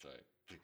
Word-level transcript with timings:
zwei, 0.00 0.08
drei. 0.48 0.60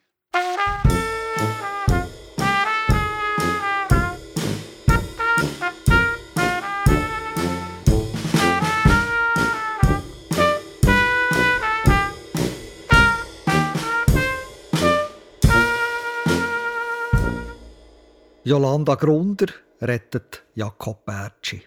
Jolanda 18.44 18.94
Grunder 18.94 19.48
rettet 19.80 20.44
Jakob 20.54 21.04
Bertschi. 21.04 21.62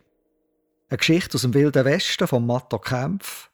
Eine 0.88 0.98
Geschichte 0.98 1.36
aus 1.36 1.42
dem 1.42 1.54
Wilden 1.54 1.86
Westen 1.86 2.28
von 2.28 2.46
Matto 2.46 2.80
Kempf 2.80 3.52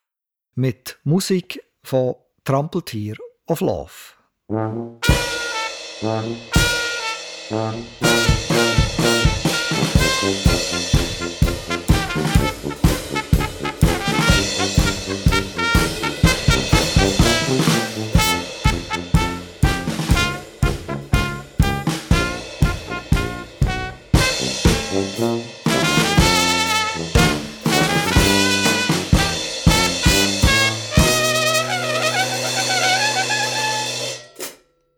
mit 0.54 1.00
Musik 1.04 1.62
von 1.84 2.16
Trampeltier 2.46 3.18
of 3.48 3.62
Love. 3.62 4.16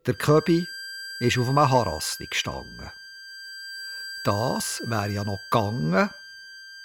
Der 0.07 0.13
Köbi 0.13 0.65
ist 1.19 1.37
auf 1.37 1.49
einem 1.49 1.69
Harassi 1.69 2.27
gestanden. 2.27 2.89
Das 4.23 4.81
wäre 4.85 5.09
ja 5.09 5.25
noch 5.25 5.41
gegangen, 5.51 6.09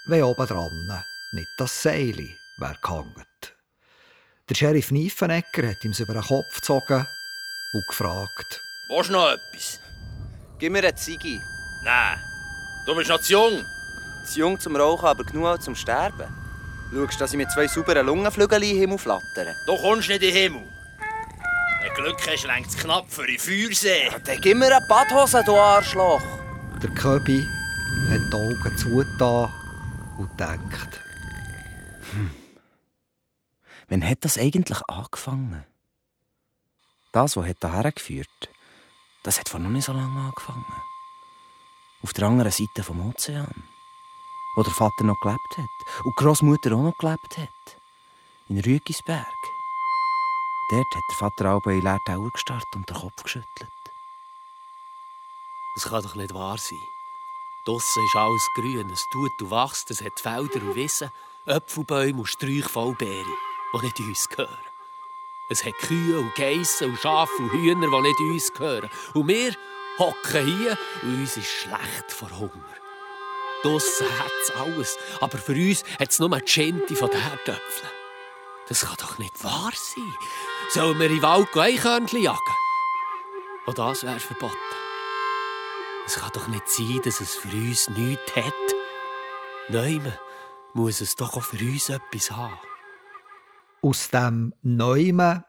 wenn 0.07 0.25
oben 0.25 0.45
dran 0.45 1.05
nicht 1.31 1.49
das 1.57 1.83
Seil 1.83 2.19
wäre 2.57 2.77
gehangen. 2.83 3.27
Der 4.49 4.57
Sheriff 4.57 4.91
Niefenegger 4.91 5.71
hat 5.71 5.85
ihm 5.85 5.93
über 5.97 6.15
den 6.15 6.23
Kopf 6.25 6.57
gezogen 6.57 7.07
und 7.73 7.87
gefragt. 7.87 8.61
Willst 8.89 9.11
du 9.11 9.13
noch 9.13 9.31
etwas? 9.31 9.79
Gib 10.59 10.73
mir 10.73 10.81
eine 10.81 10.95
Ziege. 10.97 11.41
Nein. 11.85 12.19
Du 12.87 12.97
bist 12.97 13.09
noch 13.09 13.21
zu 13.21 13.35
jung. 13.35 13.65
Zu 14.27 14.41
jung 14.41 14.59
zum 14.59 14.75
Rauchen, 14.75 15.07
aber 15.07 15.23
genug 15.23 15.47
auch 15.47 15.59
zum 15.59 15.77
Sterben. 15.77 16.27
Schaust, 16.93 17.21
dass 17.21 17.33
ich 17.33 17.37
mit 17.37 17.53
zwei 17.53 17.69
sauberen 17.69 18.05
Lungenflügeln 18.05 18.63
in 18.65 18.71
den 18.71 18.79
Himmel 18.79 18.99
flattere. 18.99 19.55
Du 19.65 19.77
kommst 19.77 20.09
nicht 20.09 20.23
in 20.23 20.35
den 20.35 20.43
Himmel. 20.43 20.72
Wenn 21.83 21.95
du 21.95 22.03
Glück 22.03 22.31
hast, 22.31 22.45
längt 22.45 22.69
es 22.69 22.77
knapp 22.77 23.11
für 23.11 23.27
die 23.27 23.39
Feuersee. 23.39 24.09
Dann 24.25 24.41
gib 24.41 24.57
mir 24.57 24.75
eine 24.75 24.87
Badhose, 24.89 25.43
du 25.45 25.57
Arschloch. 25.57 26.23
Der 26.83 26.91
Köbi 26.91 27.47
hat 28.09 28.21
die 28.33 28.37
Augen 28.37 28.79
zugetan 28.79 29.51
und 30.19 30.31
denkt. 30.39 31.01
Wann 33.89 34.09
hat 34.09 34.25
das 34.25 34.39
eigentlich 34.39 34.81
angefangen? 34.89 35.65
Das, 37.13 37.37
was 37.37 37.47
hierher 37.47 37.93
geführt 37.93 38.29
das 39.23 39.39
hat 39.39 39.49
vor 39.49 39.61
noch 39.61 39.71
nicht 39.71 39.85
so 39.85 39.93
lange 39.93 40.21
angefangen. 40.21 40.65
Auf 42.03 42.13
der 42.13 42.27
anderen 42.27 42.51
Seite 42.51 42.83
vom 42.83 43.09
Ozean. 43.09 43.63
Wo 44.57 44.63
der 44.63 44.73
Vater 44.73 45.05
noch 45.05 45.19
gelebt 45.21 45.39
hat. 45.57 46.05
Und 46.05 46.19
die 46.19 46.25
Großmutter 46.25 46.73
auch 46.73 46.83
noch 46.83 46.99
gelebt 46.99 47.39
hat. 47.39 47.77
In 48.49 48.59
Rügisberg. 48.59 49.52
Dort 50.73 50.97
hat 50.97 51.05
der 51.11 51.17
Vater 51.19 51.53
auch 51.53 51.67
in 51.67 51.83
leeren 51.83 52.01
Augen 52.09 52.33
gestarrt 52.33 52.75
und 52.75 52.89
den 52.89 52.97
Kopf 52.97 53.23
geschüttelt. 53.23 53.69
Das 55.75 55.85
kann 55.85 56.03
doch 56.03 56.15
nicht 56.15 56.33
wahr 56.33 56.57
sein. 56.57 56.81
Draussen 57.67 58.03
ist 58.03 58.17
alles 58.17 58.49
grün, 58.55 58.89
es 58.89 59.07
tut 59.13 59.43
und 59.43 59.51
wächst, 59.51 59.91
es 59.91 60.01
hat 60.01 60.19
Felder 60.19 60.63
und 60.63 60.75
Wiesen, 60.75 61.11
Äpfelbäume 61.45 62.21
und 62.21 62.27
Sträuche 62.27 62.71
voll 62.71 62.95
Beeren, 62.95 63.35
die 63.75 63.85
nicht 63.85 64.01
uns 64.01 64.27
gehören. 64.31 64.57
Es 65.51 65.63
hat 65.63 65.75
Kühe 65.75 66.19
und 66.19 66.35
Geissen 66.37 66.89
und 66.89 66.99
Schafe 66.99 67.43
und 67.43 67.53
Hühner, 67.53 67.89
die 67.91 68.09
nicht 68.09 68.21
uns 68.21 68.53
gehören. 68.55 68.89
Und 69.13 69.29
wir 69.29 69.55
hocken 69.99 70.47
hier 70.47 70.79
und 71.03 71.21
uns 71.21 71.37
ist 71.37 71.51
schlecht 71.51 72.11
vor 72.11 72.31
Hunger. 72.31 72.75
Draussen 73.63 74.09
hat 74.19 74.33
es 74.43 74.51
alles, 74.53 74.97
aber 75.21 75.37
für 75.37 75.53
uns 75.53 75.85
hat 75.99 76.09
es 76.09 76.19
nur 76.19 76.31
die 76.31 76.51
Schente 76.51 76.97
von 76.97 77.11
den 77.11 77.21
Herdöpfeln. 77.21 78.02
Das 78.73 78.87
kann 78.87 78.97
doch 79.01 79.19
nicht 79.19 79.45
wahr 79.45 79.73
sein. 79.75 80.15
Sollen 80.71 80.99
wir 80.99 81.09
in 81.09 81.17
den 81.17 81.23
Wald 81.23 81.55
Eichhörnchen 81.55 82.23
jagen? 82.23 82.39
Auch 83.67 83.75
das 83.75 84.03
wäre 84.03 84.19
verboten. 84.19 84.57
Es 86.07 86.15
kann 86.15 86.31
doch 86.33 86.49
nicht 86.49 86.67
sein, 86.67 86.99
dass 87.05 87.21
es 87.21 87.35
für 87.35 87.55
uns 87.55 87.91
nichts 87.91 88.35
hat. 88.35 88.55
Nein, 89.69 90.11
muss 90.73 91.03
es 91.03 91.17
doch 91.17 91.37
auch 91.37 91.43
für 91.43 91.63
uns 91.63 91.91
etwas 91.91 92.31
haben. 92.31 92.59
Aus 93.83 94.09
dem 94.09 94.55
Neumen 94.63 95.45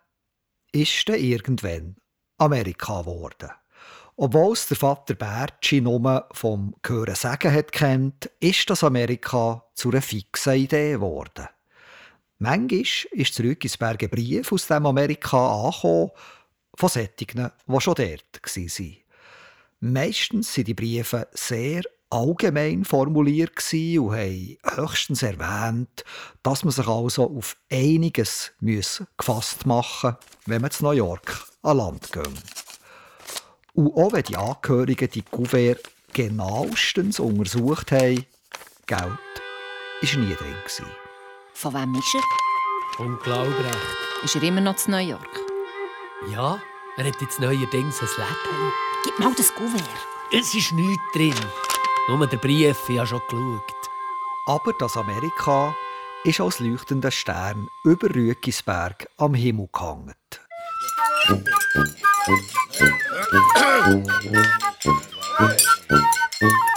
ist 0.74 1.08
dann 1.08 1.16
irgendwann 1.16 1.96
Amerika 2.40 3.04
geworden. 3.04 3.52
Obwohl 4.18 4.52
es 4.52 4.68
der 4.68 4.76
Vater 4.76 5.14
Bertschi 5.14 5.80
nur 5.80 6.28
vom 6.34 6.76
Hören 6.86 7.16
sagen 7.16 7.66
kennt, 7.72 8.30
ist 8.42 8.70
das 8.70 8.84
Amerika 8.84 9.64
zu 9.76 9.92
einer 9.92 10.02
fixen 10.02 10.56
Idee 10.56 10.92
geworden. 10.92 11.48
Manchmal 12.40 12.84
ist 13.12 13.34
zurück 13.34 13.64
ins 13.64 13.78
Berge 13.78 14.10
Brief 14.10 14.52
aus 14.52 14.68
dem 14.68 14.86
Amerika 14.86 15.66
angekommen, 15.66 16.12
von 16.76 16.90
solchen, 16.90 17.12
die 17.18 17.82
schon 17.82 17.96
dort 17.96 18.44
waren. 18.44 18.98
Meistens 19.80 20.54
sind 20.54 20.68
die 20.68 20.74
Briefe 20.74 21.28
sehr 21.34 21.84
allgemein 22.10 22.86
formuliert 22.86 23.52
und 23.74 24.16
haben 24.16 24.58
höchstens 24.76 25.24
erwähnt, 25.24 26.04
dass 26.44 26.64
man 26.64 26.72
sich 26.72 26.88
also 26.88 27.38
auf 27.38 27.58
einiges 27.72 28.54
muss 28.60 29.04
gefasst 29.18 29.66
machen 29.66 30.16
wenn 30.46 30.62
man 30.62 30.72
zu 30.72 30.84
New 30.84 30.92
York 30.92 31.48
an 31.62 31.78
Land 31.78 32.12
geht. 32.12 32.28
Und 33.74 33.94
auch 33.96 34.14
wenn 34.14 34.24
die 34.24 34.38
Angehörigen 34.38 35.10
die 35.10 35.24
Kuvert 35.24 35.90
genauestens 36.14 37.20
untersucht 37.20 37.92
haben, 37.92 38.26
Geld 38.86 39.02
war 39.02 40.20
nie 40.20 40.36
drin. 40.36 40.56
Gewesen. 40.64 41.03
Von 41.54 41.74
wem 41.74 41.96
ist 41.96 42.16
er? 42.16 43.06
Unglaubrecht. 43.06 43.78
Ist 44.24 44.36
er 44.36 44.44
immer 44.44 44.62
noch 44.62 44.76
zu 44.76 44.92
New 44.92 44.98
York? 44.98 45.40
Ja, 46.30 46.60
er 46.98 47.06
hat 47.06 47.22
jetzt 47.22 47.40
neuerdings 47.40 48.02
ein 48.02 48.08
Läden. 48.18 48.74
Gib 49.04 49.20
mal 49.20 49.34
das 49.36 49.54
Kuvert. 49.54 49.84
Es 50.32 50.54
ist 50.54 50.72
nichts 50.72 51.04
drin. 51.14 51.36
Nur 52.08 52.26
der 52.28 52.38
Brief, 52.38 52.78
ich 52.90 52.98
habe 52.98 53.08
schon 53.08 53.22
geschaut. 53.30 53.90
Aber 54.48 54.74
das 54.80 54.98
Amerika 54.98 55.76
ist 56.24 56.42
als 56.42 56.60
leuchtender 56.60 57.12
Stern 57.12 57.68
über 57.84 58.10
Rüekisberg 58.14 59.08
am 59.18 59.34
Himmel 59.34 59.70
gehangen. 59.72 60.16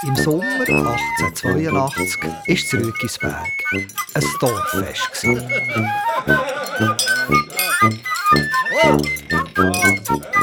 Im 0.03 0.17
Sommer 0.17 0.61
1882 0.61 2.25
ist 2.47 2.73
es 2.73 2.75
Rüekisberg 2.75 3.49
ein 3.73 4.25
Dorffest. 4.41 5.27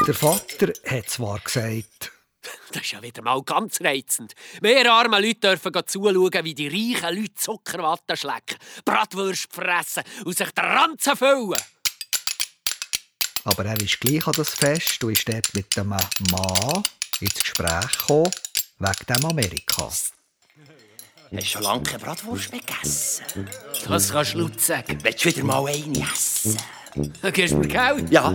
Der 0.06 0.14
Vater 0.14 0.72
hat 0.86 1.10
zwar 1.10 1.38
gesagt, 1.40 2.12
Das 2.72 2.82
ist 2.82 2.92
ja 2.92 3.02
wieder 3.02 3.22
mal 3.22 3.42
ganz 3.42 3.80
reizend. 3.80 4.34
Wir 4.60 4.92
armen 4.92 5.22
Leute 5.22 5.56
dürfen 5.56 5.72
zuschauen, 5.86 6.44
wie 6.44 6.54
die 6.54 6.68
reichen 6.68 7.16
Leute 7.16 7.34
Zuckerwatte 7.34 8.16
schlecken, 8.16 8.58
Bratwürste 8.84 9.54
fressen 9.54 10.02
und 10.24 10.36
sich 10.36 10.50
den 10.52 10.64
Ranzen 10.64 11.16
füllen. 11.16 11.60
aber 13.44 13.64
er 13.64 13.80
ist 13.80 14.00
gleich 14.00 14.26
an 14.26 14.34
das 14.36 14.50
Fest 14.50 15.02
und 15.02 15.12
ist 15.12 15.28
dort 15.28 15.54
mit 15.54 15.76
dem 15.76 15.88
Mann 15.88 16.84
ins 17.20 17.34
Gespräch 17.34 17.98
gekommen, 17.98 18.30
wegen 18.78 19.06
dem 19.08 19.24
Amerika. 19.26 19.84
Hast 19.86 20.12
du 21.32 21.44
schon 21.44 21.62
lange 21.62 21.82
keine 21.82 21.98
Bratwurst 21.98 22.52
mehr 22.52 22.60
gegessen? 22.60 23.24
Das 23.88 24.10
kannst 24.10 24.34
du 24.34 24.38
laut 24.38 24.60
sagen. 24.60 24.98
Willst 25.02 25.24
du 25.24 25.28
wieder 25.28 25.44
mal 25.44 25.66
eine 25.66 26.06
essen? 26.12 26.56
Dann 26.94 27.32
gibst 27.32 27.54
du 27.54 27.58
mir 27.58 27.68
Geld. 27.68 28.10
Ja, 28.10 28.34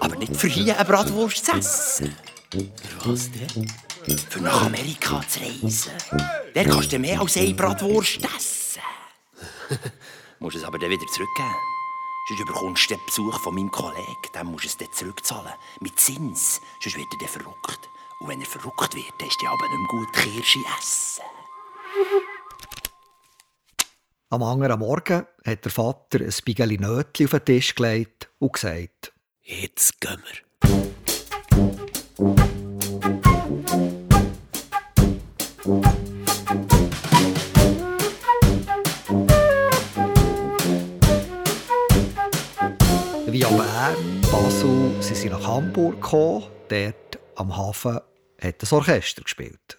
aber 0.00 0.16
nicht 0.16 0.36
für 0.36 0.48
hier 0.48 0.76
eine 0.76 0.84
Bratwurst 0.84 1.46
zu 1.46 1.52
essen. 1.52 2.16
Für 2.50 3.10
was 3.10 3.30
denn? 3.30 3.72
Für 4.28 4.40
nach 4.40 4.66
Amerika 4.66 5.22
zu 5.28 5.40
reisen. 5.40 5.92
Dann 6.54 6.66
kannst 6.66 6.92
du 6.92 6.98
mehr 6.98 7.20
als 7.20 7.36
eine 7.36 7.54
Bratwurst 7.54 8.18
essen. 8.36 8.82
musst 10.40 10.56
es 10.56 10.64
aber 10.64 10.78
dann 10.78 10.90
wieder 10.90 11.06
zurückgeben. 11.06 11.54
Sonst 12.28 12.44
bekommst 12.46 12.90
du 12.90 12.94
den 12.94 13.06
Besuch 13.06 13.40
von 13.40 13.54
meinem 13.54 13.70
Kollegen. 13.70 14.16
Dann 14.32 14.46
musst 14.46 14.64
du 14.64 14.68
es 14.68 14.76
dann 14.76 14.92
zurückzahlen. 14.92 15.52
Mit 15.80 15.98
Zins. 15.98 16.60
Sonst 16.80 16.96
wird 16.96 17.12
er 17.12 17.18
dann 17.18 17.28
verrückt. 17.28 17.88
Und 18.20 18.28
wenn 18.28 18.40
er 18.40 18.46
verrückt 18.46 18.94
wird, 18.94 19.12
dann 19.18 19.28
ist 19.28 19.40
die 19.40 19.46
aber 19.46 19.68
nicht 19.68 19.78
mehr 19.78 19.88
gut 19.88 20.12
Kirsche 20.12 20.60
essen. 20.78 21.24
Am 24.30 24.42
anderen 24.42 24.80
Morgen 24.80 25.26
hat 25.44 25.64
der 25.64 25.70
Vater 25.70 26.20
ein 26.20 26.32
Spiegel 26.32 26.76
Nötchen 26.78 27.26
auf 27.26 27.32
den 27.32 27.44
Tisch 27.44 27.74
gelegt 27.74 28.30
und 28.38 28.52
gesagt: 28.52 29.12
Jetzt 29.42 30.00
gehen 30.00 30.22
wir. 30.24 30.44
Via 43.26 43.48
Bern, 43.48 44.20
Basel, 44.30 45.02
sie 45.02 45.14
sind 45.14 45.32
nach 45.32 45.46
Hamburg 45.46 46.00
gekommen. 46.00 46.44
Dort 46.68 47.03
am 47.36 47.56
Hafen 47.56 48.00
hat 48.40 48.62
das 48.62 48.72
Orchester 48.72 49.22
gespielt. 49.22 49.78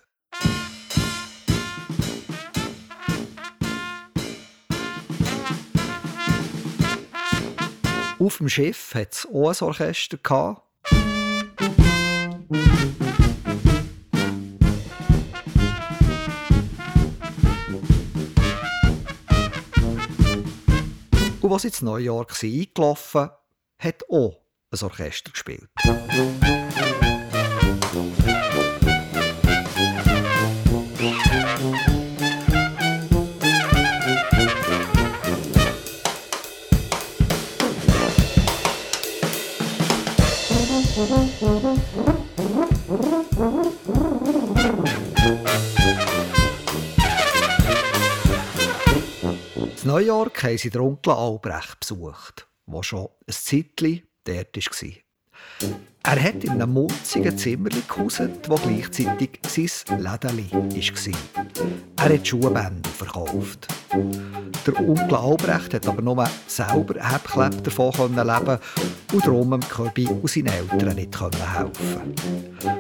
Auf 8.18 8.38
dem 8.38 8.50
Schiff 8.50 8.96
hat 8.96 9.14
es 9.14 9.26
auch 9.26 9.50
ein 9.50 9.68
Orchester. 9.68 10.18
Gehabt. 10.18 10.62
Und 21.42 21.64
in 21.64 21.86
New 21.86 21.98
York 21.98 22.36
sind 22.36 22.60
eingelaufen 22.60 23.30
hat 23.78 24.04
auch 24.10 24.42
ein 24.72 24.80
Orchester 24.82 25.32
gespielt. 25.32 25.70
York 50.06 50.44
haben 50.44 50.58
sie 50.58 50.70
den 50.70 50.82
Onkel 50.82 51.14
Albrecht 51.14 51.80
besucht, 51.80 52.48
der 52.68 52.84
schon 52.84 53.10
ein 53.28 53.34
Zeitchen 53.34 54.04
dort 54.24 54.56
war. 54.56 54.90
Er 56.04 56.24
hat 56.24 56.44
in 56.44 56.52
einem 56.52 56.74
munzigen 56.74 57.36
Zimmer 57.36 57.70
gehauset, 57.70 58.48
wo 58.48 58.56
gleichzeitig 58.56 59.40
sein 59.48 60.00
Lädeli 60.00 60.52
war. 60.52 62.06
Er 62.06 62.14
hat 62.14 62.28
Schuhbänder 62.28 62.90
verkauft. 62.90 63.68
Der 64.68 64.80
Onkel 64.80 65.16
Albrecht 65.16 65.74
hat 65.74 65.88
aber 65.88 66.02
nur 66.04 66.30
selber 66.46 66.96
Hebkleb 67.04 67.64
davon 67.64 68.16
leben 68.16 68.60
und 69.14 69.26
darum 69.26 69.52
dem 69.52 69.62
Köbi 69.62 70.08
und 70.08 70.30
seinen 70.30 70.48
Eltern 70.48 70.96
nicht 70.96 71.20
helfen 71.20 72.14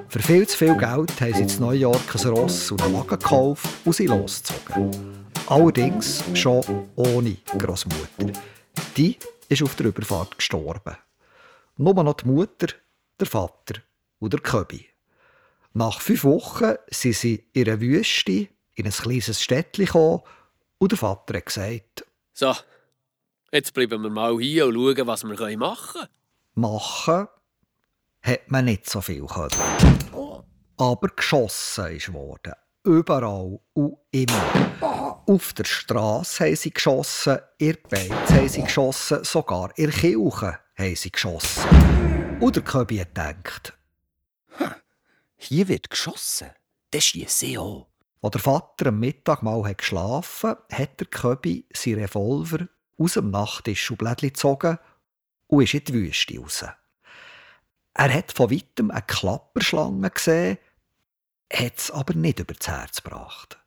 Für 0.07 0.19
viel 0.19 0.48
zu 0.48 0.57
viel 0.57 0.77
Geld 0.77 1.19
haben 1.19 1.48
sie 1.48 1.60
New 1.60 1.72
York 1.72 2.16
ein 2.16 2.30
Ross 2.30 2.72
und 2.72 2.83
einen 2.83 2.94
Wagen 2.94 3.07
gekauft 3.07 3.68
und 3.86 3.95
sie 3.95 4.06
losgezogen. 4.06 5.16
Allerdings 5.47 6.24
schon 6.33 6.89
ohne 6.95 7.38
Großmutter. 7.57 8.33
Die 8.97 9.15
ist 9.47 9.62
auf 9.62 9.75
der 9.75 9.88
Überfahrt 9.88 10.38
gestorben. 10.38 10.97
Nur 11.77 12.03
noch 12.03 12.15
die 12.15 12.25
Mutter, 12.25 12.68
der 13.19 13.27
Vater 13.27 13.75
und 14.18 14.33
der 14.33 14.39
Köbi. 14.39 14.88
Nach 15.74 16.01
fünf 16.01 16.24
Wochen 16.24 16.74
sind 16.88 17.15
sie 17.15 17.44
in 17.53 17.69
einer 17.69 17.80
Wüste 17.80 18.47
in 18.74 18.86
ein 18.86 18.92
kleines 18.92 19.42
Städtchen 19.42 19.86
gekommen 19.86 20.21
und 20.80 20.92
der 20.92 20.97
Vater 20.97 21.38
hat 21.38 21.45
gesagt, 21.45 22.06
So, 22.33 22.56
jetzt 23.51 23.71
bleiben 23.74 24.01
wir 24.01 24.09
mal 24.09 24.39
hier 24.39 24.65
und 24.65 24.74
schauen, 24.74 25.07
was 25.07 25.24
wir 25.24 25.57
machen 25.57 25.94
können. 25.94 26.09
Machen 26.56 27.27
hat 28.24 28.50
man 28.50 28.65
nicht 28.65 28.89
so 28.89 29.00
viel 29.00 29.27
können. 29.27 29.51
Aber 30.77 31.07
geschossen 31.09 31.95
ist 31.95 32.12
worden. 32.12 32.53
Überall 32.83 33.59
und 33.74 33.98
immer. 34.12 34.75
Auf 35.27 35.54
der 35.54 35.63
Straße 35.63 36.45
haben 36.45 36.56
sie 36.56 36.69
geschossen, 36.69 37.39
in 37.57 37.74
der 37.74 37.89
Beiz 37.89 38.30
haben 38.30 38.48
sie 38.48 38.62
geschossen, 38.62 39.24
sogar 39.24 39.75
in 39.75 39.89
der 39.89 40.00
Kirche 40.00 40.60
haben 40.77 40.95
sie 40.95 41.12
geschossen. 41.12 42.38
Und 42.39 42.56
der 42.56 42.63
Köbi 42.63 42.98
hat 42.98 43.16
gedacht, 43.16 43.74
Hier 45.36 45.68
wird 45.68 45.89
geschossen. 45.89 46.51
Das 46.92 47.06
schieße 47.06 47.48
ich 47.48 47.57
auch. 47.57 47.88
Als 48.22 48.33
der 48.33 48.42
Vater 48.42 48.88
am 48.88 49.00
Mittag 49.00 49.42
mal 49.42 49.68
hat 49.68 49.80
geschlafen 49.80 50.51
hat, 50.51 50.72
hat 50.72 51.00
der 51.00 51.07
Köbi 51.07 51.66
seinen 51.74 52.01
Revolver 52.01 52.68
aus 53.00 53.13
dem 53.13 53.31
Nachttischschublett 53.31 54.22
gezogen 54.22 54.77
und 55.48 55.63
ist 55.63 55.74
in 55.74 55.86
die 55.86 55.94
Wüste 55.94 56.38
raus. 56.38 56.66
Er 57.95 58.13
hat 58.13 58.31
von 58.31 58.51
weitem 58.51 58.92
eine 58.92 59.01
Klapperschlange 59.01 60.12
gesehen, 60.12 60.60
hat 61.51 61.77
es 61.80 61.89
aber 61.89 62.13
nicht 62.13 62.39
über 62.39 62.54
das 62.54 62.68
Herz 62.68 63.01
gebracht. 63.01 63.57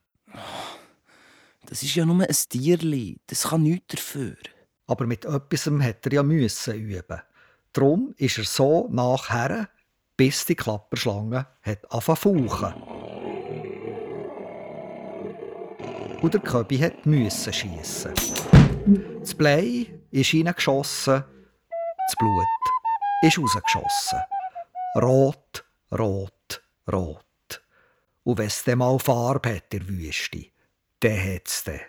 Das 1.68 1.82
ist 1.82 1.94
ja 1.94 2.06
nur 2.06 2.22
ein 2.22 2.36
Tierli. 2.48 3.20
Das 3.26 3.48
kann 3.48 3.62
nichts 3.62 3.96
dafür. 3.96 4.36
Aber 4.86 5.06
mit 5.06 5.26
etwas 5.26 5.66
hat 5.66 6.06
er 6.06 6.12
ja 6.12 6.22
müssen 6.22 6.74
üben. 6.74 7.20
Darum 7.74 8.14
ist 8.16 8.38
er 8.38 8.44
so 8.44 8.88
nachher, 8.90 9.68
bis 10.16 10.46
die 10.46 10.54
Klapperschlange 10.54 11.46
hat 11.60 11.92
angefangen. 11.92 12.72
Und 16.22 16.34
der 16.34 16.40
Köbi 16.40 16.78
hat 16.78 17.04
müssen 17.04 17.52
schiessen. 17.52 18.14
Das 19.20 19.34
Blei 19.34 19.86
ist 20.10 20.30
hineingeschossen, 20.30 21.22
das 21.22 22.16
Blut 22.18 22.46
ist 23.22 23.38
rausgeschossen. 23.38 24.18
Rot, 24.96 25.64
rot, 25.92 26.62
rot. 26.90 27.62
Und 28.24 28.38
wenn 28.38 28.46
es 28.46 28.66
mal 28.66 28.98
Farbe 28.98 29.56
hat 29.56 29.74
in 29.74 29.80
der 29.80 29.88
Wüste, 29.88 30.46
dann 31.00 31.34
hat 31.34 31.48
es 31.48 31.64
dann. 31.64 31.80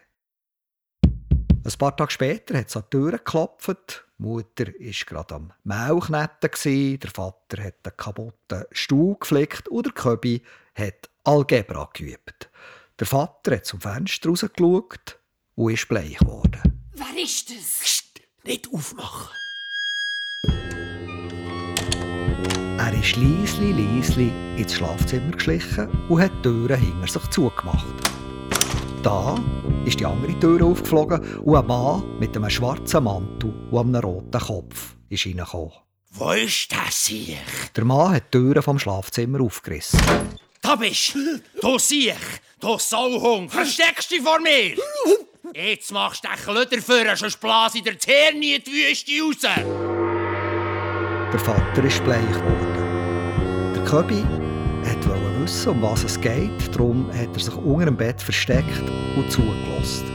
Ein 1.63 1.77
paar 1.77 1.95
Tage 1.95 2.11
später 2.11 2.57
hat 2.57 2.69
es 2.69 2.77
an 2.77 2.83
die 2.91 2.97
Tür 2.97 3.11
geklopft. 3.11 4.06
Die 4.17 4.23
Mutter 4.23 4.67
war 4.67 5.06
gerade 5.06 5.35
am 5.35 5.53
Melknetten, 5.63 7.00
der 7.00 7.11
Vater 7.11 7.63
hat 7.63 7.75
einen 7.83 7.97
kaputten 7.97 8.65
Stuhl 8.71 9.15
geflickt 9.19 9.67
und 9.67 9.85
der 9.85 9.94
Köbi 9.94 10.41
hat 10.75 11.09
Algebra 11.23 11.89
geübt. 11.94 12.50
Der 13.00 13.07
Vater 13.07 13.56
hat 13.56 13.65
zum 13.65 13.79
Fenster 13.79 14.29
rausgeschaut 14.29 15.19
und 15.56 15.73
ist 15.73 15.88
bleich 15.88 16.17
geworden. 16.17 16.81
Wer 16.94 17.23
ist 17.23 17.50
das? 17.50 17.79
Psst, 17.81 18.21
nicht 18.44 18.67
aufmachen. 18.73 19.35
Er 22.77 22.94
ist 22.94 23.15
leisli, 23.15 23.71
leisli 23.71 24.31
ins 24.57 24.73
Schlafzimmer 24.73 25.31
geschlichen 25.31 25.89
und 26.09 26.21
hat 26.21 26.31
die 26.37 26.42
Türen 26.42 26.80
hinter 26.80 27.07
sich 27.07 27.30
zugemacht. 27.30 28.09
Da 29.03 29.35
ist 29.85 29.99
die 29.99 30.06
andere 30.06 30.37
Tür 30.39 30.65
aufgeflogen 30.65 31.21
und 31.39 31.56
ein 31.56 31.65
Mann 31.68 32.19
mit 32.19 32.35
einem 32.35 32.49
schwarzen 32.49 33.03
Mantel 33.06 33.53
und 33.71 33.95
einem 33.95 34.03
roten 34.03 34.41
Kopf 34.41 34.95
ist 35.07 35.25
reingekommen. 35.25 35.71
Wo 36.11 36.31
ist 36.31 36.69
das 36.71 37.06
hier? 37.06 37.37
Der 37.75 37.85
Mann 37.85 38.15
hat 38.15 38.33
die 38.33 38.37
Türen 38.37 38.61
vom 38.61 38.77
Schlafzimmer 38.77 39.41
aufgerissen. 39.41 40.01
Da 40.61 40.75
bist 40.75 41.15
du! 41.15 41.39
Du 41.61 41.79
Siech! 41.79 42.15
Du 42.59 42.77
Sauhung! 42.77 43.49
Versteckst 43.49 44.11
dich 44.11 44.21
vor 44.21 44.39
mir! 44.41 44.75
Jetzt 45.53 45.94
machst 45.94 46.25
du 46.25 46.27
den 46.27 46.37
Klöder 46.37 46.81
für, 46.81 47.15
sonst 47.15 47.39
blase 47.39 47.77
ich 47.77 47.83
dir 47.83 47.94
das 47.94 48.06
Hirn 48.06 48.41
in 48.41 48.61
die 48.61 48.71
Wüste 48.71 49.11
raus! 49.21 49.37
Der 51.31 51.39
Vater 51.39 51.83
ist 51.85 52.03
bleich 52.03 52.33
geworden. 52.33 53.73
Der 53.75 53.83
Köbi 53.85 54.48
wissen, 55.41 55.69
um 55.69 55.81
was 55.81 56.03
es 56.03 56.19
geht. 56.19 56.73
Darum 56.73 57.11
hat 57.13 57.29
er 57.33 57.39
sich 57.39 57.55
unter 57.55 57.85
dem 57.85 57.97
Bett 57.97 58.21
versteckt 58.21 58.83
und 59.15 59.31
zugelassen. 59.31 60.05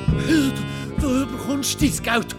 Du 1.01 1.27
bekommst 1.27 1.81
dein 1.81 2.03
Geld, 2.03 2.37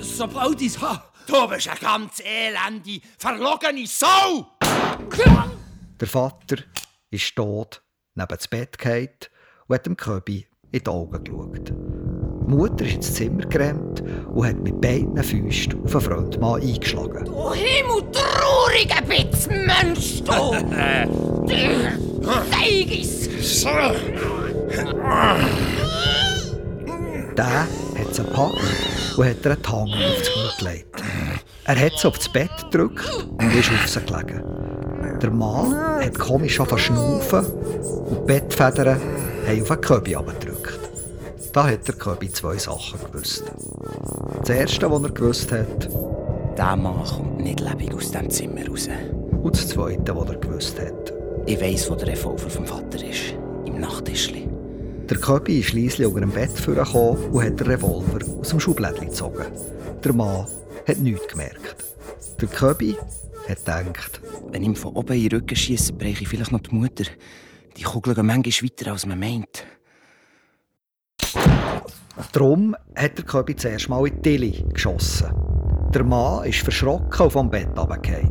sobald 0.00 0.60
ich 0.60 0.68
es 0.68 0.80
habe. 0.80 1.02
Du 1.26 1.48
bist 1.48 1.68
eine 1.68 1.78
ganz 1.78 2.20
elende, 2.20 3.00
verlogene 3.18 3.86
Sau! 3.86 4.46
Der 6.00 6.08
Vater 6.08 6.56
ist 7.10 7.36
tot, 7.36 7.82
neben 8.14 8.28
das 8.28 8.48
Bett 8.48 8.78
gefallen 8.78 9.08
und 9.66 9.74
hat 9.74 9.86
dem 9.86 9.96
Köbi 9.96 10.46
in 10.72 10.80
die 10.82 10.88
Augen 10.88 11.24
geschaut. 11.24 12.19
Die 12.50 12.56
Mutter 12.56 12.84
ist 12.84 12.94
ins 12.94 13.14
Zimmer 13.14 13.44
gerannt 13.46 14.02
und 14.34 14.44
hat 14.44 14.56
mit 14.56 14.80
beiden 14.80 15.22
Füßen 15.22 15.84
auf 15.84 15.92
den 15.92 16.00
Freundmann 16.00 16.60
eingeschlagen. 16.60 17.24
Du 17.24 17.52
himmeltrauriger 17.52 19.02
Bitzmensch, 19.06 20.24
du! 20.24 20.56
Du 22.20 22.28
Feigis! 22.50 23.28
Der 27.36 27.46
hat 27.46 28.14
sie 28.14 28.22
gepackt 28.24 28.56
und 29.16 29.24
hat 29.24 29.44
ihr 29.44 29.50
einen 29.52 29.62
Tang 29.62 29.88
aufs 29.88 30.30
Blut 30.32 30.58
gelegt. 30.58 31.02
Er 31.64 31.80
hat 31.80 31.92
sie 31.98 32.08
auf 32.08 32.18
das 32.18 32.28
Bett 32.28 32.50
gedrückt 32.70 33.26
und 33.38 33.54
ist 33.54 33.70
auf 33.70 33.88
sie 33.88 34.00
gelegen. 34.00 34.42
Der 35.22 35.30
Mann 35.30 35.76
hat 35.76 36.18
komisch 36.18 36.58
angefangen 36.58 36.80
zu 36.80 36.86
schnaufen 36.86 37.46
und 37.46 38.22
die 38.22 38.26
Bettfedern 38.26 39.00
haben 39.46 39.62
auf 39.62 39.68
den 39.68 39.80
Köbi 39.80 40.16
abgedrückt. 40.16 40.89
Da 41.52 41.68
hat 41.68 41.86
der 41.88 41.94
Köbi 41.96 42.30
zwei 42.30 42.56
Sachen 42.58 43.00
gewusst. 43.10 43.44
Das 44.40 44.50
erste, 44.50 44.90
was 44.90 45.02
er 45.02 45.10
gewusst 45.10 45.50
hat, 45.52 45.88
Der 46.56 46.76
Mann 46.76 47.04
kommt 47.04 47.40
nicht 47.40 47.60
lebendig 47.60 47.94
aus 47.94 48.10
dem 48.10 48.30
Zimmer 48.30 48.66
raus. 48.68 48.88
und 49.42 49.54
das 49.56 49.68
zweite, 49.68 50.14
was 50.14 50.28
er 50.28 50.36
gewusst 50.36 50.78
hat. 50.80 51.12
Ich 51.46 51.60
weiss, 51.60 51.90
wo 51.90 51.94
der 51.94 52.08
Revolver 52.08 52.50
vom 52.50 52.66
Vater 52.66 53.02
ist. 53.04 53.34
Im 53.64 53.80
Nachttischli. 53.80 54.46
Der 55.08 55.16
Köbi 55.18 55.58
ist 55.60 55.70
schliesslich 55.70 56.06
unter 56.06 56.20
dem 56.20 56.30
Bett 56.30 56.50
vorgekommen 56.52 57.16
und 57.32 57.44
hat 57.44 57.58
den 57.58 57.66
Revolver 57.66 58.18
aus 58.38 58.50
dem 58.50 58.60
Schublädchen 58.60 59.08
gezogen. 59.08 59.46
Der 60.04 60.12
Mann 60.12 60.46
hat 60.86 60.98
nichts 60.98 61.26
gemerkt. 61.28 61.76
Der 62.40 62.48
Köbi 62.48 62.96
hat 63.48 63.58
gedacht, 63.58 64.20
Wenn 64.52 64.62
ich 64.62 64.68
ihm 64.68 64.76
von 64.76 64.94
oben 64.94 65.14
in 65.16 65.28
den 65.28 65.40
Rücken 65.40 65.56
schiesse, 65.56 65.92
breche 65.92 66.22
ich 66.22 66.28
vielleicht 66.28 66.52
noch 66.52 66.60
die 66.60 66.74
Mutter. 66.74 67.04
Die 67.76 67.82
Kugeln 67.82 68.14
gehen 68.14 68.26
manchmal 68.26 68.70
weiter, 68.70 68.92
als 68.92 69.06
man 69.06 69.18
meint. 69.18 69.64
Darum 72.32 72.76
hat 72.94 73.18
der 73.18 73.24
Köbi 73.24 73.56
zuerst 73.56 73.88
mal 73.88 74.06
in 74.06 74.14
die 74.14 74.22
Tilly 74.22 74.64
geschossen. 74.72 75.34
Der 75.92 76.04
Mann 76.04 76.44
ist 76.44 76.60
verschrocken 76.60 77.24
und 77.24 77.32
vom 77.32 77.50
Bett 77.50 77.76
runtergefallen. 77.76 78.30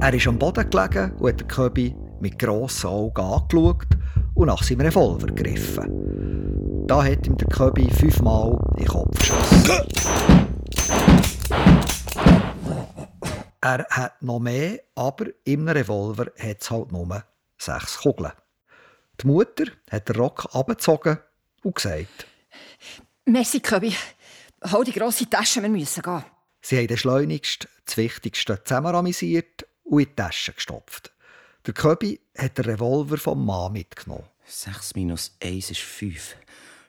Er 0.00 0.12
ist 0.12 0.26
am 0.26 0.38
Boden 0.38 0.68
gelegen 0.68 1.12
und 1.12 1.28
hat 1.28 1.40
den 1.40 1.46
Köbi 1.46 1.94
mit 2.20 2.36
grossen 2.36 2.88
Augen 2.88 3.22
angeschaut 3.22 3.86
und 4.34 4.46
nach 4.46 4.62
seinem 4.64 4.80
Revolver 4.80 5.28
gegriffen. 5.28 6.86
Da 6.88 7.04
hat 7.04 7.24
ihm 7.28 7.36
der 7.36 7.46
Köbi 7.46 7.88
fünfmal 7.90 8.58
in 8.72 8.76
den 8.78 8.86
Kopf 8.86 9.16
geschossen. 9.16 9.70
Er 13.60 13.86
hat 13.88 14.20
noch 14.20 14.40
mehr, 14.40 14.80
aber 14.96 15.26
im 15.44 15.68
Revolver 15.68 16.32
hat 16.36 16.60
es 16.60 16.70
halt 16.72 16.90
nur 16.90 17.22
sechs 17.56 17.98
Kugeln. 17.98 18.32
Die 19.20 19.28
Mutter 19.28 19.66
hat 19.88 20.08
den 20.08 20.16
Rock 20.16 20.48
abgezogen 20.52 21.18
und 21.62 21.76
gesagt, 21.76 22.26
Merci, 23.24 23.60
Köbi. 23.60 23.94
Hol 24.70 24.84
die 24.84 24.92
grosse 24.92 25.28
Tasche, 25.28 25.62
wir 25.62 25.68
müssen 25.68 26.02
gehen. 26.02 26.24
Sie 26.60 26.78
haben 26.78 26.86
den 26.86 26.96
schleunigst 26.96 27.68
das 27.84 27.96
Wichtigste 27.96 28.62
zusammenramisiert 28.62 29.66
und 29.84 30.00
in 30.00 30.08
die 30.08 30.14
Tasche 30.14 30.52
gestopft. 30.52 31.12
Der 31.66 31.74
Köbi 31.74 32.20
hat 32.36 32.58
den 32.58 32.64
Revolver 32.64 33.18
vom 33.18 33.44
Mann 33.44 33.72
mitgenommen. 33.72 34.28
6 34.46 34.94
minus 34.94 35.36
1 35.42 35.70
ist 35.70 35.80
5. 35.80 36.36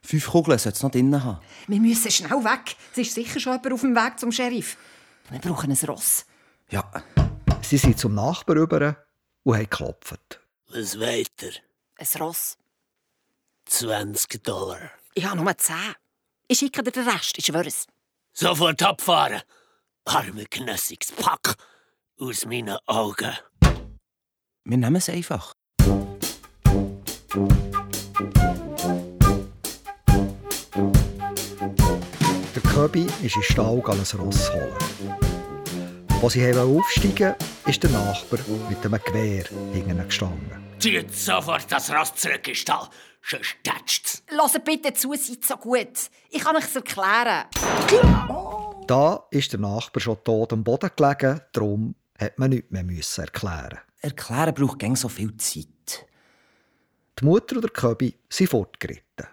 Fünf 0.02 0.28
Kugeln 0.28 0.60
sollte 0.60 0.76
es 0.76 0.84
noch 0.84 0.92
drin 0.92 1.24
haben. 1.24 1.40
Wir 1.68 1.80
müssen 1.80 2.12
schnell 2.12 2.44
weg. 2.44 2.76
Es 2.92 2.98
ist 2.98 3.14
sicher 3.14 3.40
schon 3.40 3.54
jemand 3.54 3.74
auf 3.74 3.82
dem 3.82 3.96
Weg 3.96 4.20
zum 4.20 4.32
Sheriff. 4.32 4.78
Wir 5.30 5.40
brauchen 5.40 5.72
ein 5.72 5.88
Ross. 5.88 6.26
Ja, 6.70 6.92
Sie 7.62 7.78
sind 7.78 7.98
zum 7.98 8.14
Nachbarn 8.14 8.58
rüber 8.60 8.98
und 9.44 9.56
haben 9.56 9.64
geklopft. 9.64 10.42
Was 10.70 11.00
weiter? 11.00 11.52
Ein 11.98 12.08
Ross. 12.20 12.58
20 13.66 14.44
Dollar. 14.44 14.92
Ich 15.14 15.26
habe 15.26 15.42
nur 15.42 15.58
10. 15.58 15.76
Ich 16.48 16.60
schicke 16.60 16.84
dir 16.84 16.92
den 16.92 17.08
Rest, 17.08 17.38
ich 17.38 17.46
schwöre 17.46 17.68
es. 17.68 17.86
Sofort 18.34 18.82
abfahren. 18.84 19.42
Arme 20.06 20.46
knössiges 20.46 21.12
Pack. 21.14 21.56
Aus 22.20 22.46
meinen 22.46 22.78
Augen. 22.86 23.34
wir 24.66 24.78
nehmen 24.78 24.96
es 24.98 25.10
einfach. 25.10 25.54
Der 32.56 32.62
Köbi 32.72 33.06
ist 33.24 33.36
in 33.36 33.42
den 33.42 33.44
Stall 33.44 33.82
ein 33.86 34.20
Ross 34.20 34.52
holen. 34.52 34.78
Als 36.22 36.34
sie 36.34 36.54
aufsteigen 36.54 37.36
ist 37.66 37.84
der 37.84 37.90
Nachbar 37.90 38.40
mit 38.70 38.86
einem 38.86 39.02
Gewehr 39.04 39.46
hinten 39.74 40.06
gestanden. 40.06 40.64
Zieht 40.80 41.16
sofort 41.16 41.72
das 41.72 41.90
Ross 41.92 42.14
zurück 42.16 42.48
in 42.48 42.54
den 42.54 42.56
Stall. 42.56 42.88
Sonst 43.26 43.56
tätscht's. 43.64 44.24
Hört 44.28 44.66
bitte 44.66 44.94
zu, 44.94 45.14
seid 45.14 45.44
so 45.44 45.56
gut. 45.56 46.10
Ich 46.30 46.44
kann 46.44 46.56
euch 46.56 46.76
erklären. 46.76 47.46
Da 48.88 49.26
ist 49.32 49.54
der 49.54 49.60
Nachbar 49.60 50.02
schon 50.02 50.24
tot 50.24 50.52
am 50.52 50.64
Boden 50.64 50.90
gelegen, 50.96 51.42
darum 51.54 51.96
hat 52.20 52.38
man 52.38 52.50
nichts 52.50 52.72
mehr 52.72 52.84
müssen 52.84 53.22
erklären. 53.22 53.80
Erklären 54.02 54.54
braucht 54.54 54.80
gäng 54.80 54.98
so 54.98 55.08
viel 55.08 55.36
Zeit. 55.38 56.06
Die 57.20 57.26
Mutter 57.26 57.56
und 57.56 57.62
der 57.62 57.72
Köbi 57.72 58.14
sind 58.30 58.50
fortgeritten. 58.50 59.28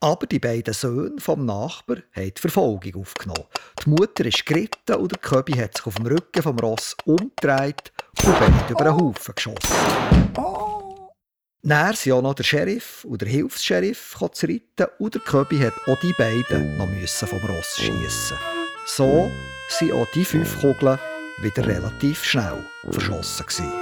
Aber 0.00 0.26
die 0.28 0.38
beiden 0.38 0.72
Söhne 0.72 1.20
vom 1.20 1.44
Nachbar 1.44 1.96
haben 2.14 2.32
die 2.32 2.40
Verfolgung 2.40 3.02
aufgenommen. 3.02 3.48
Die 3.84 3.90
Mutter 3.90 4.24
ist 4.24 4.46
geritten 4.46 4.94
und 4.94 5.10
der 5.10 5.18
Köbi 5.18 5.54
hat 5.54 5.76
sich 5.76 5.86
auf 5.86 5.96
dem 5.96 6.06
Rücken 6.06 6.42
vom 6.42 6.56
Ross 6.60 6.96
umgedreht 7.04 7.92
und 8.24 8.38
beide 8.38 8.72
über 8.72 8.84
den 8.84 8.94
Haufen 8.94 9.34
geschossen. 9.34 10.67
Dann 11.62 11.94
sind 11.94 12.12
auch 12.12 12.22
noch 12.22 12.34
der 12.34 12.44
Sheriff 12.44 13.04
und 13.04 13.20
der 13.20 13.28
Hilfs-Sheriff 13.28 14.16
zu 14.32 14.46
reiten 14.46 14.86
und 14.98 15.14
der 15.14 15.20
Köbi 15.22 15.58
hat 15.58 15.74
auch 15.88 15.98
die 16.00 16.12
beiden 16.16 16.76
noch 16.78 16.86
müssen 16.86 17.26
vom 17.26 17.40
Ross 17.40 17.76
schiessen. 17.76 18.38
So 18.86 19.30
sind 19.68 19.92
auch 19.92 20.06
die 20.14 20.24
fünf 20.24 20.60
Kugeln 20.60 20.98
wieder 21.42 21.66
relativ 21.66 22.24
schnell 22.24 22.64
verschossen. 22.90 23.44
Gewesen. 23.46 23.72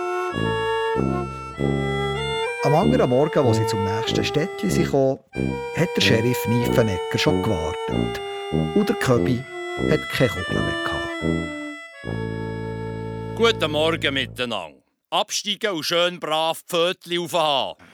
Am 2.65 2.75
anderen 2.75 3.11
Morgen, 3.11 3.39
als 3.47 3.59
sie 3.59 3.67
zum 3.67 3.85
nächsten 3.85 4.25
Städtchen 4.25 4.91
kamen, 4.91 5.19
hat 5.77 5.89
der 5.97 6.01
Sheriff 6.01 6.47
Niefenegger 6.49 7.19
schon 7.19 7.43
gewartet. 7.43 8.21
Und 8.75 8.89
der 8.89 8.97
Köbi 8.97 9.45
hat 9.91 10.01
keine 10.15 10.31
Kugeln 10.31 10.65
mehr. 10.65 10.85
Gehabt. 10.85 11.07
Guten 13.37 13.71
Morgen 13.71 14.15
miteinander. 14.15 14.76
Absteigen 15.11 15.71
und 15.71 15.85
schön 15.85 16.19
brav 16.19 16.63
die 16.63 16.69
Pfötchen 16.69 17.19
aufhaben. 17.21 17.85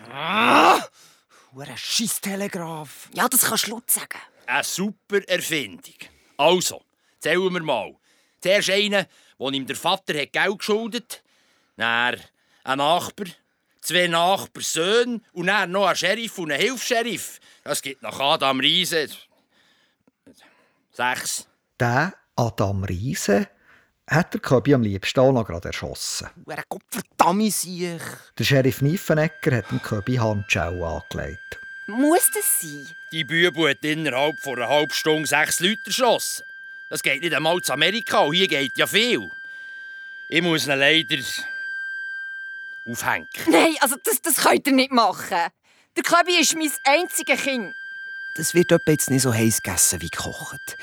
Hure 1.55 1.77
Scheisstelegraph. 1.77 3.11
Ja, 3.13 3.29
das 3.29 3.43
kannst 3.43 3.67
du 3.67 3.73
laut 3.73 3.91
sagen. 3.91 4.19
Eine 4.47 4.65
super 4.65 5.21
Erfindung. 5.29 5.95
Also, 6.39 6.83
zählen 7.21 7.53
wir 7.53 7.63
mal. 7.63 7.95
Zuerst 8.41 8.71
einen, 8.71 9.07
wo 9.37 9.51
ihm 9.51 9.67
der 9.67 9.77
Vater 9.77 10.19
hat 10.21 10.33
Geld 10.33 10.59
geschuldet 10.59 11.23
Dann 11.77 12.19
ein 12.65 12.79
Nachbar, 12.79 13.27
zwei 13.81 14.07
Nachbarsöhne 14.07 15.21
und 15.33 15.47
dann 15.47 15.71
noch 15.71 15.87
ein 15.87 15.97
Sheriff 15.97 16.39
und 16.39 16.51
ein 16.51 16.61
Hilfs-Sheriff. 16.61 17.41
Das 17.63 17.83
gibt 17.83 18.03
nach 18.03 18.19
Adam 18.19 18.59
Riese. 18.61 19.09
Sechs. 20.93 21.47
Den 21.79 22.13
Adam 22.37 22.85
Riese 22.85 23.49
hat 24.09 24.35
der 24.35 24.41
Köbi 24.41 24.75
am 24.75 24.83
liebsten 24.83 25.21
auch 25.21 25.33
noch 25.33 25.47
gerade 25.47 25.69
erschossen. 25.69 26.29
Hure 26.47 26.63
Gottverdammt 26.69 27.53
sich. 27.53 28.01
Der 28.39 28.45
Sheriff 28.45 28.83
Niefenegger 28.83 29.57
hat 29.57 29.71
dem 29.71 29.81
Köbi 29.83 30.17
Handschellen 30.17 30.83
angelegt. 30.83 31.61
Muss 31.87 32.31
das 32.33 32.61
sein? 32.61 32.89
Die 33.11 33.25
Bübel 33.25 33.71
hat 33.71 33.85
innerhalb 33.85 34.39
von 34.39 34.57
einer 34.57 34.69
halben 34.69 34.93
Stunde 34.93 35.27
sechs 35.27 35.61
Leute 35.61 35.83
erschossen. 35.87 36.45
Das 36.89 37.03
geht 37.03 37.23
nicht 37.23 37.35
einmal 37.35 37.61
zu 37.61 37.73
Amerika 37.73 38.19
und 38.21 38.35
hier 38.35 38.49
geht 38.49 38.77
ja 38.77 38.87
viel. 38.87 39.31
Ich 40.29 40.43
muss 40.43 40.67
ihn 40.67 40.79
leider 40.79 41.17
aufhängen. 42.87 43.29
Nein, 43.49 43.77
also 43.81 43.97
das, 44.03 44.21
das 44.23 44.37
könnt 44.37 44.67
ihr 44.67 44.73
nicht 44.73 44.93
machen. 44.93 45.51
Der 45.97 46.03
Köbi 46.03 46.41
ist 46.41 46.57
mein 46.57 46.71
einziges 46.85 47.43
Kind. 47.43 47.75
Das 48.35 48.55
wird 48.55 48.73
etwa 48.73 48.93
jetzt 48.93 49.11
nicht 49.11 49.23
so 49.23 49.35
heiß 49.35 49.63
gegessen 49.63 50.01
wie 50.01 50.09
gekocht. 50.09 50.79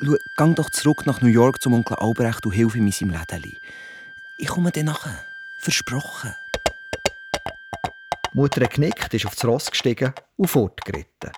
Schau, 0.00 0.14
gang 0.36 0.54
doch 0.54 0.70
zurück 0.70 1.06
nach 1.06 1.20
New 1.22 1.28
York 1.28 1.60
zum 1.60 1.74
Onkel 1.74 1.96
Albrecht 1.96 2.46
und 2.46 2.52
hilf 2.52 2.76
ihm 2.76 2.86
in 2.86 2.92
seinem 2.92 3.10
Lädeli. 3.10 3.60
Ich 4.38 4.46
komme 4.46 4.70
dann 4.70 4.84
nachher. 4.84 5.24
Versprochen. 5.60 6.32
Mutter 8.32 8.62
hat 8.62 8.74
genickt, 8.74 9.12
ist 9.12 9.26
auf 9.26 9.34
das 9.34 9.44
Ross 9.44 9.68
gestiegen 9.68 10.12
und 10.36 10.46
fortgeritten. 10.46 11.32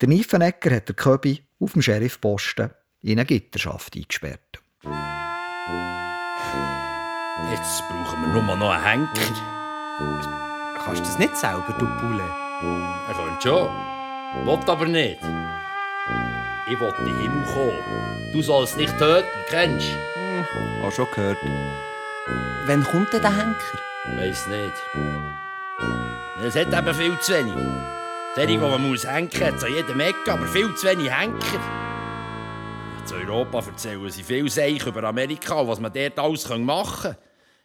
Der 0.00 0.08
Niefenegger 0.08 0.74
hat 0.74 0.88
den 0.88 0.96
Köbi 0.96 1.44
auf 1.60 1.74
dem 1.74 1.82
Sheriffposten 1.82 2.70
in 3.02 3.12
eine 3.12 3.24
Gitterschaft 3.24 3.94
eingesperrt. 3.94 4.60
Jetzt 7.50 7.82
brauchen 7.88 8.20
wir 8.22 8.42
nur 8.42 8.56
noch 8.56 8.70
einen 8.70 8.84
Henker. 8.84 9.32
Kannst 10.84 11.00
du 11.00 11.04
das 11.04 11.18
nicht 11.18 11.36
selber, 11.36 11.76
du 11.78 11.86
Bulle? 12.00 12.24
Er 13.08 13.14
könnte 13.14 13.42
schon. 13.42 13.70
Will 14.44 14.70
aber 14.70 14.86
nicht. 14.88 15.20
Ich 16.72 16.80
will 16.80 16.94
in 17.00 17.04
den 17.04 17.18
Himmel 17.18 17.44
kommen. 17.52 18.32
Du 18.32 18.40
sollst 18.40 18.78
nicht 18.78 18.96
töten, 18.96 19.28
kennst 19.46 19.88
du? 19.88 20.82
Hast 20.82 20.96
schon 20.96 21.06
gehört. 21.14 21.36
Wann 22.64 22.82
kommt 22.84 23.12
denn 23.12 23.20
der 23.20 23.36
Henker? 23.36 23.78
Weiss 24.16 24.46
nicht. 24.46 24.72
Es 26.42 26.56
hat 26.56 26.72
eben 26.72 26.94
viel 26.94 27.18
zu 27.20 27.34
wenig. 27.34 27.52
Solche, 28.34 28.48
die 28.48 28.56
man 28.56 28.88
muss 28.88 29.06
hängen 29.06 29.28
muss, 29.52 29.64
an 29.64 29.74
jedem 29.74 30.00
Ecke, 30.00 30.32
aber 30.32 30.46
viel 30.46 30.74
zu 30.74 30.86
wenig 30.86 31.14
Henker. 31.14 31.60
In 33.10 33.28
Europa 33.28 33.58
erzählen 33.66 34.10
sie 34.10 34.22
viel 34.22 34.48
Seich 34.48 34.86
über 34.86 35.04
Amerika 35.04 35.56
und 35.56 35.68
was 35.68 35.78
man 35.78 35.92
dort 35.92 36.18
alles 36.18 36.48
machen 36.48 37.02
kann. 37.02 37.16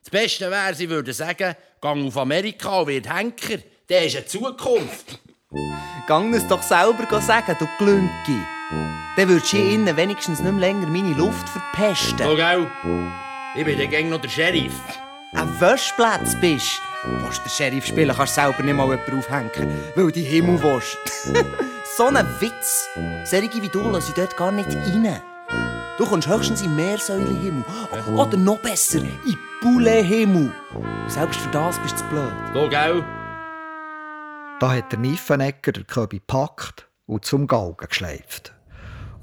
Das 0.04 0.10
Beste 0.10 0.52
wäre, 0.52 0.76
sie 0.76 0.90
würden 0.90 1.14
sagen, 1.14 1.56
gang 1.80 2.08
auf 2.08 2.18
Amerika 2.18 2.82
und 2.82 2.88
wird 2.88 3.10
Henker. 3.10 3.60
Der 3.88 4.06
ist 4.06 4.18
eine 4.18 4.26
Zukunft. 4.26 5.18
Gang 6.08 6.34
es 6.34 6.46
doch 6.48 6.62
selber 6.62 7.22
sagen, 7.22 7.56
du 7.58 7.68
Glünki. 7.77 8.42
Dann 9.16 9.30
würdest 9.30 9.54
du 9.54 9.58
hier 9.58 9.74
innen 9.75 9.96
wenigstens 9.96 10.39
nicht 10.39 10.51
mehr 10.51 10.60
länger 10.60 10.88
meine 10.88 11.13
Luft 11.13 11.48
verpesten. 11.48 12.18
So, 12.18 12.36
gell? 12.36 12.68
Ich 13.56 13.63
bin 13.63 13.77
der 13.77 13.88
Gang 13.88 14.10
noch 14.10 14.20
der 14.20 14.27
Sheriff. 14.27 14.74
Ein 15.34 15.60
Wäschplatz 15.62 16.36
bist. 16.42 16.82
Willst 17.06 17.39
du 17.39 17.44
den 17.44 17.50
Sheriff 17.50 17.86
spielen, 17.86 18.13
kannst 18.16 18.36
selber 18.36 18.62
nicht 18.62 18.75
mal 18.75 18.89
jemanden 18.89 19.20
aufhängen, 19.20 19.82
weil 19.96 20.12
du 20.12 20.20
Himmel 20.20 20.62
willst. 20.62 20.98
so 21.98 22.08
ein 22.08 22.27
Witz. 22.39 22.89
Solche 23.24 23.62
wie 23.62 23.70
du 23.70 23.89
lassen 23.89 24.13
dort 24.18 24.36
gar 24.36 24.51
nicht 24.51 24.70
rein. 24.70 25.22
Du 25.98 26.06
kommst 26.06 26.27
höchstens 26.27 26.62
in 26.62 26.75
Meersäulenhimmel. 26.75 27.63
Oder 28.13 28.38
noch 28.38 28.60
besser, 28.60 29.00
in 29.00 29.38
Poulethimmel. 29.62 30.51
Selbst 31.08 31.39
für 31.39 31.50
das 31.51 31.80
bist 31.80 31.96
du 31.96 32.00
zu 32.00 32.06
blöd. 32.06 32.34
So, 32.54 32.70
gell? 32.70 33.04
Da 34.60 34.72
hat 34.72 34.92
der 34.92 34.98
Niefenegger 34.98 35.72
den 35.72 35.86
Köbi 35.86 36.18
gepackt 36.18 36.88
und 37.06 37.24
zum 37.26 37.46
Galgen 37.46 37.88
geschleift. 37.88 38.54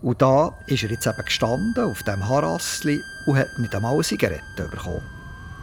Und 0.00 0.22
da 0.22 0.56
ist 0.68 0.84
er 0.84 0.90
jetzt 0.90 1.06
eben 1.06 1.24
gestanden 1.24 1.90
auf 1.90 2.02
dem 2.04 2.28
Harassli 2.28 3.00
und 3.26 3.38
hat 3.38 3.48
nicht 3.58 3.74
einmal 3.74 3.94
eine 3.94 4.04
Zigarette 4.04 4.68
bekommen. 4.70 5.02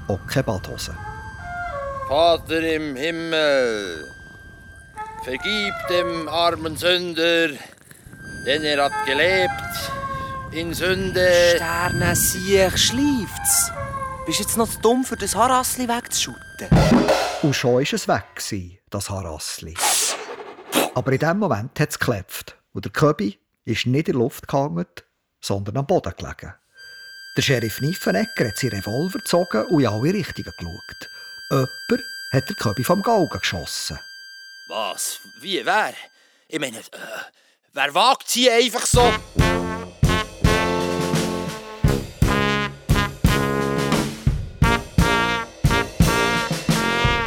Auch 0.09 0.19
keine 0.27 0.43
Badhose. 0.43 0.93
Vater 2.09 2.61
im 2.61 2.97
Himmel, 2.97 4.11
vergib 5.23 5.73
dem 5.89 6.27
armen 6.27 6.75
Sünder, 6.75 7.47
denn 8.45 8.63
er 8.63 8.83
hat 8.83 9.05
gelebt 9.05 9.91
in 10.51 10.73
Sünde. 10.73 11.53
Sterne, 11.55 12.13
siech, 12.13 12.77
schläft's. 12.77 13.71
Bist 14.25 14.39
jetzt 14.39 14.57
noch 14.57 14.69
zu 14.69 14.79
dumm, 14.81 15.05
für 15.05 15.15
das 15.15 15.33
Harassli 15.33 15.87
wegzuschutten? 15.87 16.67
Und 17.41 17.55
schon 17.55 17.75
war 17.75 17.81
es 17.81 18.07
weg, 18.07 18.25
gewesen, 18.35 18.80
das 18.91 19.09
Harassli. 19.09 19.75
Aber 20.93 21.11
in 21.11 21.19
dem 21.19 21.39
Moment 21.39 21.79
hat 21.79 21.89
es 21.89 21.99
geklopft 21.99 22.57
und 22.73 22.85
der 22.85 22.91
Köbi 22.91 23.39
ist 23.65 23.85
nicht 23.85 24.07
in 24.07 24.13
der 24.13 24.21
Luft 24.21 24.47
gehangen, 24.47 24.85
sondern 25.39 25.77
am 25.77 25.87
Boden 25.87 26.13
gelegen. 26.17 26.53
Der 27.37 27.41
Sheriff 27.41 27.79
Niffenegger 27.81 28.49
hat 28.49 28.57
seinen 28.57 28.81
Revolver 28.81 29.19
gezogen 29.19 29.65
und 29.67 29.81
in 29.81 29.87
alle 29.87 30.13
Richtungen 30.13 30.51
geschaut. 30.57 31.09
Jemand 31.49 32.05
hat 32.33 32.49
der 32.49 32.55
Köbi 32.55 32.83
vom 32.83 33.01
Galgen 33.01 33.39
geschossen. 33.39 33.97
Was? 34.67 35.19
Wie? 35.39 35.65
Wer? 35.65 35.93
Ich 36.47 36.59
meine, 36.59 36.77
äh, 36.77 36.81
wer 37.73 37.93
wagt 37.93 38.29
sie 38.29 38.49
einfach 38.49 38.85
so? 38.85 39.11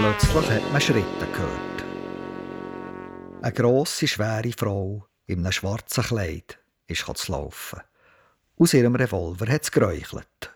Plötzlich 0.05 0.51
hat 0.51 0.71
man 0.71 0.83
Schritte 0.83 1.27
gehört. 1.33 1.85
Eine 3.41 3.53
grosse, 3.55 4.07
schwere 4.07 4.53
Frau 4.53 5.07
in 5.25 5.39
einem 5.39 5.51
schwarzen 5.51 6.05
Kleid 6.05 6.59
ist 6.87 7.07
zu 7.17 7.33
laufen. 7.33 7.81
Aus 8.59 8.75
ihrem 8.75 8.97
Revolver 8.97 9.51
hat 9.51 9.63
es 9.63 9.73
geräuchelt. 9.73 10.53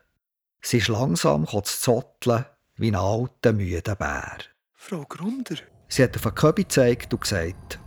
Sie 0.61 0.77
ist 0.77 0.89
langsam 0.89 1.47
zu 1.47 1.63
zotteln 1.63 2.45
wie 2.77 2.91
ein 2.91 2.97
alter, 2.97 3.55
müder 3.55 3.97
Bär. 3.97 4.37
Frau 4.75 5.07
Grunder? 5.09 5.57
Sie 5.89 6.03
hat 6.03 6.15
auf 6.15 6.25
den 6.25 6.35
Köbi 6.35 6.65
gezeigt 6.65 7.15
und 7.15 7.23
gesagt, 7.23 7.79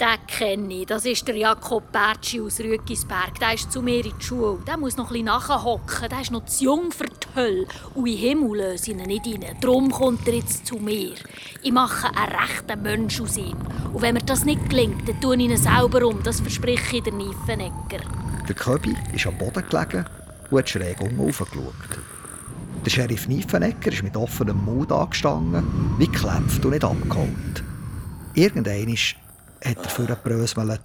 Den 0.00 0.26
kenne 0.26 0.72
ich. 0.72 0.86
Das 0.86 1.04
ist 1.04 1.28
der 1.28 1.36
Jakob 1.36 1.92
Bertschi 1.92 2.40
aus 2.40 2.60
Rügisberg. 2.60 3.38
Der 3.40 3.52
ist 3.52 3.70
zu 3.70 3.82
mir 3.82 4.02
in 4.02 4.18
die 4.18 4.24
Schule. 4.24 4.58
Der 4.66 4.78
muss 4.78 4.96
noch 4.96 5.08
ein 5.08 5.12
bisschen 5.12 5.26
nachhocken. 5.26 6.08
Der 6.08 6.22
ist 6.22 6.30
noch 6.30 6.46
zu 6.46 6.64
jung 6.64 6.90
für 6.90 7.04
die 7.04 7.23
Hölle. 7.34 7.66
Und 7.94 8.06
in 8.06 8.16
den 8.16 8.20
Himmel 8.20 8.58
löse 8.58 8.92
ich 8.92 8.96
ihn 8.98 9.02
nicht 9.06 9.26
rein. 9.26 9.56
Darum 9.60 9.90
kommt 9.90 10.26
er 10.26 10.34
jetzt 10.34 10.66
zu 10.66 10.76
mir. 10.76 11.14
Ich 11.62 11.72
mache 11.72 12.08
einen 12.16 12.32
rechten 12.32 12.82
Mensch 12.82 13.20
aus 13.20 13.36
ihm. 13.36 13.56
Und 13.92 14.02
wenn 14.02 14.14
mir 14.14 14.20
das 14.20 14.44
nicht 14.44 14.68
gelingt, 14.68 15.08
dann 15.08 15.20
tue 15.20 15.36
ich 15.36 15.42
ihn 15.42 15.56
selber 15.56 16.06
um. 16.06 16.22
Das 16.22 16.40
verspreche 16.40 16.96
ich 16.96 17.02
der 17.02 17.12
Niefenegger. 17.12 18.00
der 18.48 18.54
Köbi 18.54 18.94
ist 19.12 19.26
am 19.26 19.38
Boden 19.38 19.64
gelegen 19.68 20.04
und 20.50 20.58
hat 20.58 20.68
schräg 20.68 21.00
umgeschaut. 21.00 21.48
Der 22.84 22.90
Sheriff 22.90 23.28
Niffenegger 23.28 23.92
ist 23.92 24.02
mit 24.02 24.16
offenem 24.16 24.62
Mund 24.64 24.92
angestanden, 24.92 25.94
wie 25.98 26.06
geklämpft 26.06 26.64
und 26.64 26.72
nicht 26.72 26.84
abgeholt. 26.84 27.64
Irgendwann 28.34 28.96
hat 29.64 29.78
er 29.84 29.90
für 29.90 30.04
gebröselt. 30.04 30.80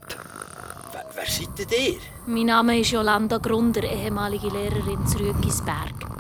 Wer, 0.94 1.06
wer 1.14 1.26
seid 1.26 1.60
denn 1.60 1.94
ihr? 1.94 2.00
Mein 2.26 2.46
Name 2.46 2.80
ist 2.80 2.92
Jolanda 2.92 3.38
Grunder, 3.38 3.84
ehemalige 3.84 4.48
Lehrerin 4.48 5.06
zu 5.08 5.18
Rügisberg. 5.20 6.19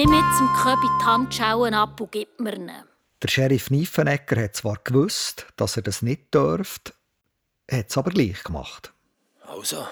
Nimm 0.00 0.14
jetzt 0.14 0.40
dem 0.40 0.48
Köbi 0.54 0.86
die 0.98 1.04
Handschauen 1.04 1.74
ab 1.74 2.00
und 2.00 2.10
gib 2.10 2.40
mir 2.40 2.54
ihn. 2.54 2.72
Der 3.22 3.28
Sheriff 3.28 3.68
Niffenegger 3.68 4.44
hat 4.44 4.56
zwar 4.56 4.78
gewusst, 4.82 5.46
dass 5.56 5.76
er 5.76 5.82
das 5.82 6.00
nicht 6.00 6.34
dürfte, 6.34 6.94
hat 7.70 7.90
es 7.90 7.98
aber 7.98 8.10
gleich 8.10 8.42
gemacht. 8.42 8.94
Also, 9.42 9.86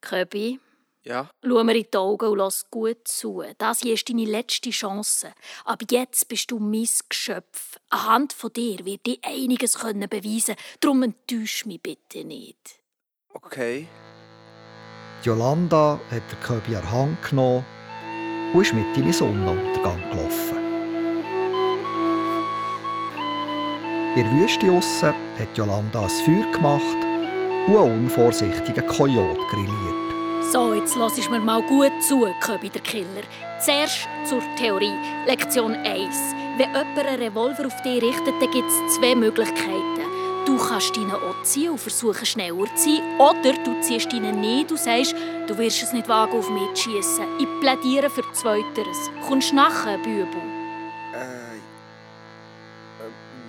Köbi, 0.00 0.58
Ja? 1.02 1.28
schau 1.44 1.62
mir 1.64 1.76
in 1.76 1.86
die 1.92 1.98
Augen 1.98 2.28
und 2.30 2.38
lass 2.38 2.70
gut 2.70 3.06
zu. 3.06 3.44
Das 3.58 3.80
hier 3.80 3.92
ist 3.92 4.08
deine 4.08 4.24
letzte 4.24 4.70
Chance. 4.70 5.34
Aber 5.66 5.84
jetzt 5.90 6.26
bist 6.28 6.50
du 6.50 6.58
mein 6.58 6.88
Geschöpf. 7.10 7.78
Anhand 7.90 8.32
von 8.32 8.54
dir 8.54 8.86
wird 8.86 9.04
dir 9.04 9.18
einiges 9.22 9.80
können 9.80 10.08
beweisen. 10.08 10.56
Darum 10.80 11.02
enttäusch 11.02 11.66
mich 11.66 11.82
bitte 11.82 12.24
nicht. 12.24 12.80
Okay. 13.34 13.86
Jolanda 15.22 16.00
hat 16.10 16.22
der 16.30 16.38
Köbi 16.38 16.74
an 16.74 16.82
die 16.82 16.88
Hand 16.88 17.22
genommen 17.28 17.66
und 18.52 18.62
ist 18.62 18.74
mit 18.74 18.96
in 18.96 19.04
den 19.04 19.12
Sonnenuntergang 19.12 20.00
gelaufen. 20.10 20.58
In 24.14 24.24
der 24.24 24.32
Wüste 24.32 24.70
aussen 24.70 25.14
hat 25.38 25.56
Jolanda 25.56 26.02
ein 26.02 26.08
Feuer 26.08 26.52
gemacht 26.52 26.96
und 27.66 27.76
einen 27.76 28.04
unvorsichtigen 28.04 28.86
Kojote 28.86 29.40
grilliert. 29.50 30.02
So, 30.52 30.74
jetzt 30.74 30.96
lass 30.96 31.30
mir 31.30 31.40
mal 31.40 31.62
gut 31.62 31.92
zu, 32.02 32.28
Köbi 32.40 32.68
der 32.68 32.82
Killer. 32.82 33.22
Zuerst 33.64 34.06
zur 34.26 34.42
Theorie. 34.58 34.92
Lektion 35.26 35.74
1. 35.74 36.34
Wenn 36.58 36.68
jemand 36.68 36.98
einen 36.98 37.22
Revolver 37.22 37.66
auf 37.66 37.80
dich 37.80 38.02
richtet, 38.02 38.34
dann 38.38 38.50
gibt 38.50 38.68
es 38.68 38.96
zwei 38.96 39.14
Möglichkeiten. 39.14 40.11
Du 40.44 40.58
kannst 40.58 40.96
deinen 40.96 41.12
auch 41.12 41.42
ziehen 41.44 41.70
und 41.70 41.78
versuchen, 41.78 42.26
schneller 42.26 42.64
zu 42.74 42.84
sein. 42.84 43.00
Oder 43.18 43.52
du 43.64 43.80
ziehst 43.80 44.12
deinen 44.12 44.40
nicht 44.40 44.72
und 44.72 44.78
sagst, 44.78 45.14
du 45.46 45.56
wirst 45.56 45.82
es 45.82 45.92
nicht 45.92 46.08
wagen, 46.08 46.36
auf 46.36 46.50
mich 46.50 46.74
zu 46.74 46.90
schiessen. 46.90 47.24
Ich 47.38 47.46
plädiere 47.60 48.10
für 48.10 48.24
Zweiteres. 48.32 49.10
Kommst 49.28 49.52
du 49.52 49.56
nachher, 49.56 49.98
Bübel? 49.98 50.26
Äh, 51.14 51.58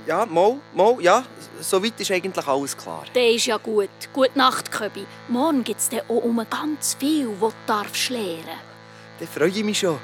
ja, 0.08 0.26
mal, 0.28 0.58
mal, 0.74 0.98
ja. 1.02 1.24
Soweit 1.62 2.00
ist 2.00 2.12
eigentlich 2.12 2.48
alles 2.48 2.78
klar. 2.78 3.06
Der 3.16 3.32
ist 3.32 3.48
ja 3.48 3.58
gut. 3.58 3.90
Gute 4.12 4.38
Nacht, 4.38 4.72
Köbi. 4.72 5.06
Morgen 5.30 5.64
gibt 5.64 5.80
es 5.80 5.90
dann 5.90 6.02
auch 6.02 6.24
um 6.24 6.46
ganz 6.48 6.96
viel, 7.00 7.30
was 7.40 7.54
du 7.54 7.58
darfst 7.66 8.10
lernen. 8.10 8.60
Dann 9.18 9.28
freue 9.28 9.48
ich 9.48 9.64
mich 9.64 9.80
schon. 9.80 9.98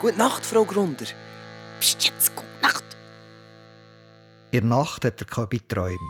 Gute 0.00 0.16
Nacht, 0.16 0.46
Frau 0.46 0.64
Grunder. 0.64 1.06
Psst, 1.80 2.04
jetzt 2.04 2.36
Nacht. 2.36 2.49
In 4.52 4.68
der 4.68 4.78
Nacht 4.78 5.04
hat 5.04 5.20
der 5.20 5.26
Köbi 5.28 5.58
geträumt. 5.58 6.00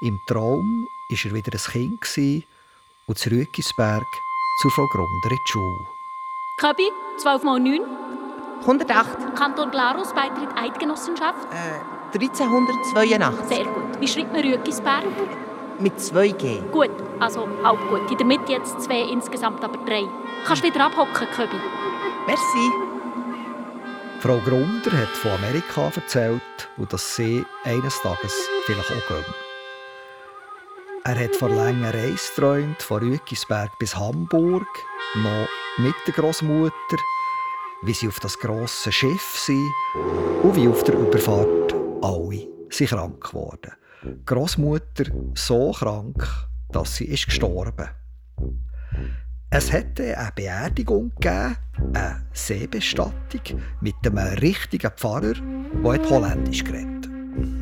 Im 0.00 0.20
Traum 0.26 0.86
war 1.08 1.18
er 1.24 1.34
wieder 1.34 1.52
ein 1.52 1.58
Kind 1.72 2.00
gewesen 2.00 2.44
und 3.08 3.18
zu 3.18 3.30
Rügisberg 3.30 4.06
zur 4.62 4.70
Frau 4.70 4.86
Grunder 4.86 5.30
in 5.30 5.36
die 5.44 5.50
Schule. 5.50 5.86
Köbi, 6.60 6.88
12 7.18 7.42
mal 7.42 7.58
9. 7.58 7.80
108, 8.60 9.34
Kanton 9.36 9.70
Glarus, 9.72 10.14
Beitritt 10.14 10.48
Eidgenossenschaft. 10.56 11.48
äh, 11.52 12.16
1382. 12.16 13.48
Sehr 13.48 13.64
gut. 13.64 14.00
Wie 14.00 14.06
schreibt 14.08 14.32
man 14.32 14.40
Rügisberg? 14.42 15.02
Mit 15.80 15.98
2G. 15.98 16.62
Gut, 16.70 16.90
also 17.18 17.48
halb 17.64 17.80
gut. 17.90 18.08
In 18.12 18.16
der 18.16 18.26
Mitte 18.26 18.52
jetzt 18.52 18.80
zwei, 18.80 19.00
insgesamt 19.00 19.64
aber 19.64 19.78
drei. 19.84 20.04
Kannst 20.46 20.62
wieder 20.62 20.84
abhocken, 20.86 21.26
Köbi. 21.34 21.56
Merci. 22.26 22.83
Frau 24.24 24.38
Grunder 24.38 24.90
hat 24.90 25.14
von 25.18 25.32
Amerika 25.32 25.92
erzählt 25.94 26.40
und 26.78 26.90
dass 26.90 27.14
sie 27.14 27.44
eines 27.64 28.00
Tages 28.00 28.32
vielleicht 28.64 28.90
auch 28.90 29.06
gehen. 29.06 29.34
Er 31.04 31.24
hat 31.24 31.36
von 31.36 31.54
langen 31.54 31.84
Reise 31.84 32.30
geträumt, 32.34 32.82
von 32.82 33.02
Rügisberg 33.02 33.78
bis 33.78 33.94
Hamburg, 33.94 34.66
noch 35.16 35.48
mit 35.76 35.94
der 36.06 36.14
Großmutter, 36.14 36.96
wie 37.82 37.92
sie 37.92 38.08
auf 38.08 38.18
das 38.18 38.38
grosse 38.38 38.90
Schiff 38.90 39.36
sind 39.36 39.70
und 40.42 40.56
wie 40.56 40.68
auf 40.68 40.82
der 40.84 40.94
Überfahrt 40.94 41.74
alle 42.00 42.48
sind 42.70 42.88
krank 42.88 43.22
geworden. 43.22 43.72
Die 44.04 44.24
Großmutter 44.24 45.04
so 45.34 45.70
krank, 45.72 46.26
dass 46.72 46.96
sie 46.96 47.08
ist 47.08 47.26
gestorben. 47.26 47.90
Es 49.54 49.70
hätte 49.70 50.18
eine 50.18 50.32
Beerdigung 50.34 51.12
gegeben, 51.14 51.56
eine 51.92 52.26
Seebestattung 52.32 53.62
mit 53.80 53.94
einem 54.02 54.18
richtigen 54.38 54.90
Pfarrer, 54.90 55.34
der 55.34 56.10
Holländisch 56.10 56.64
geredet 56.64 57.08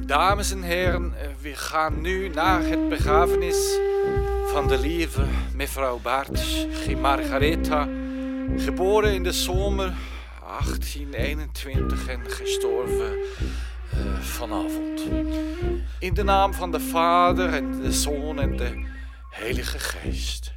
Dames 0.07 0.53
en 0.53 0.63
heren, 0.63 1.13
we 1.43 1.55
gaan 1.55 2.01
nu 2.01 2.29
naar 2.29 2.63
het 2.63 2.89
begrafenis 2.89 3.79
van 4.47 4.69
de 4.69 4.79
lieve 4.79 5.25
mevrouw 5.55 5.99
Baertsch, 5.99 6.67
Margaretha, 7.01 7.89
geboren 8.57 9.15
in 9.15 9.23
de 9.23 9.33
zomer 9.33 9.93
1821 10.41 12.07
en 12.07 12.21
gestorven 12.31 13.13
eh, 13.91 14.21
vanavond. 14.21 15.03
In 15.99 16.15
de 16.15 16.23
naam 16.23 16.55
van 16.55 16.71
de 16.71 16.81
Vader 16.81 17.53
en 17.53 17.81
de 17.81 17.93
Zoon 17.93 18.41
en 18.41 18.57
de 18.57 18.85
Heilige 19.31 19.79
Geest. 19.79 20.55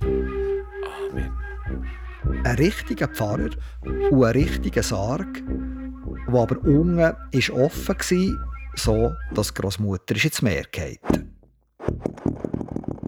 Ein 2.46 2.58
richtiger 2.58 3.08
Pfarrer 3.08 3.50
und 3.82 4.24
ein 4.24 4.32
richtiger 4.32 4.84
Sarg, 4.84 5.44
der 6.28 6.40
aber 6.40 6.60
unten 6.60 7.16
ist 7.32 7.50
offen 7.50 7.96
war, 7.98 8.48
so 8.76 9.16
dass 9.34 9.52
die 9.52 9.62
Großmutter 9.62 10.24
ins 10.24 10.44
Meer 10.44 10.66
gefallen. 10.72 11.36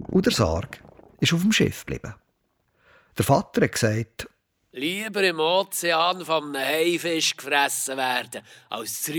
Und 0.08 0.26
der 0.26 0.34
Sarg 0.34 0.82
ist 1.20 1.34
auf 1.34 1.44
dem 1.44 1.52
Schiff 1.52 1.86
geblieben. 1.86 2.16
Der 3.16 3.26
Vater 3.26 3.62
hat 3.62 3.74
gesagt, 3.74 4.28
Lieber 4.72 5.22
im 5.22 5.40
Ozean 5.40 6.26
von 6.26 6.56
einem 6.56 6.66
Haifisch 6.66 7.38
gefressen 7.38 7.98
werden, 7.98 8.42
als 8.72 9.12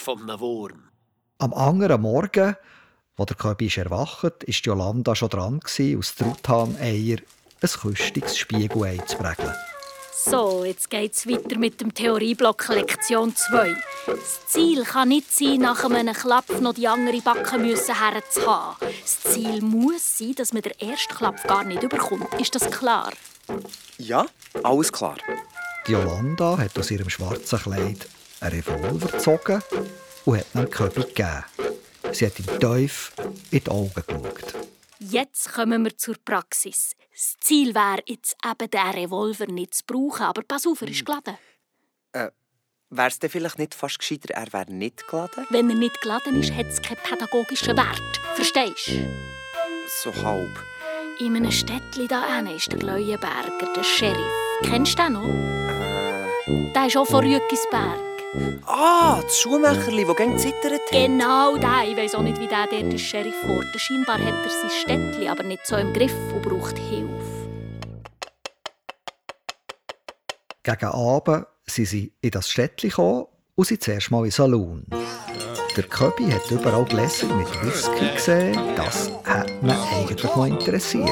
von 0.00 0.22
einem 0.22 0.40
Wurm. 0.40 0.88
Am 1.38 1.54
anderen 1.54 2.02
Morgen, 2.02 2.56
wo 3.16 3.24
der 3.24 3.36
Köbi 3.36 3.66
ist 3.66 3.78
erwacht, 3.78 4.42
ist 4.42 4.66
Jolanda 4.66 5.14
schon 5.14 5.28
dran 5.28 5.60
aus 5.62 6.16
Truthahn-Eier 6.16 7.18
ein 7.62 7.68
küstiges 7.68 8.38
Spiegelei 8.38 8.98
zu 9.06 9.16
prägeln. 9.16 9.54
So, 10.22 10.64
jetzt 10.64 10.90
geht's 10.90 11.26
weiter 11.26 11.56
mit 11.56 11.80
dem 11.80 11.94
Theorieblock 11.94 12.68
Lektion 12.68 13.34
2. 13.34 13.74
Das 14.06 14.46
Ziel 14.46 14.84
kann 14.84 15.08
nicht 15.08 15.32
sein, 15.34 15.60
nach 15.60 15.82
einem 15.82 16.14
Klapf 16.14 16.60
noch 16.60 16.74
die 16.74 16.86
andere 16.86 17.22
Backe 17.22 17.58
müssen 17.58 17.98
herzuhaben. 17.98 18.76
Das 19.02 19.32
Ziel 19.32 19.62
muss 19.62 20.18
sein, 20.18 20.34
dass 20.34 20.52
man 20.52 20.60
den 20.60 20.78
ersten 20.78 21.14
Klapf 21.14 21.42
gar 21.44 21.64
nicht 21.64 21.82
überkommt. 21.82 22.28
Ist 22.38 22.54
das 22.54 22.70
klar? 22.70 23.12
Ja, 23.96 24.26
alles 24.62 24.92
klar. 24.92 25.16
Die 25.86 25.92
Jolanda 25.92 26.58
hat 26.58 26.78
aus 26.78 26.90
ihrem 26.90 27.08
schwarzen 27.08 27.58
Kleid 27.58 28.06
einen 28.40 28.60
Revolver 28.60 29.08
gezogen 29.08 29.62
und 30.26 30.38
hat 30.38 30.46
ihm 30.54 30.70
Köbi 30.70 31.00
gegeben. 31.00 31.44
Sie 32.12 32.26
hat 32.26 32.38
ihm 32.38 32.60
tief 32.60 33.12
in 33.50 33.64
die 33.64 33.70
Augen 33.70 33.90
geschaut. 34.06 34.54
Jetzt 35.02 35.54
kommen 35.54 35.82
wir 35.82 35.96
zur 35.96 36.16
Praxis. 36.22 36.94
Das 37.10 37.34
Ziel 37.40 37.74
wäre 37.74 38.02
jetzt 38.06 38.36
eben, 38.44 38.70
den 38.70 38.80
Revolver 38.80 39.46
nicht 39.46 39.72
zu 39.72 39.84
brauchen, 39.86 40.24
aber 40.24 40.42
pass 40.42 40.66
auf, 40.66 40.82
er 40.82 40.88
ist 40.88 41.06
geladen. 41.06 41.38
Äh, 42.12 42.28
wäre 42.90 43.08
es 43.08 43.18
denn 43.18 43.30
vielleicht 43.30 43.58
nicht 43.58 43.74
fast 43.74 43.98
gescheiter, 43.98 44.34
er 44.34 44.52
wäre 44.52 44.70
nicht 44.70 45.08
geladen? 45.08 45.46
Wenn 45.48 45.70
er 45.70 45.76
nicht 45.76 46.02
geladen 46.02 46.38
ist, 46.38 46.52
hat 46.52 46.66
es 46.66 46.82
keinen 46.82 46.98
pädagogischen 46.98 47.78
Wert. 47.78 48.20
Verstehst 48.34 48.88
du? 48.88 49.08
So 50.02 50.14
halb. 50.22 50.62
In 51.18 51.34
einem 51.34 51.50
Städtchen 51.50 52.06
da 52.06 52.36
hinten 52.36 52.56
ist 52.56 52.70
der 52.70 52.80
Leuenberger, 52.80 53.72
der 53.74 53.82
Sheriff. 53.82 54.32
Kennst 54.64 54.98
du 54.98 55.02
den 55.02 55.12
noch? 55.14 55.24
Äh. 55.24 56.72
Der 56.74 56.86
ist 56.86 56.96
auch 56.98 57.06
von 57.06 57.24
Rüegisberg. 57.24 58.09
Ah, 58.66 59.20
das 59.22 59.40
Schuhmacherli, 59.40 60.04
das 60.04 60.16
gegen 60.16 60.38
zittert 60.38 60.72
hat. 60.72 60.90
Genau 60.90 61.56
der. 61.56 61.88
Ich 61.88 61.96
weiss 61.96 62.14
auch 62.14 62.22
nicht, 62.22 62.38
wie 62.40 62.46
der 62.46 62.66
dort 62.70 62.92
der 62.92 62.98
Sheriff 62.98 63.34
wurde. 63.44 63.76
Scheinbar 63.76 64.18
hat 64.18 64.34
er 64.44 64.50
sein 64.50 64.70
Städtchen 64.70 65.28
aber 65.28 65.42
nicht 65.42 65.66
so 65.66 65.76
im 65.76 65.92
Griff 65.92 66.14
und 66.32 66.42
braucht 66.42 66.78
Hilfe. 66.78 67.08
Gegen 70.62 70.84
Abend 70.84 71.46
sind 71.66 71.86
sie 71.86 72.12
in 72.20 72.30
das 72.30 72.48
Städtchen 72.48 72.90
gekommen 72.90 73.26
und 73.56 73.66
sind 73.66 73.82
zuerst 73.82 74.10
mal 74.10 74.18
in 74.18 74.24
den 74.24 74.30
Saloon. 74.30 74.86
Der 75.76 75.84
Köbi 75.84 76.30
hat 76.30 76.50
überall 76.50 76.84
Gläser 76.84 77.26
mit 77.34 77.48
Whisky 77.64 78.12
gesehen. 78.14 78.58
Das 78.76 79.10
hat 79.24 79.50
ihn 79.62 79.70
eigentlich 79.70 80.22
noch 80.24 80.46
interessiert. 80.46 81.08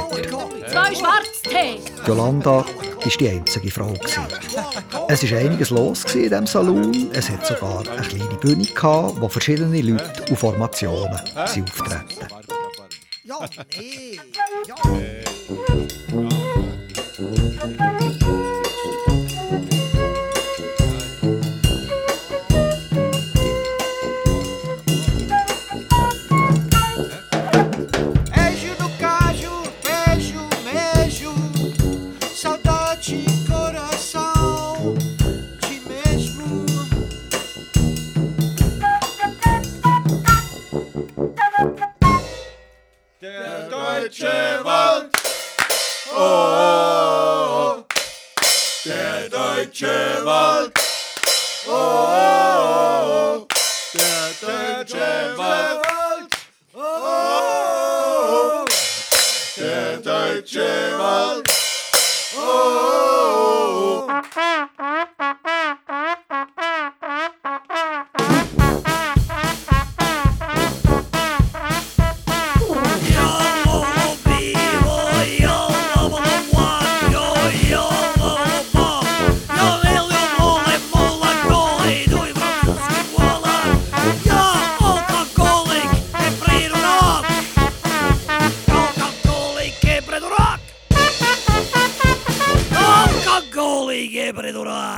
Zwei 0.70 0.94
Schwarztee! 0.94 1.80
Jolanda 2.06 2.64
war 3.04 3.12
die 3.18 3.28
einzige 3.28 3.70
Frau. 3.70 3.92
gewesen. 3.92 4.22
Es 5.08 5.30
war 5.30 5.38
einiges 5.38 5.70
los 5.70 6.04
gewesen 6.04 6.24
in 6.24 6.30
diesem 6.30 6.46
Saloon. 6.46 7.10
Es 7.12 7.30
hat 7.30 7.46
sogar 7.46 7.80
eine 7.80 8.02
kleine 8.02 8.34
Bühne, 8.40 8.64
gehabt, 8.64 9.20
wo 9.20 9.28
verschiedene 9.28 9.80
Leute 9.80 10.24
und 10.28 10.36
Formationen 10.36 11.20
auftreten. 11.34 12.04
Ja, 13.24 13.40
nee. 13.78 14.18
Ja. 14.66 14.74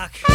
Fuck. 0.00 0.29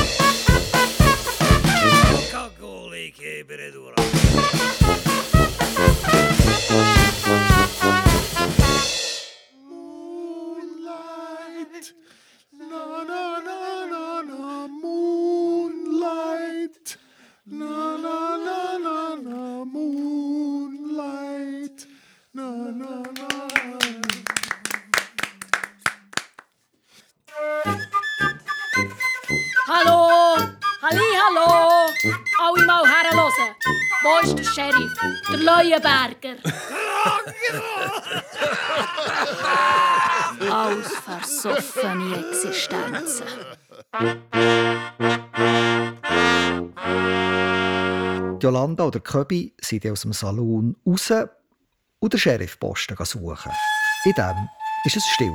Leuenberger. 35.69 36.37
Alles 40.51 40.91
versoffene 40.99 42.17
Existenzen. 42.29 43.27
Jolanda 48.39 48.83
und 48.83 48.93
der 48.95 49.01
Köbi 49.01 49.53
sind 49.61 49.85
aus 49.87 50.01
dem 50.01 50.13
Saloon 50.13 50.75
raus 50.85 51.11
und 51.99 52.13
den 52.13 52.19
Sheriffposten 52.19 52.97
suchen. 53.05 53.51
In 54.05 54.13
dem 54.13 54.25
war 54.25 54.49
es 54.85 55.05
still. 55.13 55.33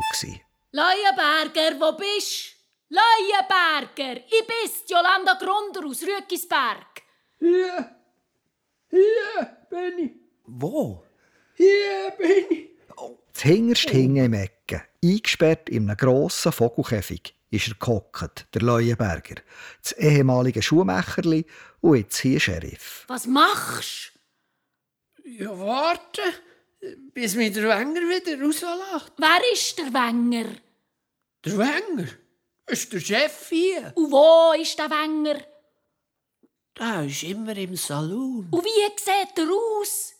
Leuenberger, 0.72 1.80
wo 1.80 1.96
bist 1.96 2.54
du? 2.90 2.96
Leuenberger! 2.96 4.20
Ich 4.26 4.46
bin's, 4.46 4.84
Jolanda 4.88 5.34
Grunder 5.34 5.86
aus 5.86 6.02
Rüegisberg. 6.02 7.02
Hier, 7.38 7.96
hier 8.90 9.56
bin 9.70 9.98
ich, 9.98 10.19
Wo? 10.52 11.04
hier 11.60 12.12
bin 12.18 12.44
ich. 12.50 12.70
Das 13.32 13.42
hinterst 13.42 13.90
hinten 13.90 14.16
im 14.16 14.32
Ecken, 14.34 14.82
eingesperrt 15.04 15.68
in 15.68 15.88
einem 15.88 15.96
grossen 15.96 16.52
Vogelkäfig, 16.52 17.34
ist 17.50 17.68
er 17.68 17.74
gehockt, 17.74 18.46
der 18.54 18.62
Leuenberger, 18.62 19.36
das 19.82 19.92
ehemalige 19.92 20.62
Schuhmacherli 20.62 21.46
und 21.80 21.96
jetzt 21.96 22.18
hier 22.18 22.40
Sheriff. 22.40 23.04
Was 23.08 23.26
machst 23.26 24.12
Ja, 25.24 25.58
warte, 25.58 26.22
bis 27.14 27.34
mich 27.34 27.52
der 27.52 27.68
Wenger 27.68 28.00
wieder 28.00 28.42
rauslässt. 28.44 29.12
du? 29.16 29.22
Wer 29.22 29.52
ist 29.52 29.78
der 29.78 29.92
Wenger? 29.92 30.50
Der 31.44 31.58
Wenger? 31.58 32.08
Ist 32.66 32.92
der 32.92 33.00
Chef 33.00 33.48
hier? 33.48 33.92
Und 33.94 34.10
wo 34.10 34.52
ist 34.60 34.78
der 34.78 34.90
Wenger? 34.90 35.40
Der 36.78 37.04
ist 37.04 37.22
immer 37.22 37.56
im 37.56 37.76
Saloon. 37.76 38.48
Und 38.50 38.64
wie 38.64 38.90
sieht 38.96 39.38
er 39.38 39.48
aus? 39.50 40.14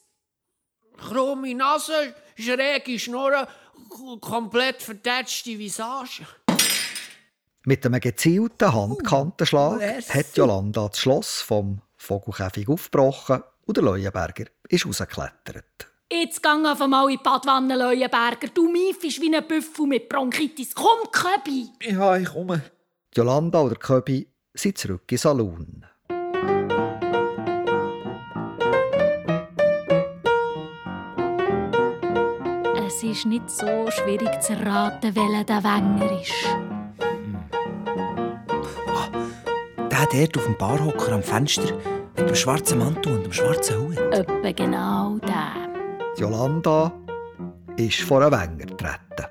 Krumme 1.01 1.55
Nase, 1.55 2.15
schräge 2.37 2.99
Schnurren, 2.99 3.47
komplett 4.21 4.83
vertätschte 4.83 5.59
Visage. 5.59 6.27
Mit 7.65 7.85
einem 7.85 8.01
gezielten 8.01 8.73
Handkantenschlag 8.73 9.79
Merci. 9.79 10.13
hat 10.13 10.37
Jolanda 10.37 10.89
das 10.89 10.99
Schloss 10.99 11.41
vom 11.43 11.81
Vogelkäfig 11.97 12.69
aufgebrochen 12.69 13.43
und 13.67 13.77
der 13.77 13.85
Leuenberger 13.85 14.47
ist 14.69 14.87
rausgeklettert. 14.87 15.89
Jetzt 16.13 16.43
gang 16.43 16.67
auf 16.67 16.81
einmal 16.81 17.11
in 17.11 17.19
die 17.19 17.23
Badwanne, 17.23 17.77
Leuenberger. 17.77 18.49
Du 18.53 18.71
miefst 18.71 19.21
wie 19.21 19.35
ein 19.35 19.47
Büffel 19.47 19.87
mit 19.87 20.09
Bronchitis. 20.09 20.75
Komm, 20.75 21.11
Köbi! 21.13 21.69
Ja, 21.83 22.17
ich 22.17 22.29
komme. 22.29 22.63
Jolanda 23.15 23.61
oder 23.61 23.77
Köbi 23.77 24.27
sind 24.55 24.79
zurück 24.79 25.05
im 25.11 25.19
Salon. 25.19 25.85
Es 33.01 33.05
ist 33.05 33.25
nicht 33.25 33.49
so 33.49 33.91
schwierig 33.91 34.43
zu 34.43 34.53
erraten, 34.53 35.17
welcher 35.17 35.45
der 35.45 35.65
Wenger 35.65 36.21
ist. 36.21 36.35
Der 39.91 40.07
dort 40.13 40.37
auf 40.37 40.45
dem 40.45 40.59
Barhocker 40.59 41.13
am 41.13 41.23
Fenster 41.23 41.79
mit 42.15 42.29
dem 42.29 42.35
schwarzen 42.35 42.79
Mantel 42.79 43.15
und 43.15 43.23
dem 43.25 43.33
schwarzen 43.33 43.79
Hut. 43.79 43.97
Etwa 43.97 44.53
genau 44.53 45.17
der. 45.17 45.73
Jolanda 46.19 46.93
ist 47.79 48.03
vor 48.03 48.21
einen 48.21 48.33
Wenger 48.33 48.67
getreten. 48.67 49.27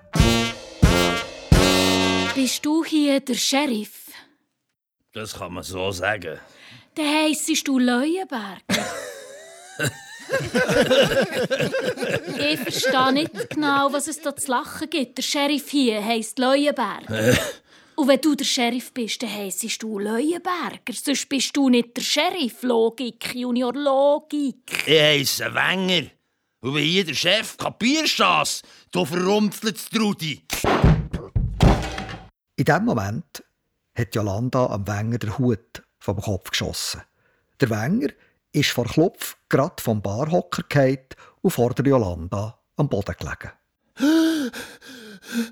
Bist 2.34 2.66
du 2.66 2.84
hier 2.84 3.20
der 3.20 3.36
Sheriff? 3.36 4.08
Das 5.14 5.38
kann 5.38 5.54
man 5.54 5.62
so 5.62 5.92
sagen. 5.92 6.40
Dann 6.96 7.06
heissest 7.06 7.68
du 7.68 7.78
Leuenberger. 7.78 8.64
ich 12.52 12.60
verstehe 12.60 13.14
nicht 13.14 13.50
genau, 13.50 13.92
was 13.92 14.08
es 14.08 14.22
da 14.22 14.36
zu 14.36 14.52
lachen 14.52 14.90
gibt. 14.90 15.18
Der 15.18 15.24
Sheriff 15.24 15.70
hier 15.70 16.04
heisst 16.04 16.40
Leuenberger. 16.40 17.38
Und 17.96 18.08
wenn 18.08 18.22
du 18.22 18.34
der 18.34 18.46
Sheriff 18.46 18.94
bist, 18.94 19.22
dann 19.22 19.34
heissest 19.34 19.84
du 19.84 20.00
Leuenberger. 20.00 20.94
Sonst 20.94 21.28
bist 21.28 21.56
du 21.58 21.70
nicht 21.70 21.98
der 21.98 22.02
Sheriff. 22.02 22.64
Logik, 22.64 23.36
Junior, 23.36 23.74
Logik. 23.74 24.84
Ich 24.86 25.00
heisse 25.00 25.54
Wenger. 25.54 26.08
Und 26.62 26.74
bin 26.74 26.84
hier 26.84 27.04
der 27.04 27.14
Chef. 27.14 27.58
Kapierst 27.58 28.20
du 28.20 28.24
das? 28.24 28.62
Du 28.92 29.04
verrumpfeltes 29.04 29.90
Trudi. 29.90 30.42
In 32.56 32.66
dem 32.66 32.86
Moment 32.86 33.44
hat 33.96 34.16
Jolanda 34.16 34.68
am 34.68 34.88
Wenger 34.88 35.18
den 35.18 35.38
Hut 35.38 35.84
vom 36.00 36.22
Kopf 36.22 36.52
geschossen. 36.52 37.02
Der 37.60 37.70
Wenger 37.70 38.10
ist 38.54 38.72
vor 38.72 38.86
Klopf 38.86 39.36
grad 39.50 39.82
vom 39.82 40.02
Barhocker 40.02 40.64
gefallen 40.70 41.08
und 41.42 41.52
vor 41.52 41.74
der 41.74 41.86
Jolanda 41.86 42.58
am 42.78 42.88
Boden 42.88 43.16
gelegen. 43.20 43.52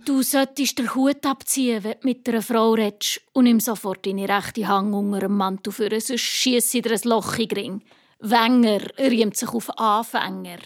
Du 0.05 0.23
solltest 0.23 0.79
den 0.79 0.95
Hut 0.95 1.25
abziehen, 1.25 1.83
wenn 1.83 1.99
du 1.99 2.07
mit 2.07 2.27
einer 2.27 2.41
Frau 2.41 2.71
redest 2.71 3.21
und 3.33 3.43
nimm 3.43 3.59
sofort 3.59 4.05
deine 4.05 4.29
rechte 4.29 4.67
Hand 4.67 4.93
unter 4.93 5.19
dem 5.19 5.35
Mantel 5.35 5.73
für, 5.73 5.89
sonst 5.99 6.21
schiess 6.21 6.71
sie 6.71 6.81
dir 6.81 6.93
ein 6.93 7.01
Loch 7.03 7.37
in 7.37 7.51
Ring. 7.51 7.81
Wenger 8.19 8.79
riemt 8.97 9.37
sich 9.37 9.49
auf 9.49 9.69
Anfänger. 9.77 10.59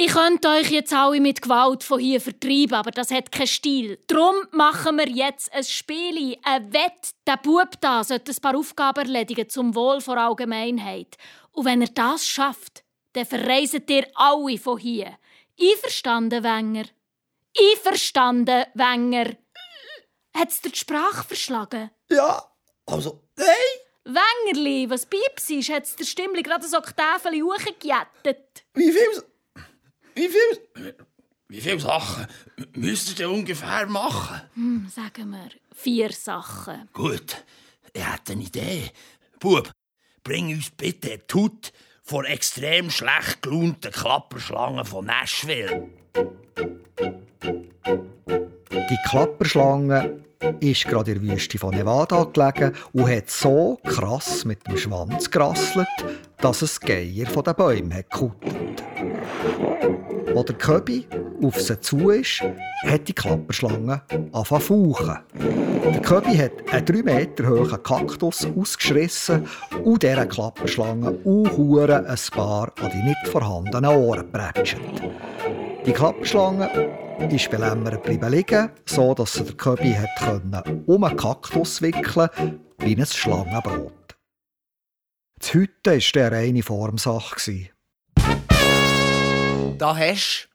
Ich 0.00 0.12
könnte 0.12 0.48
euch 0.50 0.70
jetzt 0.70 0.92
alle 0.92 1.20
mit 1.20 1.42
Gewalt 1.42 1.82
von 1.82 1.98
hier 1.98 2.20
vertreiben, 2.20 2.74
aber 2.74 2.92
das 2.92 3.10
hat 3.10 3.32
keinen 3.32 3.48
Stil. 3.48 3.98
Drum 4.06 4.36
machen 4.52 4.96
wir 4.96 5.08
jetzt 5.08 5.52
ein 5.52 5.64
Spiel, 5.64 6.36
ein 6.44 6.72
Wett. 6.72 7.14
Der 7.26 7.36
Bub 7.38 7.70
da 7.80 8.04
sollte 8.04 8.30
ein 8.30 8.40
paar 8.40 8.56
Aufgaben 8.56 9.06
erledigen 9.06 9.48
zum 9.48 9.74
Wohl 9.74 9.98
der 9.98 10.18
Allgemeinheit. 10.18 11.16
Und 11.58 11.64
wenn 11.64 11.82
er 11.82 11.88
das 11.88 12.24
schafft, 12.24 12.84
dann 13.14 13.26
verreiset 13.26 13.90
ihr 13.90 14.06
alle 14.14 14.58
von 14.58 14.78
hier. 14.78 15.18
Einverstanden, 15.60 16.44
Wenger? 16.44 16.84
Einverstanden, 17.58 18.64
Wenger? 18.74 19.36
Hat's 20.34 20.60
dir 20.60 20.70
die 20.70 20.78
Sprache 20.78 21.24
verschlagen? 21.24 21.90
Ja, 22.10 22.48
also, 22.86 23.24
nein. 23.34 23.74
Wengerli, 24.04 24.88
was 24.88 25.06
piepst, 25.06 25.50
hat's 25.68 25.96
der 25.96 26.04
Stimmli 26.04 26.44
gerade 26.44 26.64
ein 26.64 26.74
Oktaveli 26.76 27.40
hochgejettet? 27.40 28.64
Wie 28.74 28.92
viel... 28.92 29.24
Wie 30.14 30.28
viel... 30.28 30.96
Wie 31.48 31.60
viele 31.60 31.80
Sachen 31.80 32.28
müsst 32.74 33.18
ihr 33.18 33.28
ungefähr 33.28 33.86
machen? 33.86 34.42
Hm, 34.54 34.88
sagen 34.94 35.30
wir, 35.30 35.48
vier 35.74 36.12
Sachen. 36.12 36.88
Gut, 36.92 37.44
ich 37.92 38.06
hätte 38.06 38.34
eine 38.34 38.44
Idee. 38.44 38.92
Bub, 39.40 39.72
bring 40.28 40.54
uns 40.54 40.68
bitte 40.68 41.20
Hut 41.32 41.72
vor 42.02 42.26
extrem 42.26 42.90
schlecht 42.90 43.40
gelaunten 43.40 43.90
Klapperschlangen 43.90 44.84
von 44.84 45.06
Nashville. 45.06 45.88
Die 48.90 48.98
Klapperschlange 49.08 50.20
ist 50.60 50.86
gerade 50.86 51.12
in 51.12 51.24
der 51.24 51.32
Wüste 51.32 51.56
von 51.56 51.74
Nevada 51.74 52.24
gelegen 52.24 52.74
und 52.92 53.08
hat 53.08 53.30
so 53.30 53.80
krass 53.84 54.44
mit 54.44 54.66
dem 54.66 54.76
Schwanz 54.76 55.30
gerasselt, 55.30 55.88
dass 56.42 56.60
es 56.60 56.78
Geier 56.78 57.26
von 57.26 57.44
den 57.44 57.54
Bäumen 57.54 57.94
hat. 57.94 58.10
Als 60.38 60.46
der 60.46 60.56
Köbi 60.56 61.04
auf 61.42 61.60
sie 61.60 61.80
zu 61.80 62.10
ist, 62.10 62.44
hat 62.84 63.08
die 63.08 63.12
Klapperschlange 63.12 64.02
angefangen 64.08 64.60
fauchen. 64.60 65.18
Der 65.34 66.00
Köbi 66.00 66.36
hat 66.36 66.52
einen 66.72 66.86
3 66.86 67.02
Meter 67.02 67.48
hohen 67.48 67.82
Kaktus 67.82 68.46
ausgeschrissen 68.46 69.48
und 69.82 70.04
dieser 70.04 70.26
Klapperschlange 70.26 71.10
und 71.10 71.48
ein 71.48 72.16
paar 72.30 72.72
an 72.80 72.90
die 72.92 73.02
nicht 73.02 73.26
vorhandenen 73.26 73.90
Ohren 73.90 74.30
prätschend. 74.30 75.02
Die 75.84 75.92
Klapperschlange 75.92 76.70
ist 77.32 77.50
belämmert 77.50 78.04
bleiben 78.04 78.30
liegen, 78.30 78.70
so 78.86 79.14
dass 79.14 79.32
sie 79.32 79.42
der 79.42 79.56
Köbi 79.56 79.96
um 80.86 81.02
einen 81.02 81.16
Kaktus 81.16 81.82
wickeln 81.82 82.60
wie 82.78 82.94
ein 82.94 83.06
Schlangenbrot. 83.06 84.16
Das 85.40 85.52
Hütte 85.52 85.96
war 85.96 86.12
der 86.14 86.30
reine 86.30 86.62
Formsache. 86.62 87.70
Da 89.78 89.96
hast 89.96 90.48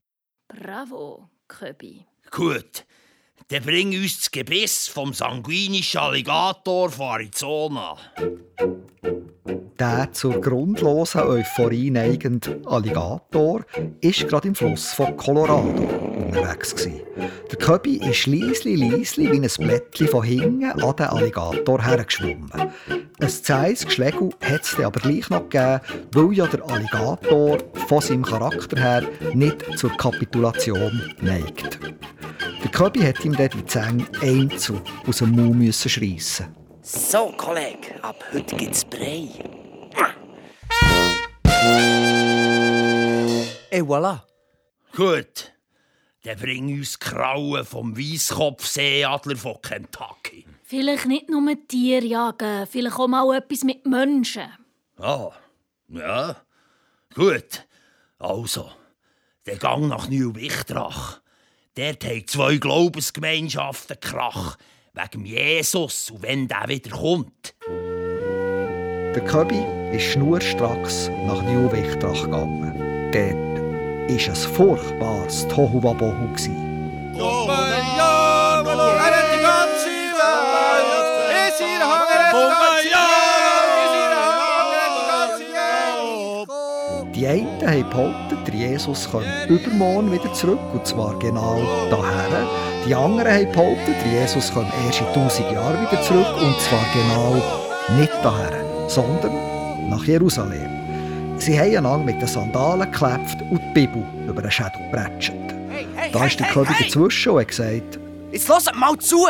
Bravo, 0.49 1.29
Köbi. 1.47 2.05
Gut, 2.29 2.85
dann 3.49 3.63
bring 3.63 3.89
uns 3.89 4.19
das 4.19 4.31
Gebiss 4.31 4.87
vom 4.87 5.13
sanguinischen 5.13 5.99
Alligator 5.99 6.89
von 6.89 7.07
Arizona. 7.07 7.97
Der 9.79 10.09
zur 10.13 10.39
grundlosen 10.39 11.21
Euphorie 11.21 11.89
neigende 11.89 12.61
Alligator 12.65 13.65
ist 14.01 14.27
gerade 14.27 14.47
im 14.47 14.55
Fluss 14.55 14.93
von 14.93 15.17
Colorado 15.17 16.13
unterwegs. 16.33 16.75
Gewesen. 16.75 17.01
Der 17.51 17.57
Köbi 17.57 17.97
ist 17.97 18.27
leisli 18.27 18.75
leisli 18.75 19.31
wie 19.31 19.39
ein 19.39 19.67
Blättchen 19.67 20.07
von 20.07 20.23
hinten 20.23 20.81
an 20.81 20.95
den 20.95 21.05
Alligator 21.07 21.83
hergeschwommen. 21.83 22.51
Ein 23.19 23.29
zähes 23.29 23.85
Geschlägel 23.85 24.29
hat 24.41 24.63
es 24.63 24.79
aber 24.79 24.99
gleich 24.99 25.29
noch 25.29 25.49
gegeben, 25.49 25.81
weil 26.13 26.33
ja 26.33 26.47
der 26.47 26.63
Alligator 26.69 27.57
von 27.87 28.01
seinem 28.01 28.23
Charakter 28.23 28.79
her 28.79 29.03
nicht 29.33 29.77
zur 29.77 29.95
Kapitulation 29.97 31.13
neigt. 31.21 31.79
Der 32.63 32.71
Köbi 32.71 33.01
hat 33.01 33.23
ihm 33.25 33.32
dann 33.35 33.49
die 33.49 33.65
Zähne 33.65 34.07
einzeln 34.21 34.81
aus 35.05 35.17
dem 35.17 35.31
Mund 35.31 35.73
schreissen. 35.75 36.55
So, 36.81 37.31
Kollege, 37.37 38.03
ab 38.03 38.23
heute 38.33 38.55
gibt's 38.55 38.83
Brei. 38.85 39.29
Et 43.71 43.81
voilà. 43.81 44.21
Gut, 44.95 45.51
dann 46.23 46.37
bring 46.37 46.67
uns 46.77 46.99
Krauen 46.99 47.65
vom 47.65 47.97
Weisskopfseeadler 47.97 49.35
von 49.35 49.61
Kentucky. 49.61 50.45
Vielleicht 50.63 51.05
nicht 51.05 51.29
nur 51.29 51.55
Tiere 51.67 52.05
jagen, 52.05 52.67
vielleicht 52.67 52.99
auch 52.99 53.07
mal 53.07 53.37
etwas 53.37 53.63
mit 53.63 53.85
Menschen. 53.85 54.51
Ah, 54.97 55.31
ja. 55.87 56.35
Gut, 57.15 57.65
also, 58.19 58.69
der 59.45 59.57
Gang 59.57 59.87
nach 59.87 60.07
New-Wichtrach. 60.09 61.22
Dort 61.75 62.05
haben 62.05 62.27
zwei 62.27 62.57
Glaubensgemeinschaften 62.57 63.99
Krach. 63.99 64.57
Wegen 64.93 65.25
Jesus 65.25 66.11
und 66.11 66.21
wenn 66.21 66.47
der 66.47 66.67
wieder 66.67 66.91
kommt. 66.91 67.55
Der 69.15 69.23
Köbi 69.25 69.59
ist 69.91 70.11
schnurstracks 70.11 71.09
nach 71.25 71.41
New-Wichtrach 71.41 72.25
gegangen. 72.25 73.11
Dort 73.11 73.33
war 74.07 74.29
ein 74.29 74.35
furchtbares 74.35 75.47
Tohuwabohu. 75.47 76.35
Die 87.15 87.27
einen 87.27 87.67
haben 87.67 87.89
behauptet, 87.89 88.32
der 88.47 88.55
Jesus 88.55 89.09
komme 89.09 89.25
übermorgen 89.47 90.11
wieder 90.11 90.31
zurück, 90.33 90.59
und 90.73 90.85
zwar 90.85 91.17
genau 91.19 91.61
daher. 91.89 92.47
Die 92.85 92.93
anderen 92.93 93.31
haben 93.31 93.51
behauptet, 93.51 93.95
der 94.05 94.21
Jesus 94.21 94.53
komme 94.53 94.71
erst 94.85 95.01
in 95.01 95.07
1000 95.07 95.51
Jahren 95.51 95.81
wieder 95.81 96.01
zurück, 96.01 96.41
und 96.41 96.59
zwar 96.61 96.85
genau 96.93 97.41
nicht 97.97 98.13
daher, 98.23 98.89
sondern 98.89 99.89
nach 99.89 100.03
Jerusalem. 100.05 100.69
Sie 101.37 101.59
haben 101.59 101.77
einander 101.77 102.05
mit 102.05 102.21
den 102.21 102.27
Sandalen 102.27 102.91
geklebt 102.91 103.41
und 103.49 103.59
die 103.59 103.73
Bibel 103.73 104.03
über 104.27 104.41
den 104.41 104.51
Schädel 104.51 104.71
geprätscht. 104.91 105.33
Hey, 105.69 105.87
hey, 105.95 106.11
Da 106.11 106.25
ist 106.25 106.39
der 106.39 106.47
Köbi 106.47 106.73
dazwischen 106.79 107.31
und 107.31 107.41
hat 107.41 107.47
gesagt, 107.47 107.99
Jetzt 108.31 108.49
hört 108.49 108.75
mal 108.75 108.97
zu! 108.97 109.27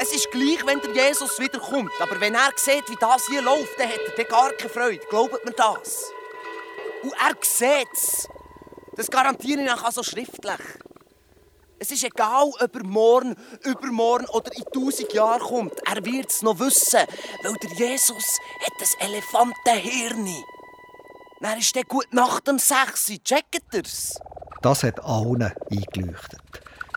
Es 0.00 0.12
ist 0.12 0.30
gleich, 0.30 0.64
wenn 0.64 0.80
der 0.80 1.08
Jesus 1.08 1.40
wiederkommt. 1.40 1.90
Aber 2.00 2.20
wenn 2.20 2.34
er 2.34 2.50
sieht, 2.54 2.88
wie 2.88 2.96
das 3.00 3.26
hier 3.26 3.42
läuft, 3.42 3.78
dann 3.78 3.88
hat 3.88 3.98
er 4.16 4.24
gar 4.24 4.50
keine 4.52 4.70
Freude. 4.70 5.00
Glaubt 5.10 5.44
mir 5.44 5.52
das? 5.52 6.12
Und 7.02 7.12
er 7.12 7.36
sieht's. 7.42 8.28
Das 8.96 9.10
garantiere 9.10 9.62
ich 9.62 9.82
also 9.82 10.02
schriftlich. 10.02 10.60
Es 11.78 11.92
ist 11.92 12.02
egal, 12.02 12.50
ob 12.60 12.74
er 12.74 12.84
morgen, 12.84 13.36
übermorgen 13.62 14.26
oder 14.26 14.50
in 14.56 14.64
tausend 14.72 15.12
Jahren 15.12 15.40
kommt. 15.40 15.74
Er 15.86 16.04
wird 16.04 16.30
es 16.30 16.42
noch 16.42 16.58
wissen, 16.58 17.00
weil 17.44 17.54
der 17.54 17.70
Jesus 17.70 18.38
hat 18.64 18.88
ein 19.00 19.08
Elefantenhirn. 19.08 20.28
Dann 21.40 21.58
ist 21.58 21.76
der 21.76 21.84
gut 21.84 22.12
Nacht 22.12 22.48
um 22.48 22.58
6 22.58 23.10
Uhr. 23.10 23.22
Checkt 23.22 23.72
ihr's? 23.72 24.18
Das 24.60 24.82
hat 24.82 24.98
allen 25.04 25.52
eingeleuchtet. 25.70 26.40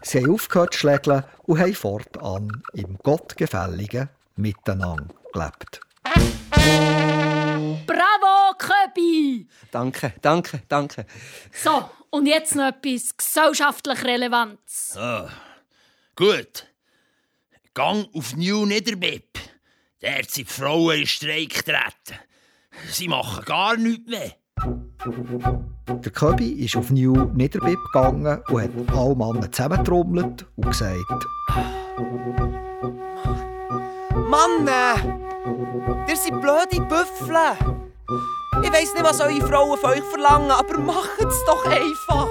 Sie 0.02 0.24
haben 0.24 0.34
aufgehört 0.34 0.74
zu 0.74 0.80
schlägeln 0.80 1.24
und 1.44 1.60
haben 1.60 1.76
fortan 1.76 2.64
im 2.74 2.98
gottgefälligen 3.04 4.10
Miteinander 4.36 5.14
gelebt. 5.32 5.82
Bravo, 7.86 8.56
Köbi! 8.58 9.48
Danke, 9.72 10.13
danke, 10.22 10.62
danke. 10.67 11.06
So, 11.54 11.89
und 12.10 12.26
jetzt 12.26 12.56
noch 12.56 12.67
etwas 12.67 13.15
gesellschaftlich 13.15 14.04
Relevantes. 14.04 14.96
Ah, 14.98 15.30
gut. 16.15 16.67
Gang 17.74 18.08
auf 18.13 18.36
New 18.36 18.65
Niederbib. 18.65 19.39
Dort 20.02 20.30
sind 20.30 20.50
die 20.50 20.54
Frauen 20.54 21.00
in 21.00 21.08
Streik 21.08 21.54
getreten. 21.54 22.20
Sie 22.89 23.08
machen 23.08 23.46
gar 23.46 23.78
nichts 23.78 24.10
mehr. 24.10 24.36
Der 25.88 26.12
Köbi 26.12 26.52
ist 26.63 26.76
auf 26.76 26.89
New 26.89 27.13
Niederbib 27.34 27.80
gegangen 27.94 28.41
und 28.50 28.62
hat 28.62 28.96
alle 28.96 29.15
Männer 29.15 29.52
zusammengetrommelt 29.52 30.46
und 30.56 30.67
gesagt: 30.67 31.26
Mann, 34.30 34.65
ihr 36.08 36.16
seid 36.16 36.42
blöde 36.42 36.82
Büffel. 36.88 37.38
Ich 38.64 38.72
weiss 38.72 38.94
nicht, 38.94 39.04
was 39.04 39.22
eure 39.22 39.42
Frauen 39.48 39.78
von 39.78 39.92
euch 39.92 40.04
verlangen, 40.04 40.52
aber 40.52 40.78
macht's 40.78 41.44
doch 41.46 41.66
einfach. 41.66 42.28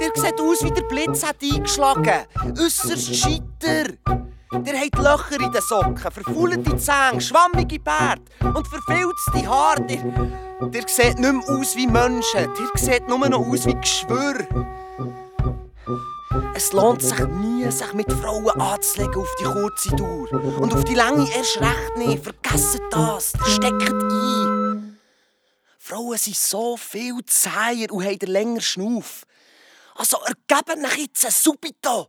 Ihr 0.00 0.10
seht 0.14 0.40
aus, 0.40 0.62
wie 0.62 0.70
der 0.70 0.82
Blitz 0.82 1.24
hat 1.24 1.36
eingeschlagen. 1.42 2.24
Äusserst 2.58 3.14
Scheiter. 3.14 3.94
Ihr 4.52 4.80
habt 4.80 4.98
Löcher 4.98 5.44
in 5.44 5.52
den 5.52 5.62
Socken, 5.62 5.96
verfaulte 5.96 6.76
Zähne, 6.76 7.20
schwammige 7.20 7.78
Bärte 7.78 8.22
und 8.42 8.66
verfilzte 8.66 9.48
Haare. 9.48 9.86
Ihr, 9.88 10.72
ihr 10.72 10.88
seht 10.88 11.18
nicht 11.18 11.32
mehr 11.32 11.56
aus 11.56 11.76
wie 11.76 11.86
Menschen. 11.86 12.50
Ihr 12.58 12.70
seht 12.74 13.08
nur 13.08 13.28
noch 13.28 13.46
aus 13.46 13.66
wie 13.66 13.74
Geschwür. 13.74 14.46
Es 16.54 16.72
lohnt 16.72 17.02
sich 17.02 17.18
nie, 17.26 17.70
sich 17.70 17.92
mit 17.94 18.12
Frauen 18.12 18.60
anzulegen 18.60 19.14
auf 19.16 19.34
die 19.40 19.44
kurze 19.44 19.90
Dauer. 19.96 20.30
Und 20.60 20.74
auf 20.74 20.84
die 20.84 20.94
Länge 20.94 21.28
erst 21.34 21.60
recht 21.60 21.96
nicht. 21.96 22.22
Vergesst 22.24 22.80
das. 22.90 23.32
Steckt 23.46 23.92
ein. 23.92 24.98
Frauen 25.78 26.18
sind 26.18 26.36
so 26.36 26.76
viel 26.76 27.24
zäher 27.26 27.90
und 27.92 28.04
haben 28.04 28.18
länger 28.26 28.60
Schnuff. 28.60 29.24
Also 29.94 30.18
ergeben 30.18 30.84
euch 30.84 30.98
jetzt 30.98 31.42
subito. 31.42 32.08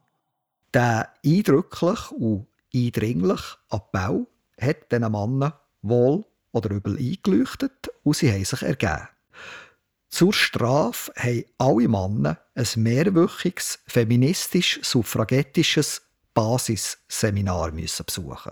Der 0.74 1.14
eindrücklich 1.26 2.12
und 2.12 2.48
eindringlich 2.74 3.42
Appell 3.70 4.28
hat 4.60 4.92
diesen 4.92 5.12
Männern 5.12 5.54
wohl 5.82 6.26
oder 6.52 6.70
übel 6.70 6.98
eingeleuchtet 6.98 7.90
und 8.04 8.16
sie 8.16 8.32
haben 8.32 8.46
sich 8.46 8.62
ergeben. 8.62 9.08
Zur 10.12 10.34
Strafe 10.34 11.12
haben 11.16 11.46
alle 11.58 11.88
Männer 11.88 12.38
ein 12.54 12.68
mehrwöchiges 12.76 13.80
feministisch-suffragettisches 13.88 16.02
Basisseminar 16.34 17.72
besuchen. 17.72 18.52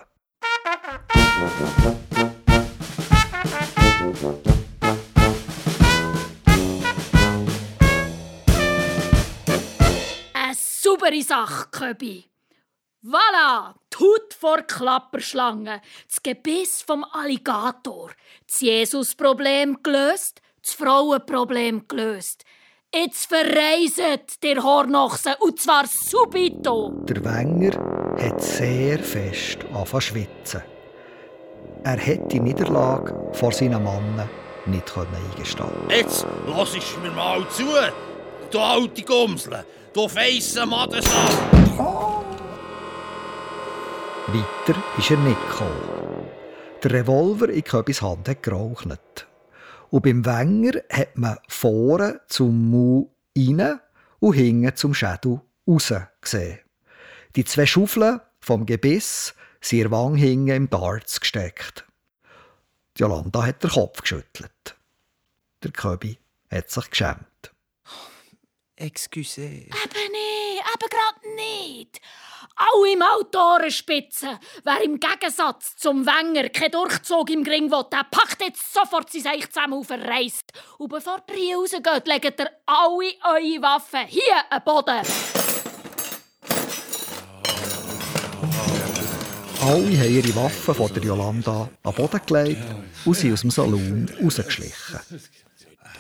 Eine 10.33 10.55
saubere 10.55 11.21
Sache, 11.23 11.67
Köbi. 11.71 12.23
Voilà, 13.03 13.75
tut 13.89 14.33
vor 14.33 14.61
Klapperschlange, 14.61 15.81
das 16.07 16.23
Gebiss 16.23 16.81
vom 16.81 17.03
Alligator, 17.03 18.11
das 18.47 18.61
Jesus-Problem 18.61 19.83
gelöst, 19.83 20.41
das 20.69 20.73
Frauenproblem 20.73 21.87
gelöst. 21.87 22.43
Jetzt 22.93 23.27
verreiset 23.27 24.41
der 24.43 24.63
Hornochse, 24.63 25.35
und 25.39 25.59
zwar 25.59 25.85
subito. 25.87 26.91
Der 27.03 27.23
Wenger 27.23 27.71
hat 28.19 28.41
sehr 28.41 28.99
fest 28.99 29.59
angefangen 29.65 29.85
zu 29.85 30.01
schwitzen. 30.01 30.61
Er 31.83 31.97
hätte 31.97 32.27
die 32.27 32.39
Niederlage 32.39 33.15
vor 33.33 33.51
seinen 33.51 33.83
Mannen 33.83 34.29
nicht 34.65 34.97
eingestehen 34.97 35.69
Jetzt 35.89 36.25
lass 36.47 36.75
ich 36.75 36.97
mir 37.01 37.11
mal 37.11 37.47
zu. 37.49 37.63
Du 38.51 38.59
alte 38.59 39.03
Gumsle, 39.03 39.65
du 39.93 40.07
feisse 40.07 40.65
Madesau. 40.65 42.23
Weiter 44.27 44.79
ist 44.97 45.11
er 45.11 45.17
nicht 45.17 45.49
gekommen. 45.49 46.27
Der 46.83 46.91
Revolver 46.91 47.49
in 47.49 47.63
Köbis 47.63 48.01
Hand 48.01 48.27
hat 48.27 48.43
geraucht. 48.43 49.28
Und 49.89 50.03
beim 50.03 50.25
Wenger 50.25 50.81
hat 50.91 51.17
man 51.17 51.37
vorne 51.47 52.21
zum 52.27 52.69
Mu 52.69 53.09
rein 53.37 53.79
und 54.19 54.33
hinten 54.33 54.75
zum 54.75 54.93
Schädel 54.93 55.41
raus 55.67 55.93
gesehen. 56.21 56.59
Die 57.35 57.45
zwei 57.45 57.65
Schaufeln 57.65 58.21
vom 58.39 58.65
Gebiss 58.65 59.33
sind 59.61 59.79
ihr 59.79 59.91
Wang 59.91 60.15
hinten 60.15 60.49
im 60.49 60.69
Darts 60.69 61.19
gesteckt. 61.19 61.85
Die 62.97 63.01
Jolanda 63.01 63.45
hat 63.45 63.63
den 63.63 63.69
Kopf 63.71 64.01
geschüttelt. 64.01 64.77
Der 65.63 65.71
Köbi 65.71 66.17
hat 66.51 66.69
sich 66.69 66.89
geschämt. 66.89 67.25
Excuse. 68.75 69.65
Nicht, 71.39 71.79
nicht. 71.79 72.01
Alle 72.55 72.97
Motorenspitzen. 72.97 74.37
Wer 74.63 74.83
im 74.83 74.99
Gegensatz 74.99 75.77
zum 75.77 76.05
Wenger 76.05 76.49
keinen 76.49 76.71
Durchzug 76.71 77.29
im 77.29 77.43
Gring 77.43 77.71
will, 77.71 77.85
der 77.89 78.05
packt 78.11 78.41
jetzt 78.41 78.73
sofort 78.73 79.09
sein 79.11 79.21
Seich 79.21 79.49
zusammen 79.49 79.73
und 79.73 79.85
verreist. 79.85 80.51
Und 80.77 80.89
bevor 80.89 81.23
hier 81.33 81.55
rausgeht, 81.55 82.07
legt 82.07 82.39
ihr 82.39 82.49
alle 82.65 83.13
eure 83.23 83.61
Waffen 83.61 84.05
hier 84.07 84.43
am 84.49 84.61
Boden. 84.65 85.01
Alle 89.61 89.99
haben 89.99 90.15
ihre 90.15 90.35
Waffen 90.35 90.75
von 90.75 90.93
der 90.93 91.03
Jolanda 91.03 91.61
an 91.61 91.69
den 91.83 91.93
Boden 91.93 92.21
gelegt 92.25 92.61
und 93.05 93.13
sind 93.13 93.33
aus 93.33 93.41
dem 93.41 93.51
Saloon 93.51 94.09
rausgeschlichen. 94.21 94.99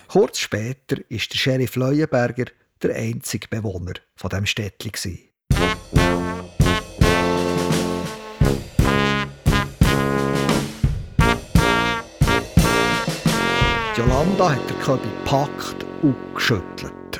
Kurz 0.09 0.39
später 0.39 0.97
war 0.97 1.05
der 1.09 1.37
Sheriff 1.37 1.75
Leuenberger 1.75 2.45
der 2.81 2.95
einzige 2.95 3.47
Bewohner 3.47 3.93
von 4.15 4.29
dem 4.29 4.45
Städtchen. 4.45 5.28
Jolanda 13.99 14.51
hat 14.51 14.69
den 14.69 14.79
Köbi 14.79 15.09
gepackt 15.09 15.85
und 16.01 16.15
geschüttelt. 16.33 17.19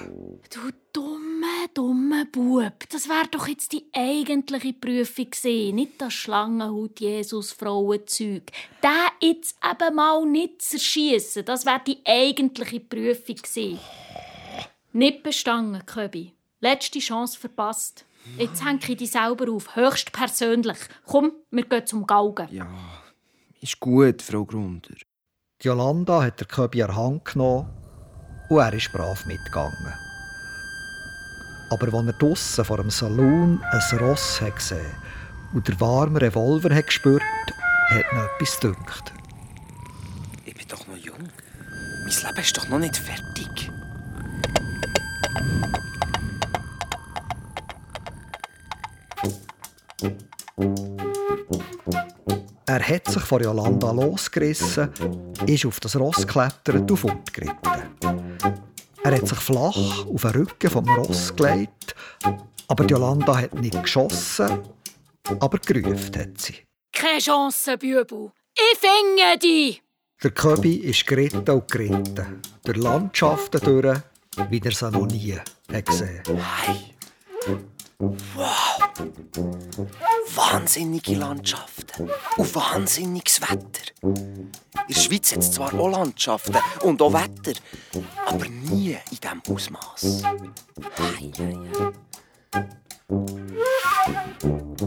Du 0.50 0.72
dumme, 0.94 1.68
dumme 1.74 2.26
Bub. 2.26 2.72
Das 2.90 3.10
wäre 3.10 3.28
doch 3.30 3.50
jetzt 3.50 3.74
die 3.74 3.84
eigentliche 3.94 4.72
Prüfung 4.72 5.30
gewesen. 5.30 5.76
Nicht 5.76 6.02
das 6.02 6.14
Schlangenhut 6.14 7.02
Jesus 7.02 7.52
Frauenzeug. 7.52 8.44
Der 8.82 9.10
jetzt 9.20 9.58
eben 9.62 9.94
mal 9.94 10.26
nicht 10.26 10.62
zerschiessen. 10.62 11.44
Das 11.44 11.66
wäre 11.66 11.82
die 11.86 11.98
eigentliche 12.06 12.80
Prüfung 12.80 13.36
gewesen. 13.36 13.80
Nicht 14.94 15.22
bestanden, 15.22 15.86
Köbi. 15.86 16.32
Letzte 16.62 17.00
Chance 17.00 17.38
verpasst. 17.38 18.06
Jetzt 18.38 18.64
hänge 18.64 18.80
ich 18.88 18.96
dich 18.96 19.12
selber 19.12 19.52
auf, 19.52 19.76
höchst 19.76 20.14
persönlich. 20.14 20.78
Komm, 21.06 21.34
wir 21.52 21.66
gehen 21.66 21.86
zum 21.86 22.08
Galgen. 22.08 22.48
Ja, 22.50 22.72
ist 23.60 23.82
gut, 23.82 24.22
Frau 24.22 24.46
Grunder. 24.46 24.96
Jolanda 25.62 26.24
hat 26.24 26.40
der 26.40 26.48
Köbi 26.48 26.82
an 26.84 26.96
Hand 26.96 27.26
genommen 27.26 27.68
und 28.48 28.60
er 28.60 28.74
ist 28.74 28.94
brav 28.94 29.26
mitgegangen. 29.26 29.94
Aber 31.70 31.94
als 31.94 32.08
er 32.08 32.14
draussen 32.14 32.64
vor 32.64 32.78
dem 32.78 32.90
Saloon 32.90 33.62
ein 33.70 33.98
Ross 34.00 34.40
hat 34.40 34.56
gesehen 34.56 34.96
und 35.54 35.68
der 35.68 35.78
warme 35.82 36.22
Revolver 36.22 36.74
hat 36.74 36.86
gespürt, 36.86 37.22
hat 37.90 38.06
ihn 38.10 38.20
etwas 38.20 38.58
gedünkt. 38.58 39.14
Ich 40.46 40.56
bin 40.56 40.66
doch 40.70 40.88
noch 40.88 40.96
jung. 40.96 41.28
Mein 42.06 42.08
Leben 42.08 42.40
ist 42.40 42.58
doch 42.58 42.70
noch 42.70 42.80
nicht 42.80 42.96
fertig. 42.96 43.70
Er 52.70 52.88
hat 52.88 53.08
sich 53.08 53.24
von 53.24 53.42
Jolanda 53.42 53.90
losgerissen, 53.92 54.92
ist 55.48 55.66
auf 55.66 55.80
das 55.80 55.96
Ross 55.96 56.18
geklettert 56.18 56.92
und 56.92 56.98
fortgeritten. 56.98 58.38
Er 59.04 59.12
hat 59.16 59.28
sich 59.28 59.40
flach 59.40 60.06
auf 60.06 60.22
den 60.22 60.30
Rücken 60.30 60.70
vom 60.70 60.88
Ross 60.88 61.36
gelegt, 61.36 61.96
aber 62.68 62.86
Jolanda 62.86 63.40
hat 63.40 63.56
nicht 63.56 63.82
geschossen, 63.82 64.62
aber 65.40 65.58
gerufen 65.58 66.16
hat 66.16 66.40
sie. 66.40 66.58
Keine 66.94 67.18
Chance, 67.18 67.76
Bübel. 67.76 68.32
Ich 68.54 68.78
finde 68.78 69.40
dich. 69.40 69.82
Der 70.22 70.30
Köbi 70.30 70.76
ist 70.76 71.08
geritten 71.08 71.50
und 71.50 71.72
geritten. 71.72 72.40
Durch 72.66 72.78
Landschaften 72.78 73.62
durch, 73.62 73.98
wie 74.52 74.62
er 74.64 74.72
sie 74.72 74.92
noch 74.92 75.08
nie 75.08 75.40
hat 75.74 75.86
gesehen 75.88 76.22
Hey! 76.28 76.94
Wow! 77.98 78.69
Wahnsinnige 80.36 81.16
Landschaften 81.16 82.10
und 82.38 82.56
wahnsinniges 82.56 83.42
Wetter. 83.42 83.92
In 84.02 84.52
der 84.90 84.96
Schweiz 84.96 85.32
hat 85.32 85.40
es 85.40 85.52
zwar 85.52 85.74
auch 85.74 85.90
Landschaften 85.90 86.58
und 86.82 87.02
auch 87.02 87.14
Wetter, 87.14 87.60
aber 88.26 88.46
nie 88.48 88.98
in 89.12 89.18
diesem 89.22 89.42
Ausmaß. 89.50 90.24
Hey, 90.96 91.32
hey, 91.38 91.58
hey. 91.78 91.92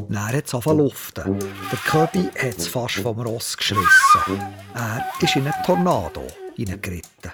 Dann 0.09 0.29
hat 0.29 0.47
es 0.47 0.55
angefangen 0.55 0.79
luften. 0.79 1.39
Der 1.39 1.79
Köbi 1.79 2.31
hat 2.39 2.59
es 2.59 2.69
fast 2.69 2.97
vom 2.97 3.21
Ross 3.21 3.57
geschrissen. 3.57 4.43
Er 4.75 5.05
ist 5.21 5.37
in 5.37 5.47
einen 5.47 5.65
Tornado 5.65 6.27
hineingeritten. 6.57 7.33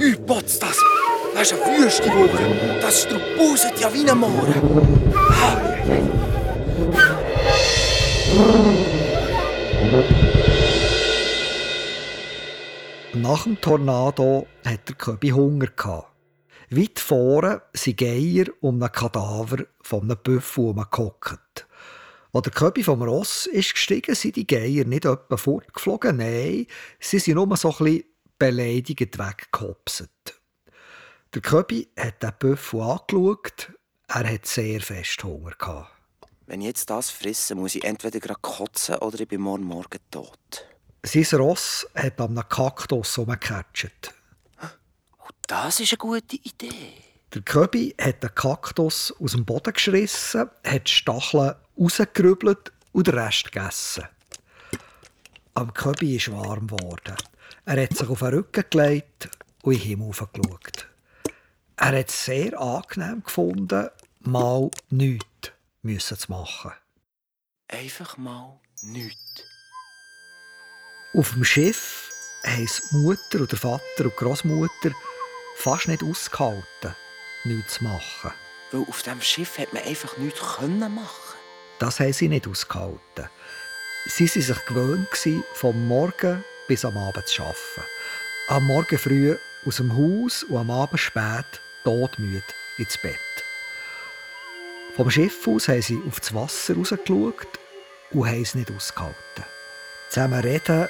Ui, 0.00 0.16
Potz, 0.26 0.58
das, 0.58 0.76
das 0.76 0.99
ist 1.38 1.52
eine 1.52 1.62
Wüstenwoche. 1.62 2.80
Das 2.80 3.02
strubuset 3.02 3.78
ja 3.80 3.92
wie 3.92 4.08
ein 4.08 4.18
Mohren. 4.18 4.54
Nach 13.14 13.44
dem 13.44 13.60
Tornado 13.60 14.46
hat 14.64 14.88
der 14.88 14.96
Köbi 14.96 15.30
Hunger. 15.30 15.68
Weit 16.70 17.00
vorne 17.00 17.62
sind 17.72 17.98
Geier 17.98 18.46
um 18.60 18.80
einen 18.80 18.92
Kadaver 18.92 19.64
von 19.82 20.02
einem 20.02 20.16
Büffel 20.22 20.66
herumgehockt. 20.66 21.66
Als 22.32 22.42
der 22.44 22.52
Köbi 22.52 22.84
vom 22.84 23.02
Ross 23.02 23.46
ist 23.46 23.74
gestiegen, 23.74 24.14
sind 24.14 24.36
die 24.36 24.46
Geier 24.46 24.84
nicht 24.84 25.04
etwa 25.04 25.36
fortgeflogen, 25.36 26.18
nein, 26.18 26.66
sie 27.00 27.18
sind 27.18 27.34
nur 27.34 27.56
so 27.56 27.70
ein 27.70 27.84
bisschen 27.84 28.04
beleidigt 28.38 29.18
weggehopset. 29.18 30.39
Der 31.32 31.42
Köbi 31.42 31.88
hat 31.96 32.24
den 32.24 32.32
Büffel 32.40 32.80
angeschaut, 32.80 33.72
er 34.08 34.32
hat 34.32 34.46
sehr 34.46 34.80
fest 34.80 35.22
Hunger 35.22 35.52
gehabt. 35.52 35.92
Wenn 36.46 36.60
ich 36.60 36.66
jetzt 36.66 36.90
das 36.90 37.10
frisse, 37.10 37.54
muss 37.54 37.76
ich 37.76 37.84
entweder 37.84 38.18
gerade 38.18 38.40
kotzen 38.40 38.96
oder 38.96 39.20
ich 39.20 39.28
bin 39.28 39.40
morgen 39.40 39.62
Morgen 39.62 40.00
tot. 40.10 40.66
Sein 41.04 41.24
Ross 41.38 41.86
hat 41.94 42.20
an 42.20 42.36
einem 42.36 42.48
Kaktus 42.48 43.16
herumgecatcht. 43.16 44.12
Das 45.46 45.78
ist 45.78 45.92
eine 45.92 45.98
gute 45.98 46.34
Idee. 46.34 46.94
Der 47.32 47.42
Köbi 47.42 47.94
hat 48.00 48.24
den 48.24 48.34
Kaktus 48.34 49.14
aus 49.20 49.30
dem 49.30 49.44
Boden 49.44 49.72
geschrissen, 49.72 50.50
hat 50.64 50.88
die 50.88 50.92
Stacheln 50.92 51.54
rausgerübelt 51.78 52.72
und 52.90 53.06
den 53.06 53.14
Rest 53.14 53.52
gegessen. 53.52 54.02
Am 55.54 55.72
Köbi 55.74 56.16
ist 56.16 56.32
warm 56.32 56.66
geworden. 56.66 57.14
Er 57.66 57.80
hat 57.84 57.96
sich 57.96 58.08
auf 58.08 58.18
den 58.18 58.34
Rücken 58.34 58.64
gelegt 58.68 59.28
und 59.62 59.74
in 59.74 59.78
den 59.78 59.86
Himmel 59.86 60.10
geschaut. 60.10 60.89
Er 61.82 61.98
hat 61.98 62.10
es 62.10 62.26
sehr 62.26 62.60
angenehm 62.60 63.22
gefunden, 63.24 63.88
mal 64.20 64.70
nichts 64.90 65.52
müssen 65.80 66.18
zu 66.18 66.30
machen. 66.30 66.72
Einfach 67.68 68.18
mal 68.18 68.60
nichts. 68.82 69.44
Auf 71.14 71.32
dem 71.32 71.42
Schiff 71.42 72.12
haben 72.44 72.64
es 72.64 72.92
Mutter 72.92 73.40
und 73.40 73.50
der 73.50 73.58
Vater 73.58 74.04
und 74.04 74.16
Großmutter 74.16 74.90
fast 75.56 75.88
nicht 75.88 76.02
ausgehalten, 76.02 76.94
nichts 77.44 77.76
zu 77.76 77.84
machen. 77.84 78.32
Weil 78.72 78.82
auf 78.82 79.02
dem 79.02 79.22
Schiff 79.22 79.56
hat 79.56 79.72
man 79.72 79.82
einfach 79.82 80.18
nichts 80.18 80.38
können 80.38 80.94
machen. 80.94 81.38
Das 81.78 81.98
haben 81.98 82.12
sie 82.12 82.28
nicht 82.28 82.46
ausgehalten. 82.46 83.30
Sie 84.04 84.28
waren 84.28 84.42
sich 84.42 84.66
gewöhnt, 84.66 85.08
vom 85.54 85.88
Morgen 85.88 86.44
bis 86.68 86.84
am 86.84 86.98
Abend 86.98 87.26
zu 87.26 87.40
arbeiten. 87.40 87.88
Am 88.48 88.66
Morgen 88.66 88.98
früh 88.98 89.34
aus 89.64 89.76
dem 89.76 89.96
Haus 89.96 90.42
und 90.42 90.58
am 90.58 90.70
Abend 90.70 91.00
spät 91.00 91.62
todmüde 91.84 92.42
ins 92.78 92.98
Bett. 92.98 93.18
Vom 94.96 95.10
Schiff 95.10 95.46
aus 95.46 95.68
haben 95.68 95.82
sie 95.82 96.00
auf 96.06 96.20
das 96.20 96.34
Wasser 96.34 96.74
rausgeschaut 96.74 97.46
und 98.10 98.26
haben 98.26 98.42
es 98.42 98.54
nicht 98.54 98.70
ausgehalten. 98.70 99.44
Zusammen 100.10 100.40
reden 100.40 100.88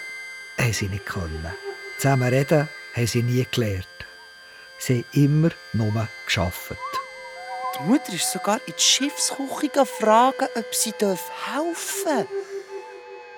haben 0.58 0.72
sie 0.72 0.88
nicht 0.88 1.06
können. 1.06 1.54
Zusammen 1.98 2.28
reden 2.28 2.68
haben 2.94 3.06
sie 3.06 3.22
nie 3.22 3.46
gelernt. 3.50 3.86
Sie 4.78 5.04
haben 5.12 5.22
immer 5.24 5.50
nur 5.74 6.08
geschafft. 6.24 6.76
Die 7.76 7.82
Mutter 7.88 8.12
ist 8.12 8.32
sogar 8.32 8.60
in 8.66 8.74
die 8.76 8.82
Schiffsküche 8.82 9.86
fragen, 9.86 10.48
ob 10.54 10.74
sie 10.74 10.92
helfen 10.92 11.26
darf. 12.04 12.26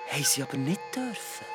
Haben 0.09 0.23
sie 0.23 0.43
aber 0.43 0.57
nicht 0.57 0.81
dürfen. 0.95 1.45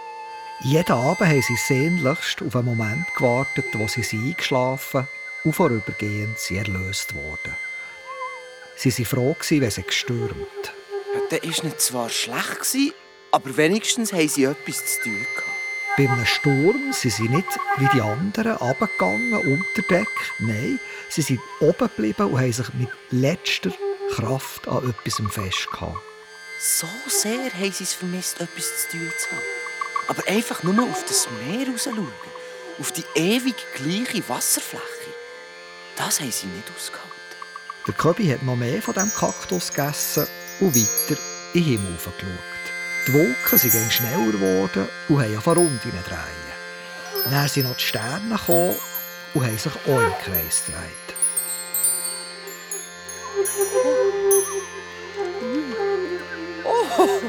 Jeden 0.60 0.92
Abend 0.92 1.28
haben 1.28 1.42
sie 1.42 1.56
sehnlichst 1.56 2.42
auf 2.42 2.56
einen 2.56 2.64
Moment 2.64 3.06
gewartet, 3.16 3.66
wo 3.74 3.86
sie 3.86 4.04
eingeschlafen 4.12 5.08
und 5.48 5.54
vorübergehend 5.54 6.38
sie 6.38 6.58
erlöst 6.58 7.14
worden. 7.14 7.56
Sie 8.76 8.92
waren 8.92 9.04
froh, 9.06 9.36
wenn 9.48 9.70
sie 9.70 9.82
gestürmt. 9.82 10.36
Ja, 11.14 11.20
dann 11.30 11.40
war 11.42 11.64
nicht 11.64 11.80
zwar 11.80 12.10
schlecht, 12.10 12.94
aber 13.30 13.56
wenigstens 13.56 14.12
haben 14.12 14.28
sie 14.28 14.44
etwas 14.44 14.84
zu 14.84 15.04
tun. 15.04 15.26
Bei 15.96 16.06
einem 16.06 16.26
Sturm 16.26 16.92
sind 16.92 17.14
sie 17.14 17.30
nicht 17.30 17.48
wie 17.78 17.88
die 17.94 18.02
anderen 18.02 18.56
runtergegangen, 18.56 19.38
unter 19.38 19.88
Deck. 19.88 20.08
Nein, 20.38 20.78
sie 21.08 21.22
sind 21.22 21.40
oben 21.60 21.88
geblieben 21.96 22.30
und 22.30 22.38
haben 22.38 22.52
sich 22.52 22.74
mit 22.74 22.90
letzter 23.10 23.72
Kraft 24.10 24.68
an 24.68 24.90
etwas 24.90 25.14
festgehalten. 25.32 25.96
So 26.60 26.86
sehr 27.06 27.54
haben 27.54 27.72
sie 27.72 27.84
es 27.84 27.94
vermisst, 27.94 28.38
etwas 28.42 28.82
zu 28.82 28.98
tun 28.98 29.12
zu 29.18 29.30
haben. 29.30 29.42
Aber 30.08 30.28
einfach 30.28 30.62
nur 30.62 30.84
auf 30.84 31.04
das 31.06 31.26
Meer 31.46 31.68
rausschauen. 31.68 32.12
Auf 32.78 32.92
die 32.92 33.04
ewig 33.14 33.56
gleiche 33.74 34.28
Wasserfläche. 34.28 34.97
Das 35.98 36.20
haben 36.20 36.30
sie 36.30 36.46
nicht 36.46 36.70
ausgehalten. 36.76 37.12
Der 37.84 37.94
Köbi 37.94 38.28
hat 38.28 38.44
noch 38.44 38.54
mehr 38.54 38.80
von 38.80 38.94
diesem 38.94 39.12
Kaktus 39.12 39.72
gegessen 39.72 40.28
und 40.60 40.76
weiter 40.76 41.20
in 41.54 41.64
den 41.64 41.64
Himmel 41.64 41.96
geschaut. 41.96 42.14
Die 43.06 43.14
Wolken 43.14 43.58
sind 43.58 43.92
schneller 43.92 44.30
geworden 44.30 44.88
und 45.08 45.20
haben 45.20 45.36
auf 45.36 45.48
eine 45.48 45.56
Runde 45.58 45.80
drehen. 45.82 47.28
Dann 47.28 47.48
sind 47.48 47.64
noch 47.68 47.76
die 47.76 47.82
Sterne 47.82 48.36
gekommen 48.36 48.76
und 49.34 49.44
haben 49.44 49.58
sich 49.58 49.72
auch 49.72 50.00
im 50.00 50.12
Kreis 50.22 50.62
gedreht. 50.66 51.08
Oh! 56.64 57.20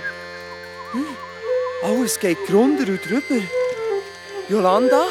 Alles 1.87 2.19
geht 2.19 2.37
drunter 2.47 2.87
und 2.87 3.03
drüber. 3.03 3.43
Jolanda, 4.47 5.07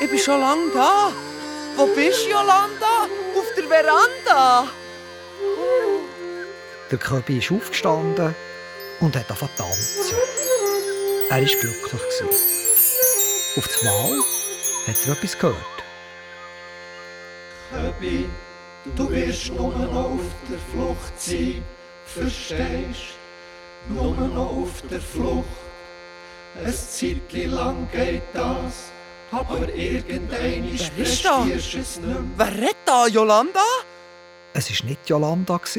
ich 0.00 0.08
bin 0.08 0.18
schon 0.18 0.40
lange 0.40 0.70
da. 0.72 1.12
Wo 1.76 1.86
bist 1.86 2.26
du, 2.26 2.30
Jolanda? 2.30 3.08
Auf 3.36 3.46
der 3.56 3.64
Veranda. 3.64 4.68
Der 6.90 6.98
Köbi 6.98 7.38
ist 7.38 7.50
aufgestanden 7.50 8.34
und 9.00 9.16
hat 9.16 9.30
angefangen 9.30 9.50
zu 9.56 9.62
tanzen. 9.62 10.16
Er 11.30 11.38
war 11.38 11.46
glücklich. 11.46 12.32
Auf 13.56 13.68
das 13.68 13.82
Mal 13.82 14.18
hat 14.86 15.06
er 15.06 15.12
etwas 15.12 15.38
gehört. 15.38 15.56
Köbi, 17.70 18.28
du 18.96 19.10
wirst 19.10 19.48
nur 19.52 19.74
noch 19.74 19.94
auf 19.94 20.20
der 20.50 20.58
Flucht 20.70 21.20
sein, 21.20 21.64
verstehst? 22.04 23.16
Nur 23.88 24.14
noch 24.14 24.50
auf 24.50 24.82
der 24.90 25.00
Flucht. 25.00 25.46
Ein 26.62 26.74
Zeitchen 26.74 27.50
lang 27.50 27.88
geht 27.90 28.22
das, 28.34 28.91
aber 29.32 29.68
irgendein 29.74 30.78
bist 30.96 31.24
du? 31.24 31.52
es 31.52 31.74
nicht 31.74 32.02
mehr. 32.06 32.24
Wer 32.36 32.54
redet 32.54 32.76
da, 32.84 33.06
Jolanda? 33.06 33.64
Es 34.54 34.70
war 34.70 34.88
nicht 34.88 35.08
Jolanda, 35.08 35.60
es 35.64 35.76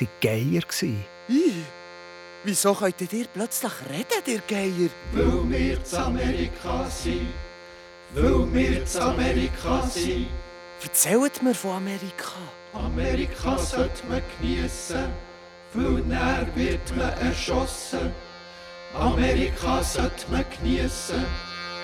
waren 0.00 0.08
Geier. 0.20 0.62
Ih, 1.28 1.64
Wieso 2.44 2.74
könnt 2.74 3.00
ihr 3.00 3.26
plötzlich 3.32 3.72
reden, 3.90 4.22
ihr 4.26 4.42
Geier? 4.46 4.90
Weil 5.12 5.50
wir 5.50 5.84
zu 5.84 5.98
Amerika 5.98 6.86
sind. 6.88 7.28
Weil 8.14 8.52
wir 8.52 8.84
zu 8.86 9.02
Amerika 9.02 9.82
sind. 9.88 10.28
Erzählt 10.82 11.42
mir 11.42 11.54
von 11.54 11.76
Amerika. 11.76 12.32
Amerika 12.74 13.56
sollte 13.58 14.06
man 14.08 14.20
geniessen, 14.38 15.06
weil 15.72 16.02
näher 16.02 16.46
wird 16.54 16.96
man 16.96 17.12
erschossen. 17.18 18.12
Amerika 18.94 19.82
sollte 19.82 20.30
man 20.30 20.44
geniessen, 20.60 21.24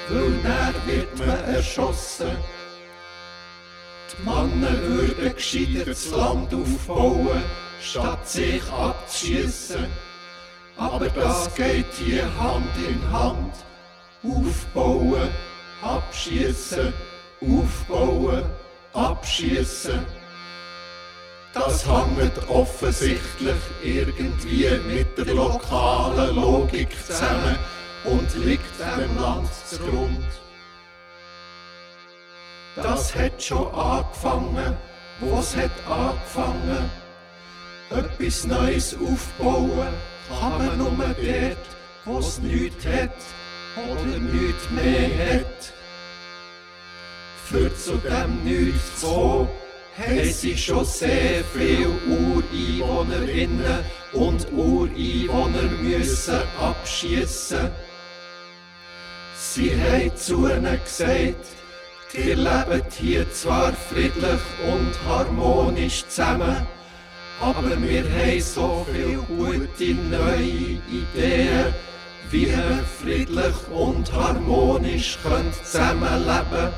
weil 0.09 0.31
näher 0.31 0.75
wird 0.87 1.19
man 1.19 1.55
erschossen. 1.55 2.37
Die 4.11 4.23
Männer 4.25 4.83
würden 4.83 5.35
gescheiter 5.35 5.85
das 5.87 6.11
Land 6.11 6.53
aufbauen, 6.53 7.43
statt 7.81 8.29
sich 8.29 8.63
abzuschiessen. 8.71 9.87
Aber 10.77 11.09
das 11.09 11.55
geht 11.55 11.93
hier 11.99 12.25
Hand 12.39 12.67
in 12.89 13.13
Hand. 13.13 13.55
Aufbauen, 14.23 15.29
abschießen, 15.83 16.93
aufbauen, 17.41 18.45
abschießen. 18.93 20.05
Das 21.53 21.87
hängt 21.87 22.49
offensichtlich 22.49 23.57
irgendwie 23.83 24.69
mit 24.87 25.19
der 25.19 25.35
lokalen 25.35 26.37
Logik 26.37 26.89
zusammen 27.07 27.59
und 28.05 28.45
liegt 28.45 28.65
dem 28.79 29.17
Land 29.19 29.49
zugrund. 29.67 30.25
Das 32.77 33.15
hat 33.15 33.43
schon 33.43 33.67
angefangen, 33.75 34.77
wo's 35.21 35.55
hat 35.57 35.71
angefangen. 35.89 36.91
Etwas 37.91 38.47
Neues 38.47 38.95
aufbauen 38.95 39.93
kann 40.29 40.59
man 40.59 40.79
nur 40.79 40.91
dort, 40.91 41.59
wo's 42.05 42.39
nichts 42.39 42.87
hat 42.87 43.11
oder 43.77 44.19
nichts 44.19 44.71
mehr 44.71 45.41
hat. 45.41 45.73
Für 47.45 47.75
zu 47.75 47.97
dem 47.97 48.45
nichts 48.45 49.01
zu 49.01 49.07
kommen, 49.09 49.49
haben 49.99 50.33
sie 50.33 50.57
schon 50.57 50.85
sehr 50.85 51.43
viele 51.53 51.91
Ureinwohnerinnen 52.09 53.85
und 54.13 54.47
Ureinwohner 54.53 55.69
müssen 55.83 56.41
abschießen. 56.59 57.71
Sie 59.43 59.73
haben 59.75 60.15
zu 60.17 60.47
ihnen 60.49 60.79
gesagt, 60.85 61.47
ihr 62.13 62.37
lebt 62.37 62.93
hier 62.93 63.33
zwar 63.33 63.73
friedlich 63.73 64.41
und 64.71 64.93
harmonisch 65.09 66.05
zusammen, 66.09 66.67
aber 67.41 67.83
wir 67.83 68.05
haben 68.05 68.41
so 68.41 68.87
viele 68.93 69.17
gute 69.17 69.95
neue 69.95 70.79
Ideen, 70.93 71.75
wie 72.31 72.49
wir 72.49 72.85
friedlich 73.01 73.57
und 73.73 74.13
harmonisch 74.13 75.19
könnt 75.23 75.55
zusammenleben 75.65 76.71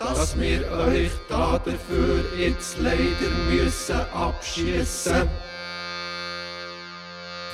dass 0.00 0.38
wir 0.40 0.66
euch 0.72 1.10
da 1.28 1.58
dafür 1.58 2.24
jetzt 2.38 2.78
leider 2.78 3.30
müssen 3.50 4.00
abschießen. 4.14 5.28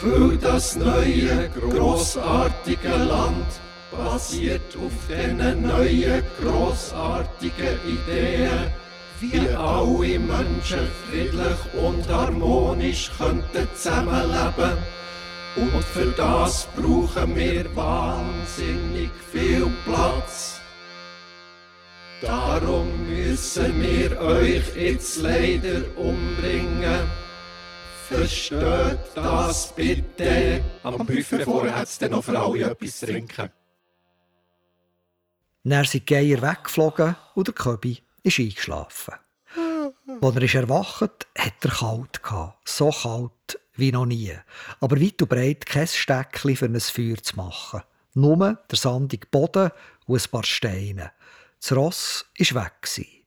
Weil 0.00 0.36
das 0.36 0.76
neue, 0.76 1.50
grossartige 1.50 2.88
Land 2.88 3.46
basiert 3.90 4.76
auf 4.76 4.92
diesen 5.08 5.62
neuen, 5.62 6.22
grossartigen 6.40 7.78
Ideen, 7.86 8.70
wie 9.20 9.48
alle 9.54 10.18
Menschen 10.18 10.88
friedlich 11.08 11.82
und 11.82 12.08
harmonisch 12.08 13.10
könnten 13.16 13.68
zusammenleben. 13.74 14.76
Und 15.56 15.84
für 15.84 16.12
das 16.16 16.68
brauchen 16.76 17.34
wir 17.34 17.64
wahnsinnig 17.74 19.10
viel 19.32 19.70
Platz. 19.86 20.60
Darum 22.20 22.88
müssen 23.08 23.82
wir 23.82 24.20
euch 24.20 24.76
jetzt 24.76 25.16
leider 25.22 25.82
umbringen. 25.96 27.00
Versteht 28.08 28.98
das 29.14 29.74
bitte. 29.74 30.62
Am 30.82 30.98
Buffet 30.98 31.44
vorher 31.44 31.76
hat 31.76 31.88
es 31.88 32.00
noch 32.02 32.22
für 32.22 32.38
alle 32.38 32.70
etwas 32.70 33.00
trinken. 33.00 33.50
Dann 35.68 35.84
sind 35.84 36.08
die 36.08 36.14
Geier 36.14 36.40
weggeflogen 36.42 37.16
und 37.34 37.48
der 37.48 37.54
Köbi 37.54 38.00
ist 38.22 38.38
eingeschlafen. 38.38 39.14
Als 40.20 40.36
er 40.36 40.42
ist 40.42 40.54
erwacht, 40.54 41.26
hat 41.36 41.54
er 41.60 41.70
kalt 41.70 42.22
gehabt. 42.22 42.68
So 42.68 42.90
kalt 42.90 43.58
wie 43.74 43.90
noch 43.90 44.06
nie. 44.06 44.32
Aber 44.80 45.00
weit 45.00 45.20
und 45.20 45.28
breit 45.28 45.66
kein 45.66 45.88
Steckchen 45.88 46.54
für 46.54 46.66
ein 46.66 46.78
Feuer 46.78 47.16
zu 47.20 47.34
machen. 47.34 47.82
Nur 48.14 48.36
der 48.36 48.78
sandige 48.78 49.26
Boden 49.26 49.72
und 50.06 50.24
ein 50.24 50.30
paar 50.30 50.44
Steine. 50.44 51.10
Das 51.60 51.72
Ross 51.72 52.26
war 52.38 52.64
weg. 52.64 53.22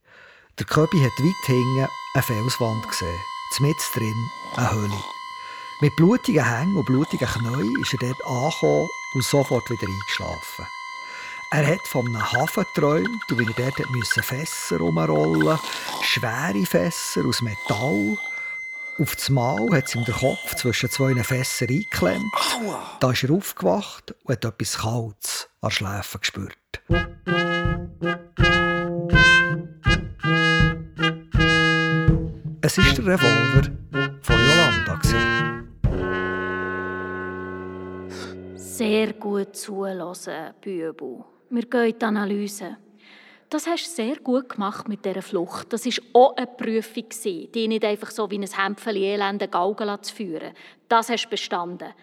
Der 0.58 0.66
Köbi 0.66 0.98
hat 0.98 1.20
weit 1.20 1.46
hinten 1.46 1.88
eine 2.14 2.24
Felswand 2.24 2.88
gesehen. 2.88 3.20
Mitten 3.60 3.76
drin 3.94 4.30
eine 4.56 4.72
Höhle. 4.72 5.04
Mit 5.82 5.94
blutigen 5.98 6.46
Hängen 6.46 6.78
und 6.78 6.86
blutigen 6.86 7.28
Knien 7.28 7.82
ist 7.82 7.94
er 7.96 8.00
dort 8.00 8.26
angekommen 8.26 8.88
und 9.16 9.24
sofort 9.26 9.70
wieder 9.70 9.88
eingeschlafen. 9.88 10.79
Er 11.52 11.66
hat 11.66 11.88
von 11.88 12.06
einem 12.06 12.32
Hafen 12.32 12.64
geträumt 12.76 13.32
und 13.32 13.39
wie 13.39 13.64
er 13.64 13.72
dort 13.72 13.89
musste 13.89 14.22
Fässer 14.22 14.82
umrollen 14.82 15.58
schwere 16.04 16.64
Fässer 16.64 17.26
aus 17.26 17.41
Metall. 17.41 18.18
Auf 19.00 19.16
das 19.16 19.30
Mal 19.30 19.68
hat 19.72 19.88
es 19.88 19.95
ihm 19.95 20.06
den 20.06 20.14
Kopf 20.14 20.54
zwischen 20.56 20.91
zwei 20.91 21.16
Fässern 21.24 21.70
eingeklemmt. 21.70 22.32
Da 23.00 23.12
ist 23.12 23.24
er 23.24 23.32
aufgewacht 23.32 24.14
und 24.24 24.32
hat 24.32 24.45
etwas 24.45 24.78
Kaltes 24.78 25.50
an 25.62 25.72
Schläfen 25.72 26.20
gespürt. 26.20 26.82
Es 32.62 32.78
ist 32.78 32.97
der 33.00 33.06
Revolver 33.08 33.72
von 34.22 34.36
Jolanda. 34.36 35.00
Sehr 38.56 39.14
gut 39.14 39.56
zuhören, 39.56 40.54
Bübu. 40.62 41.24
Wir 41.50 41.64
gehen 41.64 41.89
in 41.89 42.00
die 42.00 42.06
Analyse. 42.06 42.78
Das 43.50 43.66
hast 43.66 43.88
du 43.88 43.89
sehr 43.89 44.18
gut 44.18 44.50
gemacht 44.50 44.88
mit 44.88 45.04
dieser 45.04 45.24
Flucht. 45.24 45.74
Das 45.74 45.84
war 45.86 45.93
auch 46.14 46.38
eine 46.38 46.45
Prüfung, 46.45 47.06
die 47.24 47.68
nicht 47.68 47.84
einfach 47.84 48.12
so 48.12 48.30
wie 48.30 48.38
ein 48.38 48.47
Hämpfchen 48.47 48.95
elende 48.95 49.47
Galgen 49.47 50.04
zu 50.04 50.14
führen. 50.14 50.54
Das 50.88 51.10
hast 51.10 51.26
du 51.26 51.30
bestanden. 51.30 51.93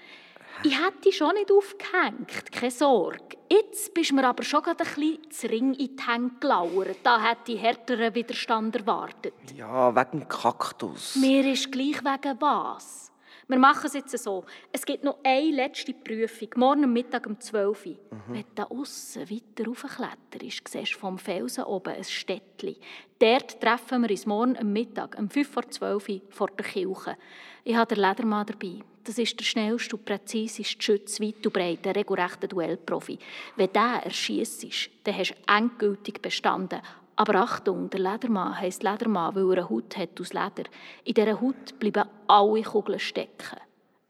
Ich 0.65 0.77
hätte 0.77 1.03
dich 1.05 1.17
schon 1.17 1.35
nicht 1.35 1.53
aufgehängt, 1.53 2.51
keine 2.51 2.71
Sorge. 2.71 3.37
Jetzt 3.49 3.95
bist 3.95 4.11
du 4.11 4.15
mir 4.17 4.27
aber 4.27 4.43
schon 4.43 4.65
ein 4.65 4.77
bisschen 4.77 5.31
zu 5.31 5.47
Ring 5.49 5.75
in 5.75 5.97
die 5.97 6.03
Hände 6.05 6.35
gelauert. 6.41 6.97
Da 7.05 7.21
hätte 7.23 7.53
ich 7.53 7.63
härteren 7.63 8.15
Widerstand 8.15 8.75
erwartet. 8.75 9.35
Ja, 9.55 9.95
wegen 9.95 10.27
Kaktus. 10.27 11.15
Mir 11.17 11.47
ist 11.53 11.71
gleich 11.71 12.03
wegen 12.03 12.41
was. 12.41 13.13
Wir 13.49 13.59
machen 13.59 13.87
es 13.87 13.95
jetzt 13.95 14.19
so. 14.19 14.45
Es 14.73 14.85
gibt 14.85 15.05
noch 15.05 15.19
eine 15.23 15.53
letzte 15.53 15.95
Prüfung, 15.95 16.49
morgen 16.57 16.93
Mittag 16.93 17.27
um 17.29 17.39
12 17.39 17.87
Uhr. 17.87 17.93
Mhm. 17.93 18.21
Wenn 18.29 18.43
du 18.43 18.49
da 18.57 18.65
aussen 18.65 19.31
weiter 19.31 19.69
raufkletterst, 19.69 20.67
siehst 20.67 20.95
du 20.95 20.99
vom 20.99 21.17
Felsen 21.17 21.63
oben 21.63 21.95
ein 21.95 22.03
Städtchen. 22.03 22.75
Dort 23.21 23.61
treffen 23.61 24.03
wir 24.03 24.11
uns 24.11 24.27
morgen 24.27 24.57
am 24.57 24.73
Mittag 24.73 25.17
um 25.17 25.31
5 25.31 25.49
vor 25.49 25.69
12 25.69 26.09
Uhr 26.09 26.21
vor 26.29 26.49
der 26.49 26.67
Kirche. 26.67 27.17
Ich 27.63 27.77
habe 27.77 27.95
den 27.95 28.03
Ledermann 28.03 28.47
dabei. 28.47 28.81
Das 29.05 29.17
ist 29.17 29.39
der 29.39 29.45
schnellste 29.45 29.95
und 29.95 30.05
präziseste 30.05 30.83
Schütz, 30.83 31.21
weit 31.21 31.47
und 31.47 31.53
breit, 31.53 31.87
ein 31.87 31.93
regelrechter 31.93 32.49
Duellprofi. 32.49 33.17
Wenn 33.55 33.73
der 33.73 34.03
erschießt, 34.05 34.67
dann 35.05 35.17
hast 35.17 35.31
du 35.31 35.55
endgültig 35.55 36.21
bestanden. 36.21 36.81
Aber 37.17 37.35
Achtung, 37.37 37.89
der 37.89 38.01
Ledermann 38.01 38.61
heisst 38.61 38.83
Ledermann, 38.83 39.35
weil 39.35 39.45
er 39.45 39.63
eine 39.63 39.71
Haut 39.71 39.97
hat 39.97 40.21
aus 40.21 40.35
Leder. 40.35 40.69
In 41.05 41.15
dieser 41.15 41.41
Haut 41.41 41.79
bleiben 41.79 42.09
alle 42.27 42.63
Kugeln 42.63 42.99
stecken. 42.99 43.59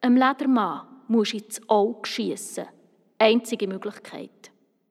Ein 0.01 0.17
Ledermann 0.17 0.89
musst 1.07 1.33
du 1.33 1.37
ins 1.39 1.61
Auge 1.69 2.09
schiessen. 2.09 2.67
Einzige 3.19 3.69
Möglichkeit. 3.69 4.51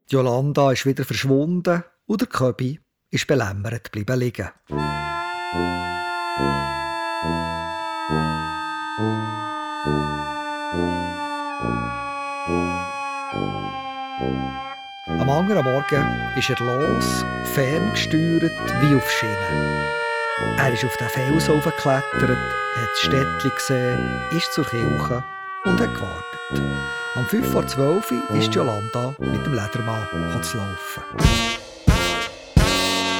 Jolanda 0.09 0.72
ist 0.72 0.86
wieder 0.86 1.03
verschwunden 1.03 1.84
und 2.05 2.22
der 2.22 2.28
Köbi 2.28 2.80
ist 3.11 3.28
belämmert 3.28 3.91
bleiben 3.91 4.20
liegen. 4.20 4.49
Am 15.26 15.32
anderen 15.32 15.63
Morgen 15.65 16.05
ist 16.38 16.51
er 16.51 16.59
los, 16.59 17.26
ferngesteuert 17.55 18.51
wie 18.80 18.93
auf 18.93 19.09
Schienen. 19.09 19.84
Er 20.59 20.71
ist 20.71 20.86
auf 20.86 20.95
den 20.97 21.09
Felsen 21.09 21.61
geklettert, 21.61 22.30
hat 22.30 22.89
das 22.91 22.99
Städtchen 22.99 23.51
gesehen, 23.55 24.21
ist 24.38 24.53
zur 24.53 24.65
Kirche 24.65 25.23
und 25.63 25.82
hat 25.82 25.95
gewartet. 25.95 26.61
Um 27.15 27.26
5 27.26 27.51
vor 27.51 27.65
12 27.65 28.11
Uhr 28.11 28.38
ist 28.38 28.53
Jolanda 28.53 29.15
mit 29.17 29.43
dem 29.43 29.53
Ledermann 29.55 30.43
zu 30.43 30.57
laufen. 30.57 31.01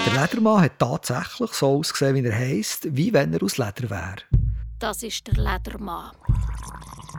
Der 0.06 0.22
Ledermann 0.22 0.62
hat 0.62 0.78
tatsächlich 0.78 1.54
so 1.54 1.80
ausgesehen, 1.80 2.24
wie 2.24 2.28
er 2.28 2.38
heisst, 2.38 2.96
wie 2.96 3.12
wenn 3.14 3.34
er 3.34 3.42
aus 3.42 3.58
Leder 3.58 3.90
wäre. 3.90 4.18
Das 4.78 5.02
ist 5.02 5.26
der 5.26 5.44
Ledermann. 5.44 6.12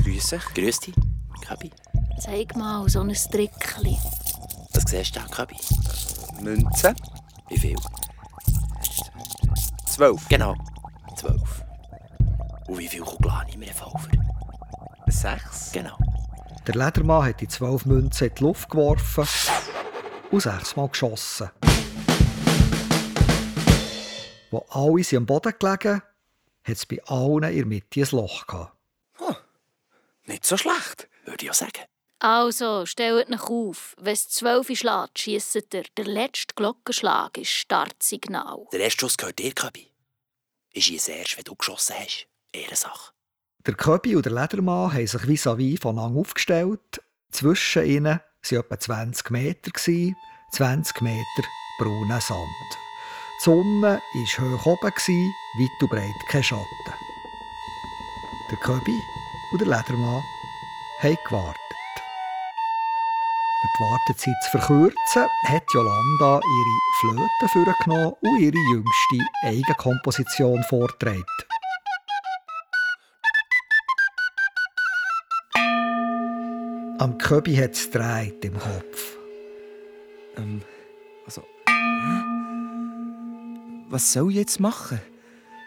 Grüß 0.04 0.28
dich. 0.28 0.44
Grüß 0.54 0.78
dich, 0.78 0.94
Kabi. 1.40 1.72
Zeig 2.20 2.54
mal 2.54 2.88
so 2.88 3.00
ein 3.00 3.12
Trickchen. 3.12 3.98
Was 4.76 4.84
siehst 4.90 5.16
du 5.16 5.20
da, 5.20 5.26
Kabi? 5.26 5.56
Münzen. 6.42 6.94
Wie 7.48 7.58
viel? 7.58 7.76
Zwölf. 9.86 10.28
Genau, 10.28 10.54
zwölf. 11.16 11.64
Und 12.68 12.78
wie 12.78 12.86
viel 12.86 13.00
Kugeln 13.00 13.40
habe 13.40 13.48
ich 13.48 13.54
im 13.54 13.62
Revolver? 13.62 14.10
Sechs. 15.06 15.72
Genau. 15.72 15.96
Der 16.66 16.74
Ledermann 16.74 17.24
hat 17.24 17.40
die 17.40 17.48
zwölf 17.48 17.86
Münzen 17.86 18.28
in 18.28 18.34
die 18.34 18.42
Luft 18.42 18.68
geworfen 18.68 19.26
und 20.30 20.42
sechsmal 20.42 20.90
geschossen. 20.90 21.50
Wo 24.50 24.58
alle 24.68 25.02
sind 25.02 25.20
am 25.20 25.26
Boden 25.26 25.54
gelegen, 25.58 26.02
hat 26.64 26.76
es 26.76 26.84
bei 26.84 27.02
allen 27.06 27.44
in 27.44 27.56
der 27.56 27.66
Mitte 27.66 28.02
ein 28.02 28.08
Loch 28.10 28.46
gehabt. 28.46 28.76
Nicht 30.26 30.44
so 30.44 30.58
schlecht, 30.58 31.08
würde 31.24 31.46
ich 31.46 31.50
auch 31.50 31.54
sagen. 31.54 31.95
Also, 32.18 32.86
stellt 32.86 33.30
euch 33.30 33.40
auf. 33.42 33.94
Wenn 33.98 34.14
es 34.14 34.28
zwölf 34.28 34.68
schlägt, 34.68 35.18
schiesst 35.18 35.54
ihr. 35.54 35.84
Der 35.96 36.04
letzte 36.04 36.54
Glockenschlag 36.54 37.36
ist 37.36 37.50
Startsignal. 37.50 38.66
Der 38.72 38.80
erste 38.80 39.00
Schuss 39.00 39.16
gehört 39.16 39.38
dir, 39.38 39.52
Kabi. 39.52 39.92
Ich 40.72 40.86
schieße 40.86 41.12
erst, 41.12 41.36
wenn 41.36 41.44
du 41.44 41.54
geschossen 41.54 41.96
hast. 41.98 42.26
Ehrensache. 42.52 43.12
Der 43.66 43.74
Köbi 43.74 44.14
und 44.16 44.24
der 44.24 44.32
Ledermann 44.32 44.92
haben 44.92 45.06
sich 45.06 45.22
vis-à-vis 45.22 45.80
voneinander 45.80 46.20
aufgestellt. 46.20 47.02
Zwischen 47.32 47.84
ihnen 47.84 48.20
waren 48.50 48.60
etwa 48.60 48.78
20 48.78 49.30
Meter, 49.30 49.70
20 49.72 51.00
Meter 51.00 51.42
brauner 51.78 52.20
Sand. 52.20 52.40
Die 53.40 53.44
Sonne 53.44 54.00
war 54.00 54.64
hoch 54.64 54.66
oben, 54.66 54.92
weit 55.58 55.82
und 55.82 55.90
breit 55.90 56.28
kein 56.30 56.42
Schatten. 56.42 56.66
Der 58.50 58.58
Köbi 58.58 58.98
und 59.52 59.60
der 59.60 59.68
Ledermann 59.68 60.22
haben 61.02 61.18
gewartet. 61.26 61.75
Um 63.62 63.68
die 63.78 63.82
Wartezeit 63.84 64.42
zu 64.42 64.50
verkürzen, 64.50 65.26
hat 65.46 65.62
Jolanda 65.72 66.40
ihre 66.40 66.80
Flöte 67.00 67.48
vorgenommen 67.48 68.12
und 68.20 68.38
ihre 68.38 68.58
jüngste 68.70 69.18
Eigenkomposition 69.44 70.62
vorgetragen. 70.64 71.24
Am 76.98 77.16
Köbi 77.18 77.56
hat 77.56 77.72
es 77.72 77.86
im 77.86 78.58
Kopf. 78.58 79.16
Ähm, 80.36 80.62
also. 81.24 81.42
Was 83.88 84.12
soll 84.12 84.30
ich 84.30 84.36
jetzt 84.36 84.60
machen? 84.60 85.00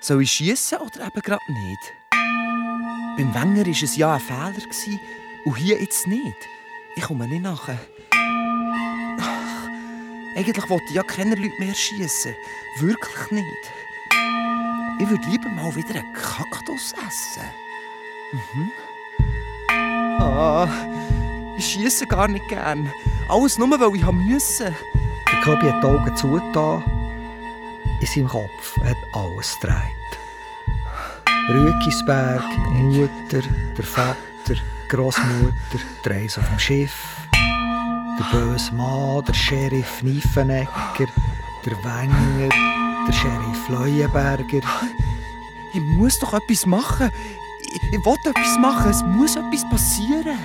Soll 0.01 0.21
ich 0.21 0.31
schießen 0.31 0.77
oder 0.77 1.07
eben 1.07 1.21
gerade 1.21 1.41
nicht? 1.51 1.93
Beim 3.17 3.33
Wenger 3.33 3.65
war 3.65 3.83
es 3.83 3.95
ja 3.95 4.13
ein 4.13 4.19
Fehler 4.19 4.99
und 5.45 5.55
hier 5.55 5.79
jetzt 5.81 6.05
nicht. 6.07 6.58
Ich 6.95 7.03
komme 7.03 7.27
nicht 7.27 7.43
nachher. 7.43 7.79
Ach, 9.19 9.67
eigentlich 10.35 10.69
wollte 10.69 10.85
ich 10.89 10.95
ja 10.95 11.03
keine 11.03 11.35
Leute 11.35 11.53
mehr 11.59 11.73
schießen. 11.73 12.35
Wirklich 12.79 13.31
nicht. 13.31 13.71
Ich 14.99 15.09
würde 15.09 15.29
lieber 15.29 15.49
mal 15.49 15.73
wieder 15.75 15.95
einen 15.95 16.13
Kaktus 16.13 16.93
essen. 17.07 17.43
Mhm. 18.31 18.71
Ah, 20.19 20.67
ich 21.57 21.65
schieße 21.65 22.05
gar 22.07 22.27
nicht 22.27 22.47
gern. 22.49 22.91
Alles 23.29 23.57
nur, 23.57 23.79
weil 23.79 23.95
ich 23.95 24.11
müssen. 24.11 24.75
Der 25.31 25.41
Köbi 25.41 25.67
hat 25.67 25.83
die 25.83 25.87
Augen 25.87 26.15
zugetan. 26.17 26.83
In 28.01 28.07
seinem 28.07 28.27
Kopf 28.27 28.77
hat 28.83 28.97
alles 29.13 29.57
gedreht. 29.59 29.77
Rüekisberg, 31.49 32.43
Mutter, 32.71 33.41
der 33.77 33.85
Vater, 33.85 34.55
Großmutter, 34.89 35.53
der 36.03 36.11
Reis 36.11 36.37
auf 36.39 36.49
dem 36.49 36.57
Schiff, 36.57 37.05
der 37.31 38.25
böse 38.31 38.73
Mann, 38.73 39.23
der 39.23 39.33
Sheriff 39.35 40.01
Niefenegger, 40.01 41.07
der 41.63 41.83
Wenger, 41.83 42.49
der 43.07 43.13
Sheriff 43.13 43.69
Leuenberger. 43.69 44.61
Ich 45.75 45.81
muss 45.81 46.17
doch 46.19 46.33
etwas 46.33 46.65
machen. 46.65 47.11
Ich, 47.61 47.99
ich 47.99 48.05
will 48.05 48.15
etwas 48.25 48.57
machen. 48.57 48.89
Es 48.89 49.03
muss 49.03 49.35
etwas 49.35 49.69
passieren. 49.69 50.39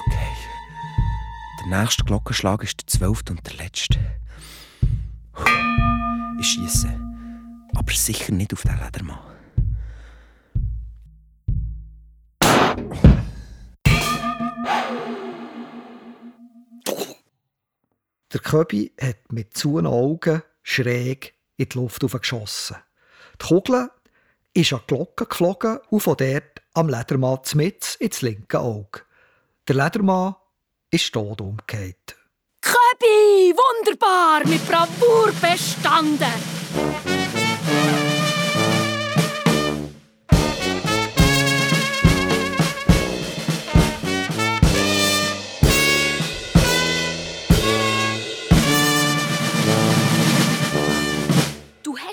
Okay. 0.00 0.32
Der 1.60 1.80
nächste 1.80 2.02
Glockenschlag 2.04 2.62
ist 2.62 2.80
der 2.80 2.86
zwölfte 2.86 3.34
und 3.34 3.46
der 3.46 3.56
letzte. 3.56 3.98
Ich 6.40 6.46
schieße. 6.46 6.98
Aber 7.74 7.92
sicher 7.92 8.32
nicht 8.32 8.54
auf 8.54 8.62
den 8.62 8.78
Ledermann. 8.82 9.31
Der 18.32 18.40
Köbi 18.40 18.92
hat 19.00 19.30
mit 19.30 19.56
zuen 19.56 19.86
Augen 19.86 20.42
schräg 20.62 21.34
in 21.56 21.68
die 21.68 21.78
Luft 21.78 22.00
geschossen. 22.00 22.76
Die 23.40 23.46
Kugel 23.46 23.90
ist 24.54 24.72
an 24.72 24.80
die 24.88 24.94
Glocke 24.94 25.26
geflogen 25.26 25.78
und 25.90 26.00
von 26.00 26.16
dort 26.16 26.62
am 26.72 26.88
Ledermann 26.88 27.40
mit 27.54 27.96
ins 27.96 28.22
linke 28.22 28.58
Auge. 28.58 29.02
Der 29.68 29.76
Ledermann 29.76 30.36
ist 30.90 31.12
tot 31.12 31.42
umgekehrt. 31.42 32.16
Köbi, 32.62 33.54
wunderbar, 33.54 34.46
mit 34.46 34.66
Bravour 34.66 35.30
bestanden. 35.40 37.41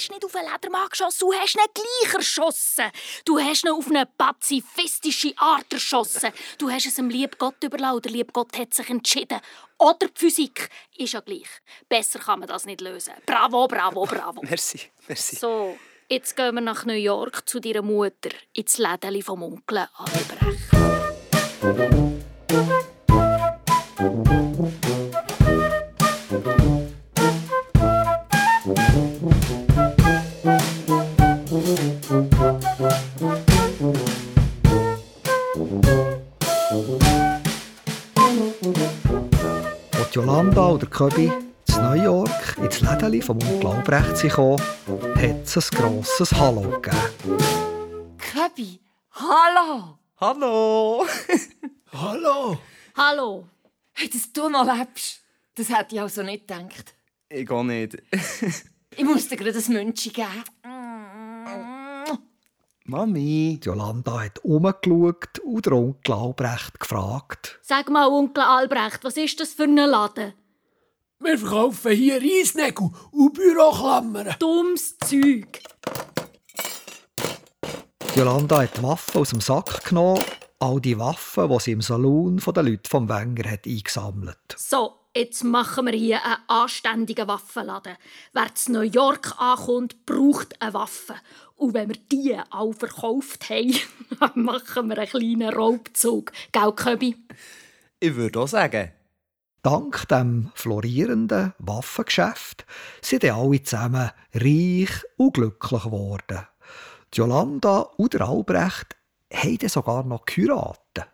Hast 0.09 0.11
nicht 0.11 0.25
auf 0.25 0.35
einen 0.35 0.51
Ledermann 0.51 0.89
geschossen, 0.89 1.19
du 1.19 1.33
hast 1.33 1.55
ihn 1.55 1.61
gleich 1.73 2.13
erschossen. 2.13 2.85
Du 3.25 3.39
hast 3.39 3.63
ihn 3.63 3.71
auf 3.71 3.87
eine 3.87 4.05
pazifistische 4.05 5.33
Art 5.37 5.71
erschossen. 5.71 6.31
Du 6.57 6.69
hast 6.69 6.85
es 6.85 6.95
dem 6.95 7.09
lieben 7.09 7.35
Gott 7.37 7.63
überlassen. 7.63 8.01
Der 8.03 8.11
liebe 8.11 8.31
Gott 8.31 8.57
hat 8.57 8.73
sich 8.73 8.89
entschieden. 8.89 9.39
Oder 9.77 10.07
die 10.07 10.19
Physik 10.19 10.69
ist 10.97 11.13
ja 11.13 11.19
gleich. 11.21 11.47
Besser 11.87 12.19
kann 12.19 12.39
man 12.39 12.49
das 12.49 12.65
nicht 12.65 12.81
lösen. 12.81 13.13
Bravo, 13.25 13.67
bravo, 13.67 14.05
bravo. 14.05 14.41
Merci, 14.49 14.81
merci. 15.07 15.35
So, 15.37 15.77
jetzt 16.09 16.35
gehen 16.35 16.55
wir 16.55 16.61
nach 16.61 16.85
New 16.85 16.93
York 16.93 17.47
zu 17.47 17.59
deiner 17.59 17.81
Mutter 17.81 18.31
ins 18.53 18.77
Lädeli 18.77 19.21
vom 19.21 19.43
Onkel 19.43 19.87
Albrecht. 19.95 20.69
Der 40.79 40.89
Köbi 40.89 41.31
zu 41.65 41.81
New 41.81 42.01
York 42.01 42.57
ins 42.57 42.79
Lädeli 42.81 43.21
vom 43.21 43.37
Onkel 43.37 43.67
Albrecht 43.67 44.21
gekommen, 44.21 44.61
hat 45.15 45.43
es 45.43 45.57
ein 45.57 45.77
grosses 45.77 46.31
Hallo 46.33 46.61
gegeben. 46.61 47.37
Köbi, 48.17 48.79
hallo! 49.11 49.97
Hallo! 50.21 51.05
Hallo! 51.91 52.57
Hallo! 52.95 53.47
Hey, 53.93 54.09
dass 54.09 54.31
du 54.31 54.47
noch 54.47 54.65
lebst, 54.65 55.21
das 55.55 55.69
hätte 55.69 55.95
ich 55.95 56.01
also 56.01 56.23
nicht 56.23 56.47
gedacht. 56.47 56.93
Ich 57.29 57.47
gehe 57.47 57.65
nicht. 57.65 57.97
Ich 58.97 59.05
muss 59.05 59.29
dir 59.29 59.37
gerade 59.37 59.57
ein 59.57 59.73
München 59.73 60.11
geben. 60.11 60.43
Mami. 62.83 63.59
Die 63.63 63.65
Jolanda 63.65 64.23
hat 64.23 64.39
umgeschaut 64.39 65.39
und 65.45 65.65
der 65.65 65.73
Onkel 65.73 66.15
Albrecht 66.15 66.79
gefragt. 66.79 67.59
Sag 67.61 67.89
mal, 67.89 68.07
Onkel 68.07 68.43
Albrecht, 68.43 69.03
was 69.03 69.15
ist 69.15 69.39
das 69.39 69.53
für 69.53 69.63
ein 69.63 69.75
Laden? 69.75 70.33
Wir 71.21 71.37
verkaufen 71.37 71.91
hier 71.91 72.21
Reisnägel 72.21 72.91
und 73.11 73.33
Büroklammern. 73.33 74.35
Dummes 74.39 74.97
Zeug. 74.99 75.61
Die 78.13 78.19
Jolanda 78.19 78.61
hat 78.61 78.77
die 78.77 78.83
Waffen 78.83 79.19
aus 79.19 79.31
dem 79.31 79.41
Sack 79.41 79.83
genommen, 79.83 80.23
all 80.59 80.79
die 80.79 80.97
Waffen, 80.97 81.49
die 81.49 81.59
sie 81.59 81.71
im 81.73 81.81
Saloon 81.81 82.37
der 82.37 82.63
Leute 82.63 82.89
vom 82.89 83.09
Wenger 83.09 83.51
hat 83.51 83.67
eingesammelt 83.67 84.37
So, 84.55 84.93
jetzt 85.13 85.43
machen 85.43 85.87
wir 85.87 85.93
hier 85.93 86.23
einen 86.23 86.37
anständigen 86.47 87.27
Waffenladen. 87.27 87.97
Wer 88.31 88.55
zu 88.55 88.71
New 88.71 88.81
York 88.81 89.33
ankommt, 89.37 90.05
braucht 90.05 90.61
eine 90.61 90.73
Waffe. 90.73 91.15
Und 91.57 91.73
wenn 91.73 91.89
wir 91.89 91.97
die 92.09 92.39
alle 92.49 92.73
verkauft 92.73 93.49
haben, 93.49 93.75
machen 94.35 94.87
wir 94.87 94.97
einen 94.97 95.09
kleinen 95.09 95.53
Raubzug. 95.53 96.31
Gell, 96.53 96.71
Köbi? 96.71 97.17
Ich 97.99 98.15
würde 98.15 98.39
auch 98.39 98.47
sagen. 98.47 98.93
Dank 99.61 100.07
dem 100.07 100.51
florierenden 100.55 101.53
Waffengeschäft 101.59 102.65
sind 103.01 103.23
dann 103.23 103.35
alle 103.35 103.61
zusammen 103.61 104.09
reich 104.33 105.03
und 105.17 105.33
glücklich 105.33 105.83
geworden. 105.83 106.47
Jolanda 107.13 107.79
und 107.97 108.13
der 108.13 108.21
Albrecht 108.29 108.95
haben 109.33 109.67
sogar 109.67 110.03
noch 110.05 110.23
geheiratet. 110.25 111.09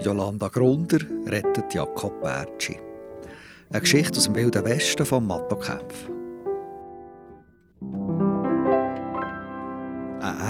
Jolanda 0.00 0.48
Grunder 0.48 0.98
rettet 1.26 1.74
Jakob 1.74 2.22
Bertschi. 2.22 2.80
Eine 3.68 3.80
Geschichte 3.80 4.16
aus 4.16 4.24
dem 4.24 4.34
Wilden 4.34 4.64
Westen 4.64 5.04
von 5.04 5.26
Matto 5.26 5.56
Kempf. 5.56 6.08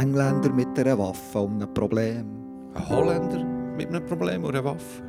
Engländer 0.01 0.51
mit 0.51 0.79
einer 0.79 0.99
Waffe 0.99 1.41
und 1.41 1.63
einem 1.63 1.75
Problem. 1.75 2.25
Ein 2.75 2.89
Holländer 2.89 3.45
mit 3.77 3.89
einem 3.89 4.07
Problem 4.07 4.45
oder 4.45 4.61
einer 4.61 4.71
Waffe. 4.71 5.03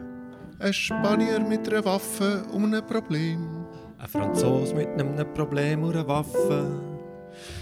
Ein 0.60 0.74
Spanier 0.74 1.40
mit 1.40 1.72
einer 1.72 1.86
Waffe 1.86 2.44
und 2.52 2.66
einem 2.66 2.86
Problem. 2.86 3.66
Ein 3.98 4.08
Franzos 4.10 4.74
mit 4.74 4.90
einem 4.90 5.34
Problem 5.34 5.84
oder 5.84 6.00
einer 6.00 6.08
Waffe. 6.10 6.66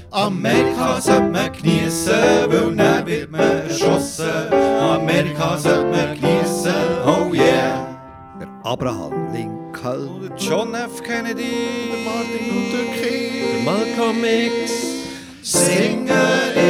Amerika 0.10 1.00
sollte 1.00 1.30
man 1.30 1.52
geniessen, 1.52 2.14
weil 2.48 2.76
dann 2.76 3.06
wird 3.06 3.30
man 3.30 3.42
erschossen. 3.42 4.52
Amerika 4.82 5.56
sollte 5.56 5.86
man 5.86 6.20
geniessen, 6.20 6.74
oh 7.06 7.32
yeah. 7.32 7.86
Abraham 8.64 9.32
Lincoln, 9.32 10.32
John 10.36 10.74
F. 10.74 11.04
Kennedy, 11.04 11.54
Martin 12.06 12.44
Luther 12.50 12.86
King, 13.00 13.64
Malcolm 13.66 14.24
X. 14.24 14.90
Singen. 15.44 16.69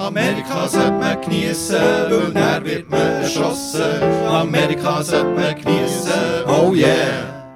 Amerika 0.00 0.68
sollte 0.68 0.92
man 0.92 1.20
geniessen, 1.20 1.76
weil 1.76 2.32
dann 2.32 2.64
wird 2.64 2.90
man 2.90 3.00
erschossen. 3.00 3.82
Amerika 4.28 5.02
sollte 5.02 5.28
man 5.30 5.54
geniessen, 5.54 6.12
oh 6.46 6.72
yeah. 6.74 7.46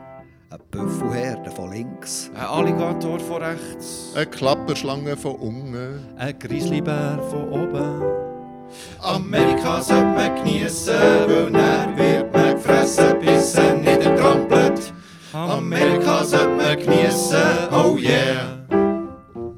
eine 0.50 0.60
Büffelherde 0.70 1.50
von 1.50 1.70
links, 1.72 2.30
ein 2.34 2.44
Alligator 2.44 3.18
von 3.20 3.42
rechts, 3.42 4.12
eine 4.14 4.26
Klapperschlange 4.26 5.16
von 5.16 5.36
unten, 5.36 6.06
Ein 6.18 6.38
Grizzlybär 6.38 7.18
von 7.30 7.48
oben. 7.48 8.02
Amerika 9.00 9.80
sollte 9.80 10.04
man 10.04 10.34
geniessen, 10.36 10.94
weil 11.26 11.50
dann 11.50 11.96
wird 11.96 12.32
man 12.34 12.54
gefressen, 12.54 13.18
bis 13.20 13.54
er 13.54 13.74
niedertrampelt. 13.74 14.92
Amerika 15.32 16.24
sollte 16.24 16.48
man 16.48 16.76
geniessen, 16.78 17.38
oh 17.72 17.96
yeah. 17.96 18.56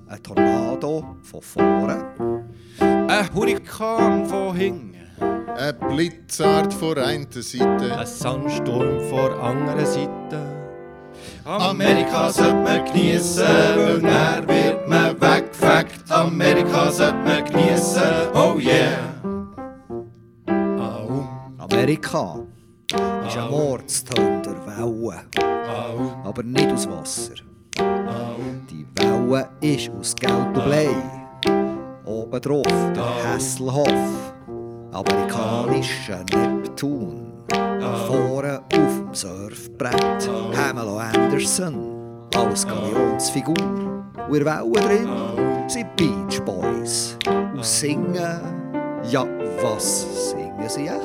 ein 0.09 0.22
Tornado 0.22 1.05
von 1.22 1.43
vorne, 1.43 2.05
ein 3.09 3.34
Hurrikan 3.34 4.26
von 4.26 4.54
hinten, 4.54 4.94
ein 5.56 5.74
Blitzart 5.88 6.72
von 6.74 6.98
einer 6.98 7.26
Seite, 7.30 7.98
Ein 7.98 8.06
Sandsturm 8.06 9.00
vor 9.09 9.30
anderen 9.42 9.86
Seite. 9.86 10.59
Amerika 11.44 12.30
sollte 12.30 12.56
man 12.56 12.84
geniessen, 12.84 13.44
weil 13.76 14.00
dann 14.02 14.48
wird 14.48 14.88
man 14.88 15.20
weggefegt. 15.20 16.11
Amerika 16.11 16.90
sollte 16.90 17.16
man 17.24 17.44
geniessen, 17.44 18.02
oh 18.34 18.59
yeah. 18.59 18.98
Amerika 21.59 22.40
ist 23.26 23.36
ein 23.36 23.50
Mordstönter 23.50 24.54
Welle, 24.66 25.24
aber 26.24 26.42
nicht 26.42 26.70
aus 26.70 26.88
Wasser. 26.88 27.34
Die 28.70 28.86
Welle 28.96 29.48
ist 29.61 29.90
aus 29.98 30.14
Geld 30.14 30.32
und 30.32 30.52
Blei. 30.52 31.17
Oben 32.09 32.40
drauf 32.40 32.64
der 32.94 33.24
Hasselhoff, 33.34 34.32
amerikanischer 34.92 36.24
Neptun. 36.34 37.44
Vorne 38.06 38.61
auf 38.61 38.68
dem 38.72 39.12
Surfbrett 39.12 40.30
Pamela 40.54 41.11
Anderson 41.12 42.26
als 42.34 42.66
Galionsfigur. 42.66 43.54
Der 44.32 44.44
Welle 44.46 44.72
drin 44.72 45.68
sind 45.68 45.94
Beach 45.96 46.40
Boys. 46.46 47.18
Und 47.26 47.62
singen, 47.62 48.40
ja, 49.11 49.26
was 49.61 50.30
singen 50.30 50.66
sie 50.66 50.86
echt? 50.86 51.02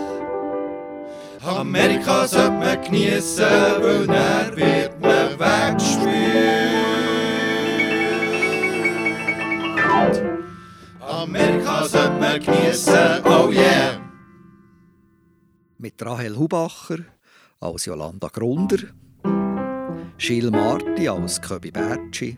Amerika 1.46 2.26
sollte 2.26 2.52
man 2.52 2.82
geniessen, 2.82 3.44
weil 3.82 4.08
dann 4.08 4.56
wird 4.56 5.02
man 5.02 5.38
weggespült. 5.38 6.73
Amerika 11.24 11.86
sollte 11.86 12.20
man 12.20 12.38
geniessen, 12.38 13.24
oh 13.24 13.50
yeah. 13.50 13.98
mit 15.78 16.06
Rahel 16.06 16.38
Hubacher 16.38 16.98
als 17.62 17.86
Jolanda 17.86 18.28
Grunder, 18.28 18.80
Gilles 20.18 20.52
Marti 20.52 21.08
als 21.08 21.40
Köbi 21.40 21.72
Bertschi, 21.72 22.36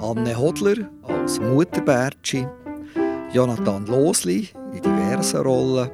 Anne 0.00 0.38
Hodler 0.38 0.88
als 1.02 1.40
Mutter 1.40 1.80
Bertschi, 1.80 2.46
Jonathan 3.32 3.86
Losli 3.86 4.50
in 4.72 4.82
diversen 4.82 5.40
Rollen 5.40 5.90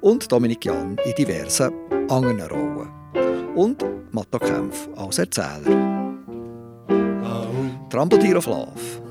und 0.00 0.32
Dominik 0.32 0.64
Jan 0.64 0.96
in 1.04 1.14
diversen 1.14 1.72
anderen 2.10 2.50
Rollen. 2.50 2.90
Und 3.54 3.84
Matto 4.10 4.40
Kempf 4.40 4.88
als 4.96 5.18
Erzähler. 5.18 5.86
Trampeltier 7.90 8.36
of 8.36 8.46
Love. 8.46 9.07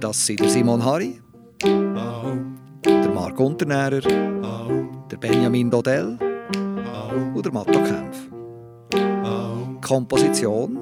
Das 0.00 0.26
sind 0.26 0.48
Simon 0.48 0.84
Harry, 0.84 1.20
der 1.62 3.10
Marc 3.14 3.40
Unternährer, 3.40 4.00
der 4.00 5.16
Benjamin 5.18 5.70
Dodell 5.70 6.18
und 7.34 7.44
der 7.44 7.52
Matto 7.52 7.82
Kempf. 7.82 8.28
Komposition 9.80 10.78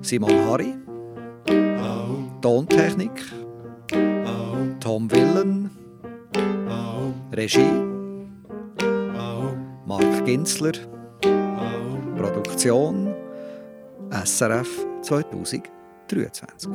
Simon 0.00 0.30
Harry. 0.48 0.74
Tontechnik 2.40 3.22
Tom 4.80 5.10
Willen. 5.10 5.70
Regie 7.32 7.82
Mark 9.86 10.24
Ginzler. 10.24 10.72
Produktion 12.16 13.12
SRF 14.10 14.86
2023. 15.02 16.70